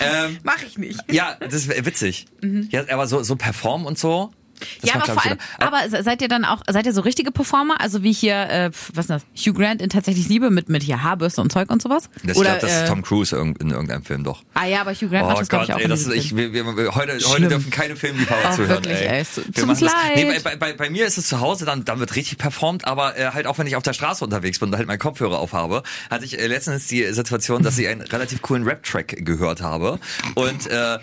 ähm, 0.00 0.38
Mach 0.42 0.62
ich 0.62 0.78
nicht. 0.78 1.00
ja, 1.10 1.36
das 1.36 1.68
wäre 1.68 1.84
witzig. 1.86 2.26
Ja, 2.70 2.84
aber 2.90 3.06
so, 3.06 3.22
so 3.22 3.36
performen 3.36 3.86
und 3.86 3.98
so. 3.98 4.32
Das 4.80 4.90
ja, 4.90 4.94
aber 4.96 5.04
vor 5.06 5.16
ich, 5.24 5.30
allem, 5.30 5.38
aber 5.58 6.02
seid 6.02 6.22
ihr 6.22 6.28
dann 6.28 6.44
auch, 6.44 6.62
seid 6.68 6.86
ihr 6.86 6.92
so 6.92 7.00
richtige 7.00 7.30
Performer? 7.30 7.80
Also 7.80 8.02
wie 8.02 8.12
hier, 8.12 8.34
äh, 8.50 8.70
was 8.94 9.06
ist 9.06 9.10
das, 9.10 9.22
Hugh 9.36 9.52
Grant 9.58 9.82
in 9.82 9.90
Tatsächlich 9.90 10.28
Liebe 10.28 10.50
mit, 10.50 10.68
mit 10.68 10.82
hier 10.82 11.02
Haarbürste 11.02 11.40
und 11.40 11.50
Zeug 11.52 11.70
und 11.70 11.82
sowas? 11.82 12.08
Das, 12.22 12.32
ich 12.32 12.36
Oder, 12.36 12.50
glaube, 12.50 12.60
das 12.62 12.72
ist 12.72 12.82
äh, 12.82 12.86
Tom 12.86 13.02
Cruise 13.02 13.36
irg- 13.36 13.60
in 13.60 13.70
irgendeinem 13.70 14.04
Film 14.04 14.24
doch. 14.24 14.42
Ah 14.54 14.66
ja, 14.66 14.80
aber 14.82 14.92
Hugh 14.92 15.08
Grant 15.08 15.24
Oh 15.24 15.28
macht 15.28 15.40
das, 15.40 15.48
glaube 15.48 15.66
Gott, 15.66 15.68
ich, 15.70 15.74
auch 15.74 15.78
ey, 15.78 15.84
in 15.84 15.90
das 15.90 16.00
ist, 16.00 16.12
ich, 16.14 16.36
wir, 16.36 16.52
wir, 16.52 16.94
heute, 16.94 17.18
heute 17.28 17.48
dürfen 17.48 17.70
keine 17.70 17.96
Filmliebhaber 17.96 18.40
Oh, 18.50 18.54
zuhören. 18.54 18.70
wirklich, 18.84 18.98
ey. 18.98 19.18
ey, 19.18 19.24
tut 19.24 19.56
Wir 19.56 19.86
leid. 19.86 19.94
Nee, 20.16 20.38
bei, 20.42 20.56
bei, 20.56 20.72
bei 20.72 20.90
mir 20.90 21.06
ist 21.06 21.18
es 21.18 21.26
zu 21.28 21.40
Hause, 21.40 21.64
dann, 21.64 21.84
dann 21.84 21.98
wird 22.00 22.16
richtig 22.16 22.38
performt, 22.38 22.84
aber 22.86 23.16
äh, 23.18 23.30
halt 23.32 23.46
auch 23.46 23.58
wenn 23.58 23.66
ich 23.66 23.76
auf 23.76 23.82
der 23.82 23.92
Straße 23.92 24.24
unterwegs 24.24 24.58
bin 24.58 24.68
und 24.70 24.76
halt 24.76 24.86
meinen 24.86 24.98
Kopfhörer 24.98 25.38
aufhabe, 25.38 25.82
hatte 26.10 26.24
ich 26.24 26.38
äh, 26.38 26.46
letztens 26.46 26.86
die 26.86 27.04
Situation, 27.12 27.62
dass 27.62 27.78
ich 27.78 27.88
einen 27.88 28.00
relativ 28.10 28.42
coolen 28.42 28.64
Rap-Track 28.64 29.24
gehört 29.24 29.60
habe 29.62 29.98
und 30.34 30.66
äh, 30.66 30.98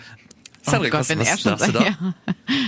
Cedric, 0.64 0.88
oh 0.92 0.96
Gott, 0.98 1.00
was, 1.00 1.08
wenn 1.08 1.18
was 1.20 1.28
er 1.28 1.38
schon 1.38 1.58
sagt, 1.58 1.74
da? 1.74 1.80
ja. 1.84 1.96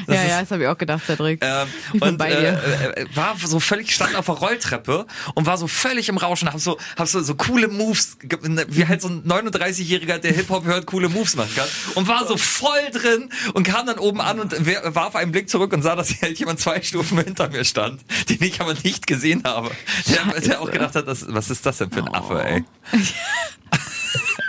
Das 0.06 0.16
ja, 0.16 0.24
ja, 0.26 0.40
das 0.40 0.50
habe 0.50 0.62
ich 0.62 0.68
auch 0.68 0.78
gedacht, 0.78 1.02
Cedric. 1.06 1.40
Ähm, 1.42 1.68
und 2.00 2.20
äh, 2.22 2.48
äh, 2.54 3.06
war 3.14 3.36
so 3.42 3.60
völlig 3.60 3.94
stand 3.94 4.14
auf 4.14 4.26
der 4.26 4.34
Rolltreppe 4.36 5.06
und 5.34 5.46
war 5.46 5.58
so 5.58 5.66
völlig 5.66 6.08
im 6.08 6.16
Rauschen, 6.16 6.48
hab 6.52 6.60
so 6.60 6.78
hab 6.96 7.06
so 7.08 7.20
so 7.22 7.34
coole 7.34 7.68
Moves, 7.68 8.18
ge- 8.20 8.38
wie 8.68 8.86
halt 8.86 9.02
so 9.02 9.08
ein 9.08 9.24
39-jähriger, 9.24 10.18
der 10.18 10.32
Hip 10.32 10.48
Hop 10.50 10.64
hört, 10.64 10.86
coole 10.86 11.08
Moves 11.08 11.36
machen 11.36 11.50
kann 11.54 11.68
und 11.94 12.08
war 12.08 12.26
so 12.26 12.36
voll 12.36 12.90
drin 12.92 13.30
und 13.54 13.64
kam 13.64 13.86
dann 13.86 13.98
oben 13.98 14.20
an 14.20 14.40
und 14.40 14.54
warf 14.94 15.14
einen 15.16 15.32
Blick 15.32 15.48
zurück 15.50 15.72
und 15.72 15.82
sah, 15.82 15.96
dass 15.96 16.20
halt 16.22 16.38
jemand 16.38 16.60
zwei 16.60 16.80
Stufen 16.82 17.18
hinter 17.18 17.48
mir 17.50 17.64
stand, 17.64 18.02
den 18.28 18.42
ich 18.42 18.60
aber 18.60 18.74
nicht 18.82 19.06
gesehen 19.06 19.42
habe. 19.44 19.70
Der, 20.08 20.40
der 20.40 20.60
auch 20.60 20.70
gedacht 20.70 20.94
hat, 20.94 21.06
das, 21.06 21.24
was 21.28 21.50
ist 21.50 21.64
das 21.66 21.78
denn 21.78 21.90
für 21.90 22.00
ein 22.00 22.14
Affe, 22.14 22.42
ey? 22.44 22.64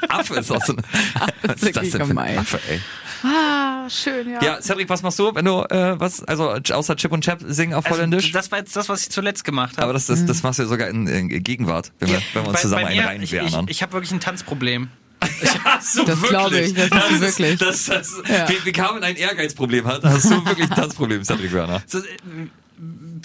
Affe 0.09 0.35
ist 0.35 0.51
auch 0.51 0.63
so 0.63 0.73
ein, 0.73 0.81
was 1.43 1.61
ist 1.63 1.75
das 1.75 1.89
denn 1.91 2.05
für 2.05 2.19
ein. 2.19 2.37
Affe, 2.37 2.59
ey? 2.69 2.81
Ah, 3.23 3.89
schön, 3.89 4.29
ja. 4.29 4.41
Ja, 4.43 4.61
Cedric, 4.61 4.89
was 4.89 5.01
machst 5.03 5.19
du, 5.19 5.33
wenn 5.35 5.45
du 5.45 5.61
äh, 5.69 5.99
was, 5.99 6.23
also 6.23 6.49
außer 6.73 6.95
Chip 6.95 7.11
und 7.11 7.23
Chap 7.23 7.39
singen 7.45 7.73
auf 7.73 7.85
Also, 7.85 7.97
Holländisch? 7.97 8.31
das 8.31 8.51
war 8.51 8.59
jetzt 8.59 8.75
das, 8.75 8.89
was 8.89 9.03
ich 9.03 9.09
zuletzt 9.11 9.43
gemacht 9.43 9.73
habe. 9.77 9.83
Aber 9.83 9.93
das, 9.93 10.07
das, 10.07 10.25
das 10.25 10.43
machst 10.43 10.59
du 10.59 10.63
ja 10.63 10.69
sogar 10.69 10.87
in, 10.89 11.07
in 11.07 11.27
Gegenwart, 11.43 11.91
wenn 11.99 12.09
wir, 12.09 12.21
wenn 12.33 12.43
wir 12.43 12.47
uns 12.49 12.53
Bei- 12.57 12.61
zusammen 12.61 12.83
bei 12.83 12.87
einen 12.89 13.17
mir, 13.19 13.23
ich, 13.23 13.33
ich, 13.33 13.39
reinwärnern. 13.39 13.65
ich 13.69 13.81
habe 13.83 13.93
wirklich 13.93 14.11
ein 14.11 14.19
Tanzproblem. 14.19 14.89
Hast 15.63 15.97
du 15.99 16.03
Das 16.03 16.19
glaube 16.21 16.59
ich, 16.59 16.73
das 16.73 16.89
du 16.89 16.95
ist- 16.97 17.21
wirklich. 17.21 17.59
Das, 17.59 17.85
das, 17.85 18.11
Ja. 18.27 18.49
wir, 18.49 18.65
wir 18.65 18.71
kamen 18.73 19.03
ein 19.03 19.15
Ehrgeizproblem 19.15 19.85
hat, 19.85 20.03
hast 20.03 20.31
du 20.31 20.43
wirklich 20.45 20.69
ein 20.69 20.75
Tanzproblem, 20.75 21.23
Cedric 21.23 21.53
Werner. 21.53 21.83
So, 21.85 21.99
äh, 21.99 22.03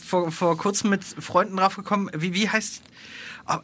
vor, 0.06 0.30
vor 0.30 0.58
kurzem 0.58 0.90
mit 0.90 1.02
Freunden 1.04 1.56
draufgekommen, 1.56 2.10
wie, 2.14 2.34
wie 2.34 2.50
heißt. 2.50 2.82
Oh, 3.48 3.54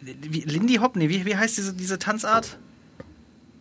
wie, 0.00 0.40
Lindy 0.40 0.76
Hop? 0.76 0.96
Nee, 0.96 1.08
wie, 1.08 1.24
wie 1.24 1.36
heißt 1.36 1.56
diese, 1.56 1.72
diese 1.74 1.98
Tanzart? 2.00 2.58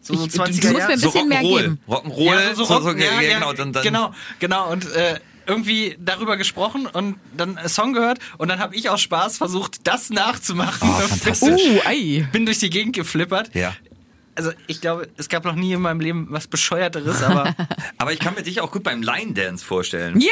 So, 0.01 0.13
so 0.15 0.25
Ich- 0.25 0.31
du 0.31 0.37
20er 0.37 0.45
musst 0.51 0.63
mir 0.63 0.79
Jahre. 0.79 0.93
ein 0.93 1.01
bisschen 1.01 1.27
mehr 1.27 1.41
Rock'n'Roll. 1.41 1.61
geben. 1.61 1.79
Rock'n'Roll, 1.87 2.25
Ja, 2.25 2.55
so, 2.55 2.63
so 2.65 2.73
Rock, 2.75 2.97
ja, 2.99 3.05
ja, 3.05 3.11
ja, 3.13 3.21
ja, 3.21 3.33
genau, 3.39 3.53
dann, 3.53 3.73
dann, 3.73 3.83
genau, 3.83 4.13
genau. 4.39 4.71
Und 4.71 4.89
äh, 4.91 5.19
irgendwie 5.45 5.95
darüber 5.99 6.35
gesprochen 6.37 6.87
und 6.87 7.15
dann 7.35 7.57
einen 7.57 7.69
Song 7.69 7.93
gehört 7.93 8.19
und 8.37 8.49
dann 8.49 8.59
habe 8.59 8.75
ich 8.75 8.89
aus 8.89 9.01
Spaß 9.01 9.37
versucht, 9.37 9.87
das 9.87 10.09
nachzumachen. 10.09 10.89
Oh, 10.89 10.99
fantastisch. 11.07 11.61
Uh, 11.61 11.79
ei. 11.85 12.27
Bin 12.31 12.45
durch 12.45 12.59
die 12.59 12.69
Gegend 12.69 12.95
geflippert. 12.95 13.53
Ja. 13.55 13.73
Also 14.35 14.51
ich 14.67 14.81
glaube, 14.81 15.07
es 15.17 15.29
gab 15.29 15.45
noch 15.45 15.55
nie 15.55 15.73
in 15.73 15.81
meinem 15.81 15.99
Leben 15.99 16.27
was 16.29 16.45
Bescheuerteres, 16.47 17.23
aber 17.23 17.55
Aber 17.97 18.13
ich 18.13 18.19
kann 18.19 18.35
mir 18.35 18.43
dich 18.43 18.61
auch 18.61 18.71
gut 18.71 18.83
beim 18.83 19.01
Line 19.01 19.33
Dance 19.33 19.65
vorstellen. 19.65 20.19
Ja, 20.21 20.29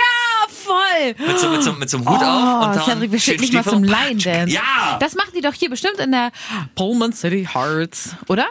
voll. 0.47 1.15
Mit 1.27 1.39
so, 1.39 1.49
mit 1.49 1.63
so, 1.63 1.73
mit 1.73 1.89
so 1.89 1.97
einem 1.97 2.07
Hut 2.09 2.19
Oh, 2.21 2.23
auf 2.25 2.67
und 2.67 2.75
dann 2.75 2.83
Cedric, 2.85 3.11
wir 3.11 3.19
schicken 3.19 3.41
dich 3.41 3.53
mal 3.53 3.63
zum 3.63 3.83
Line 3.83 4.21
Dance. 4.21 4.53
Ja! 4.53 4.97
Das 4.99 5.15
machen 5.15 5.31
die 5.35 5.41
doch 5.41 5.53
hier 5.55 5.71
bestimmt 5.71 5.97
in 5.99 6.11
der 6.11 6.31
Pullman 6.75 7.13
City 7.13 7.47
Hearts, 7.51 8.11
oder? 8.27 8.45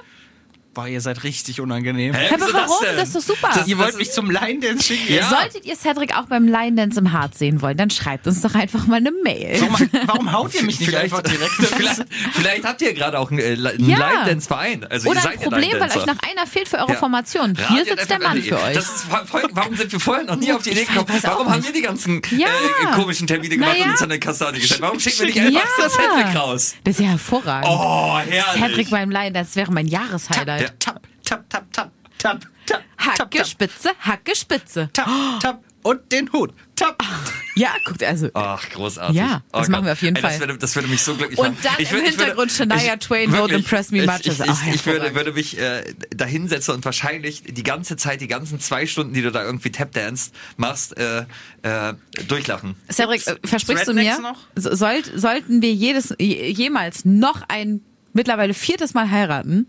Boah, 0.75 0.87
ihr 0.87 1.01
seid 1.01 1.23
richtig 1.25 1.61
unangenehm. 1.61 2.15
Hä, 2.15 2.35
aber 2.35 2.53
warum? 2.53 2.77
denn? 2.83 2.97
Das 2.97 3.09
ist 3.09 3.17
doch 3.17 3.35
super. 3.35 3.51
Das- 3.55 3.67
Ihr 3.67 3.77
das 3.77 3.85
wollt 3.87 3.97
mich 3.99 4.13
zum 4.13 4.31
Line 4.31 4.61
Dance 4.61 4.83
schicken? 4.85 5.15
Ja. 5.15 5.29
Solltet 5.29 5.65
ihr 5.65 5.77
Cedric 5.77 6.17
auch 6.17 6.27
beim 6.27 6.47
Line 6.49 6.77
Dance 6.77 6.99
im 6.99 7.13
Harz 7.13 7.39
sehen 7.39 7.63
wollen, 7.63 7.77
dann 7.77 7.91
schreibt 7.91 8.27
uns 8.27 8.41
doch 8.43 8.55
einfach 8.55 8.87
mal 8.87 8.97
eine 8.97 9.11
Mail. 9.23 9.61
Warum, 9.61 9.89
warum 10.07 10.33
haut 10.33 10.55
ihr 10.55 10.63
mich 10.65 10.79
nicht 10.81 10.89
Vielleicht, 10.91 11.05
einfach 11.15 11.23
direkt? 11.23 11.51
vielleicht, 11.53 12.05
vielleicht 12.33 12.65
habt 12.65 12.83
ihr 12.83 12.93
gerade 12.95 13.19
auch 13.19 13.31
einen, 13.31 13.41
äh, 13.41 13.45
einen 13.69 13.89
Ja. 13.89 13.99
Line-Dance-Verein. 13.99 14.85
Also 14.91 15.09
Oder 15.09 15.21
ihr 15.21 15.21
ein 15.21 15.23
seid 15.33 15.43
ja 15.45 15.49
Problem, 15.51 15.73
weil 15.81 15.89
euch 15.91 16.07
noch 16.07 16.19
einer 16.29 16.47
fehlt 16.47 16.69
für 16.69 16.79
eure 16.79 16.93
Ja. 16.93 16.99
Formation. 16.99 17.55
Hier 17.57 17.65
Radio 17.81 17.85
sitzt 17.97 18.11
der 18.11 18.19
Mann 18.21 18.43
für 18.43 18.61
euch. 18.61 18.75
Das 18.75 18.85
ist, 18.85 19.07
warum 19.11 19.77
sind 19.77 19.93
wir 19.93 20.01
vorher 20.01 20.25
noch 20.25 20.37
nie 20.37 20.53
auf 20.53 20.63
die 20.63 20.71
Idee 20.71 20.85
gekommen? 20.85 21.07
Warum 21.23 21.51
haben 21.51 21.65
wir 21.65 21.73
die 21.73 21.83
ganzen 21.83 22.21
Ja. 22.37 22.49
äh, 22.49 22.95
komischen 22.95 23.27
Termine 23.27 23.57
gemacht 23.57 23.77
und 23.83 23.91
uns 23.91 24.03
an 24.03 24.09
den 24.09 24.21
Kastanie 24.21 24.59
gestellt? 24.61 24.81
Warum 24.83 24.99
schicken 25.01 25.21
wir 25.21 25.27
nicht 25.27 25.39
einfach 25.39 25.79
ja. 25.79 25.85
das 25.85 25.93
Cedric 25.95 26.37
raus? 26.37 26.75
Das 26.85 26.95
ist 26.95 27.01
ja 27.01 27.11
hervorragend. 27.11 27.69
Oh, 27.71 28.19
herrlich. 28.19 28.45
Cedric 28.63 28.91
beim 28.91 29.11
Line 29.11 29.33
Dance, 29.33 29.51
das 29.51 29.57
wäre 29.57 29.73
mein 29.73 29.87
Jahreshighlight. 29.87 30.64
Tap, 30.79 31.01
tap, 31.25 31.49
tap, 31.51 31.73
tap, 31.73 31.91
tap, 32.19 32.41
tap, 32.67 32.83
Hacke 32.99 33.39
tap, 33.39 33.47
Spitze, 33.47 33.91
Hacke 34.01 34.35
Spitze. 34.37 34.91
tap, 34.93 35.09
tap 35.41 35.63
und 35.83 36.11
den 36.13 36.33
Hut. 36.33 36.53
Tap. 36.77 37.03
Ja, 37.57 37.69
guckt 37.85 38.03
also. 38.03 38.31
Ach, 38.35 38.69
großartig. 38.71 39.15
Ja, 39.15 39.41
oh 39.53 39.59
das 39.61 39.69
machen 39.69 39.85
wir 39.85 39.93
auf 39.93 40.03
jeden 40.03 40.17
Ey, 40.17 40.23
Fall. 40.23 40.33
Das 40.33 40.41
würde, 40.41 40.59
das 40.59 40.75
würde 40.75 40.89
mich 40.89 41.01
so 41.03 41.15
glücklich 41.15 41.39
Und 41.39 41.51
machen. 41.51 41.59
dann 41.63 41.77
im 41.87 41.91
würde- 41.93 42.07
Hintergrund 42.09 42.51
Shania 42.51 42.97
Twain, 42.97 43.31
Don't 43.31 43.33
wirklich, 43.37 43.59
Impress 43.61 43.91
Me 43.93 43.99
ich- 43.99 44.07
Much. 44.07 44.21
Ich, 44.25 44.27
ich, 44.41 44.41
Ach, 44.51 44.67
ich 44.75 44.87
würde, 44.87 45.15
würde 45.15 45.31
mich 45.33 45.57
äh, 45.61 45.85
da 46.11 46.25
hinsetzen 46.25 46.75
und 46.75 46.85
wahrscheinlich 46.85 47.45
die 47.45 47.63
ganze 47.63 47.97
Zeit, 47.97 48.21
die 48.21 48.27
ganzen 48.27 48.59
zwei 48.59 48.87
Stunden, 48.87 49.15
die 49.15 49.23
du 49.23 49.31
da 49.31 49.45
irgendwie 49.45 49.71
Tapdance 49.71 50.33
machst, 50.57 50.99
äh, 50.99 51.27
äh, 51.63 51.95
durchlachen. 52.27 52.75
Cedric, 52.91 53.25
äh, 53.25 53.37
versprichst 53.45 53.87
du 53.87 53.93
Rednecks 53.93 54.17
mir, 54.19 54.23
noch? 54.23 54.39
so- 54.57 54.75
sollt, 54.75 55.13
sollten 55.15 55.63
wir 55.63 55.73
jedes, 55.73 56.13
je- 56.19 56.51
jemals 56.51 57.05
noch 57.05 57.43
ein 57.47 57.83
mittlerweile 58.15 58.53
viertes 58.55 58.95
Mal 58.95 59.11
heiraten, 59.13 59.69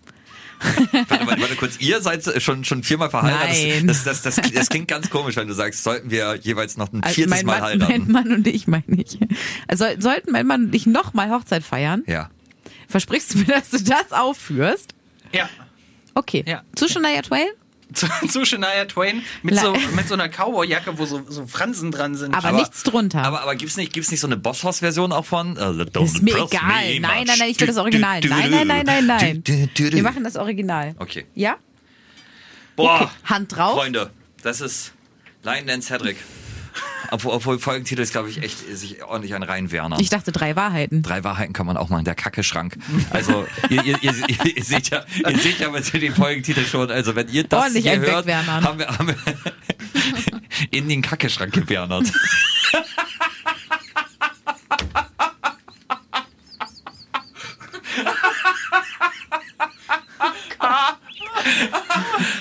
Warte, 1.10 1.28
warte, 1.28 1.42
warte 1.42 1.56
kurz, 1.56 1.78
ihr 1.80 2.02
seid 2.02 2.24
schon, 2.42 2.64
schon 2.66 2.84
viermal 2.84 3.10
verheiratet. 3.10 3.56
Nein. 3.76 3.88
Das, 3.88 4.04
das, 4.04 4.22
das, 4.22 4.36
das, 4.36 4.52
das 4.52 4.70
klingt 4.70 4.88
ganz 4.88 5.10
komisch, 5.10 5.36
wenn 5.36 5.48
du 5.48 5.54
sagst, 5.54 5.84
sollten 5.84 6.10
wir 6.12 6.36
jeweils 6.42 6.78
noch 6.78 6.92
ein 6.94 7.04
Also 7.04 7.16
viertes 7.16 7.36
mein 7.36 7.46
Mal 7.46 7.60
Mann, 7.60 7.64
heiraten. 7.64 8.12
mein 8.12 8.12
Mann 8.12 8.32
und 8.34 8.48
ich 8.48 8.68
meine 8.68 8.84
ich. 8.90 9.18
Also 9.68 9.86
sollten 10.00 10.32
mein 10.32 10.48
Mann 10.48 10.66
und 10.66 10.76
ich 10.76 10.86
nochmal 10.86 11.30
Hochzeit 11.32 11.64
feiern, 11.64 12.04
Ja. 12.08 12.30
versprichst 12.88 13.34
du 13.34 13.38
mir, 13.40 13.46
dass 13.48 13.70
du 13.72 13.84
das 13.84 14.12
aufführst? 14.12 14.94
Ja. 15.32 15.50
Okay. 16.14 16.44
Ja. 16.48 16.64
Zu 16.76 16.88
Shania 16.88 17.22
Twain? 17.22 17.48
Zu, 17.94 18.08
zu 18.30 18.46
Shania 18.46 18.86
Twain 18.86 19.22
mit 19.44 19.56
Le- 19.56 19.62
so, 19.62 19.74
mit 19.96 20.08
so 20.08 20.16
einer 20.16 20.28
Cowboyjacke, 20.28 20.98
wo 20.98 21.06
so, 21.06 21.22
so 21.30 21.46
Fransen 21.46 21.92
dran 21.92 22.16
sind. 22.16 22.34
Aber, 22.34 22.50
Aber- 22.50 22.58
nichts 22.58 22.84
drunter. 22.84 23.24
Aber, 23.24 23.42
aber 23.42 23.56
gibt's 23.56 23.78
nicht, 23.78 23.94
gibt's 23.94 24.10
nicht 24.12 24.20
so 24.20 24.28
eine 24.28 24.38
Bosshaus-Version 24.38 25.12
auch 25.12 25.26
von? 25.26 25.52
Uh, 25.58 25.84
don't 25.84 26.04
ist 26.06 26.22
mir 26.22 26.36
egal. 26.36 26.62
me 26.64 27.00
nein, 27.00 27.02
nein, 27.02 27.26
nein, 27.40 27.50
ich 27.50 27.60
will 27.60 27.68
das 27.68 27.78
Original. 27.78 28.20
Nein, 28.22 28.52
nein, 28.52 28.68
nein, 28.68 28.86
nein, 28.86 29.06
nein. 29.06 29.44
Wir 29.46 30.04
machen 30.04 30.24
das 30.24 30.36
Original. 30.36 30.96
Okay. 31.00 31.26
Ja? 31.36 31.58
Boah, 32.76 33.02
Okay, 33.04 33.10
Hand 33.26 33.56
drauf. 33.56 33.74
Freunde, 33.76 34.10
das 34.44 34.62
ist 34.62 34.92
Lion 35.44 35.68
Dan 35.68 35.82
Cedric. 35.82 36.18
Obwohl, 37.12 37.34
obwohl 37.34 37.60
Folgentitel 37.60 38.02
ist, 38.02 38.12
glaube 38.12 38.30
ich, 38.30 38.42
echt 38.44 38.60
sich 38.76 39.04
ordentlich 39.04 39.36
an 39.36 39.44
Rhein 39.44 39.72
Werner. 39.72 39.98
Ich 40.00 40.10
dachte 40.10 40.32
drei 40.32 40.56
Wahrheiten. 40.56 41.04
Drei 41.04 41.24
Wahrheiten 41.24 41.54
kann 41.54 41.66
man 41.66 41.78
auch 41.78 41.90
machen, 41.90 42.06
der 42.06 42.16
Kacke-Schrank. 42.16 42.78
Also, 43.12 43.46
ihr, 43.70 43.84
ihr, 43.84 43.98
ihr, 44.02 44.14
ihr, 44.56 44.64
seht 44.64 44.90
ja, 44.90 45.06
ihr 45.28 45.38
seht 45.38 45.60
ja 45.60 45.70
mit 45.70 45.92
den 45.94 46.14
Folgentitel 46.16 46.66
schon, 46.66 46.92
also 46.92 47.16
wenn 47.16 47.30
ihr 47.30 47.44
das 47.44 47.64
Ordentlich 47.64 47.90
hier 47.90 48.00
hört, 48.00 48.28
haben 48.28 48.80
wir, 48.80 48.88
haben 48.88 49.08
wir 49.08 49.16
in 50.72 50.90
den 50.90 51.02
Kacke-Schrank 51.02 51.54
gewernert. 51.54 52.12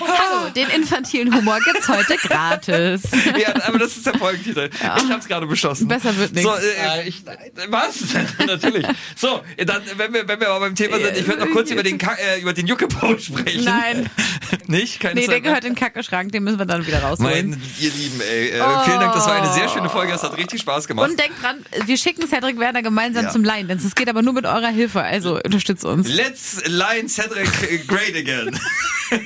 Hallo, 0.01 0.49
den 0.55 0.69
infantilen 1.05 1.35
Humor 1.35 1.59
gibt's 1.63 1.87
heute 1.87 2.15
gratis. 2.17 3.03
ja, 3.39 3.53
aber 3.67 3.79
das 3.79 3.95
ist 3.95 4.05
der 4.05 4.15
Folgentitel. 4.15 4.69
Ich 4.73 4.83
habe 4.83 5.19
es 5.19 5.27
gerade 5.27 5.45
beschlossen. 5.47 5.87
Besser 5.87 6.15
wird 6.17 6.33
nichts. 6.33 6.49
So, 6.49 6.55
äh, 6.57 7.07
ich, 7.07 7.23
was? 7.69 7.99
Natürlich. 8.45 8.85
So, 9.15 9.41
dann, 9.65 9.81
wenn 9.97 10.13
wir, 10.13 10.27
wenn 10.27 10.39
wir 10.39 10.49
aber 10.49 10.61
beim 10.61 10.75
Thema 10.75 10.97
sind, 10.97 11.17
ich 11.17 11.27
würde 11.27 11.45
noch 11.45 11.51
kurz 11.51 11.71
über 11.71 11.83
den, 11.83 11.97
Ka 11.97 12.13
äh, 12.13 12.41
über 12.41 12.53
den 12.53 12.67
Juckepot 12.67 13.21
sprechen. 13.21 13.63
Nein. 13.63 14.09
Nicht? 14.67 14.99
Keine 14.99 15.15
Nee, 15.15 15.21
Zeit 15.21 15.29
der 15.29 15.33
mehr? 15.35 15.41
gehört 15.41 15.63
in 15.65 15.73
den 15.73 15.79
Kackeschrank, 15.79 16.31
den 16.31 16.43
müssen 16.43 16.57
wir 16.59 16.65
dann 16.65 16.85
wieder 16.85 17.01
rausholen. 17.03 17.49
Mein, 17.51 17.61
ihr 17.79 17.91
Lieben, 17.91 18.21
ey. 18.21 18.49
Äh, 18.49 18.61
Vielen 18.85 18.99
Dank, 18.99 19.13
das 19.13 19.25
war 19.27 19.35
eine 19.41 19.51
sehr 19.53 19.69
schöne 19.69 19.89
Folge. 19.89 20.13
Es 20.13 20.23
hat 20.23 20.37
richtig 20.37 20.61
Spaß 20.61 20.87
gemacht. 20.87 21.09
Und 21.09 21.19
denkt 21.19 21.41
dran, 21.41 21.57
wir 21.85 21.97
schicken 21.97 22.27
Cedric 22.27 22.59
Werner 22.59 22.81
gemeinsam 22.81 23.25
Ja. 23.25 23.29
zum 23.31 23.43
Line 23.43 23.67
Dance. 23.67 23.85
Es 23.87 23.95
geht 23.95 24.09
aber 24.09 24.21
nur 24.21 24.33
mit 24.33 24.45
eurer 24.45 24.69
Hilfe, 24.69 25.01
also 25.01 25.35
unterstützt 25.43 25.85
uns. 25.85 26.07
Let's 26.07 26.61
line 26.67 27.07
Cedric 27.09 27.87
great 27.87 28.15
again. 28.15 28.57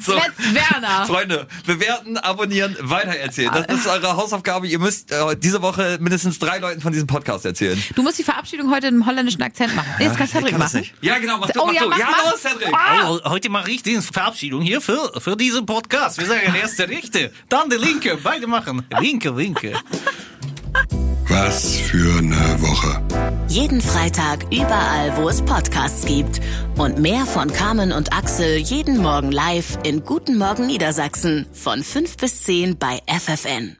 so. 0.00 0.14
Let's 0.14 0.32
Werner! 0.52 1.06
Freunde, 1.06 1.46
bewerten, 1.66 2.16
abonnieren, 2.18 2.76
weitererzählen. 2.80 3.52
Das, 3.52 3.66
das 3.66 3.80
ist 3.80 3.86
eure 3.86 4.16
Hausaufgabe. 4.16 4.66
Ihr 4.66 4.78
müsst 4.78 5.12
äh, 5.12 5.36
diese 5.36 5.62
Woche 5.62 5.98
mindestens 6.00 6.38
drei 6.38 6.58
Leuten 6.58 6.80
von 6.80 6.92
diesem 6.92 7.06
Podcast 7.06 7.44
erzählen. 7.44 7.80
Du 7.94 8.02
musst 8.02 8.18
die 8.18 8.24
Verabschiedung 8.24 8.70
heute 8.72 8.88
im 8.88 9.06
holländischen 9.06 9.42
Akzent 9.42 9.74
machen. 9.76 9.88
Nee, 9.98 10.06
das 10.06 10.16
kann 10.16 10.26
Cedric 10.28 10.50
kann 10.52 10.60
das 10.60 10.72
machen. 10.72 10.80
nicht. 10.82 10.94
Ja, 11.00 11.18
genau, 11.18 11.38
mach 11.38 11.50
du, 11.50 11.60
Oh 11.60 11.66
mach 11.66 11.72
ja, 11.74 11.82
du. 11.82 11.88
mach, 11.90 11.98
ja, 11.98 12.06
mach. 12.10 12.32
los, 12.32 12.40
Cedric. 12.42 12.74
Also, 12.74 13.24
heute 13.24 13.48
mache 13.50 13.70
ich 13.70 13.82
die 13.82 14.00
Verabschiedung 14.54 14.62
hier 14.62 14.80
für, 14.80 15.20
für 15.20 15.36
diesen 15.36 15.66
Podcast. 15.66 16.18
Wir 16.18 16.26
sagen 16.26 16.54
erst 16.60 16.78
der 16.78 16.88
rechte, 16.88 17.32
dann 17.48 17.68
der 17.68 17.78
linke. 17.78 18.18
Beide 18.22 18.46
machen. 18.46 18.86
Linke, 19.00 19.30
linke. 19.30 19.72
Was 21.28 21.76
für 21.76 22.18
eine 22.18 22.60
Woche. 22.60 23.02
Jeden 23.48 23.80
Freitag 23.80 24.44
überall, 24.52 25.16
wo 25.16 25.28
es 25.28 25.42
Podcasts 25.42 26.06
gibt. 26.06 26.40
Und 26.76 26.98
mehr 26.98 27.26
von 27.26 27.52
Carmen 27.52 27.92
und 27.92 28.12
Axel 28.12 28.58
jeden 28.58 28.98
Morgen 28.98 29.32
live 29.32 29.78
in 29.84 30.04
Guten 30.04 30.38
Morgen 30.38 30.66
Niedersachsen 30.66 31.46
von 31.52 31.82
5 31.82 32.16
bis 32.16 32.42
10 32.42 32.78
bei 32.78 33.00
FFN. 33.06 33.76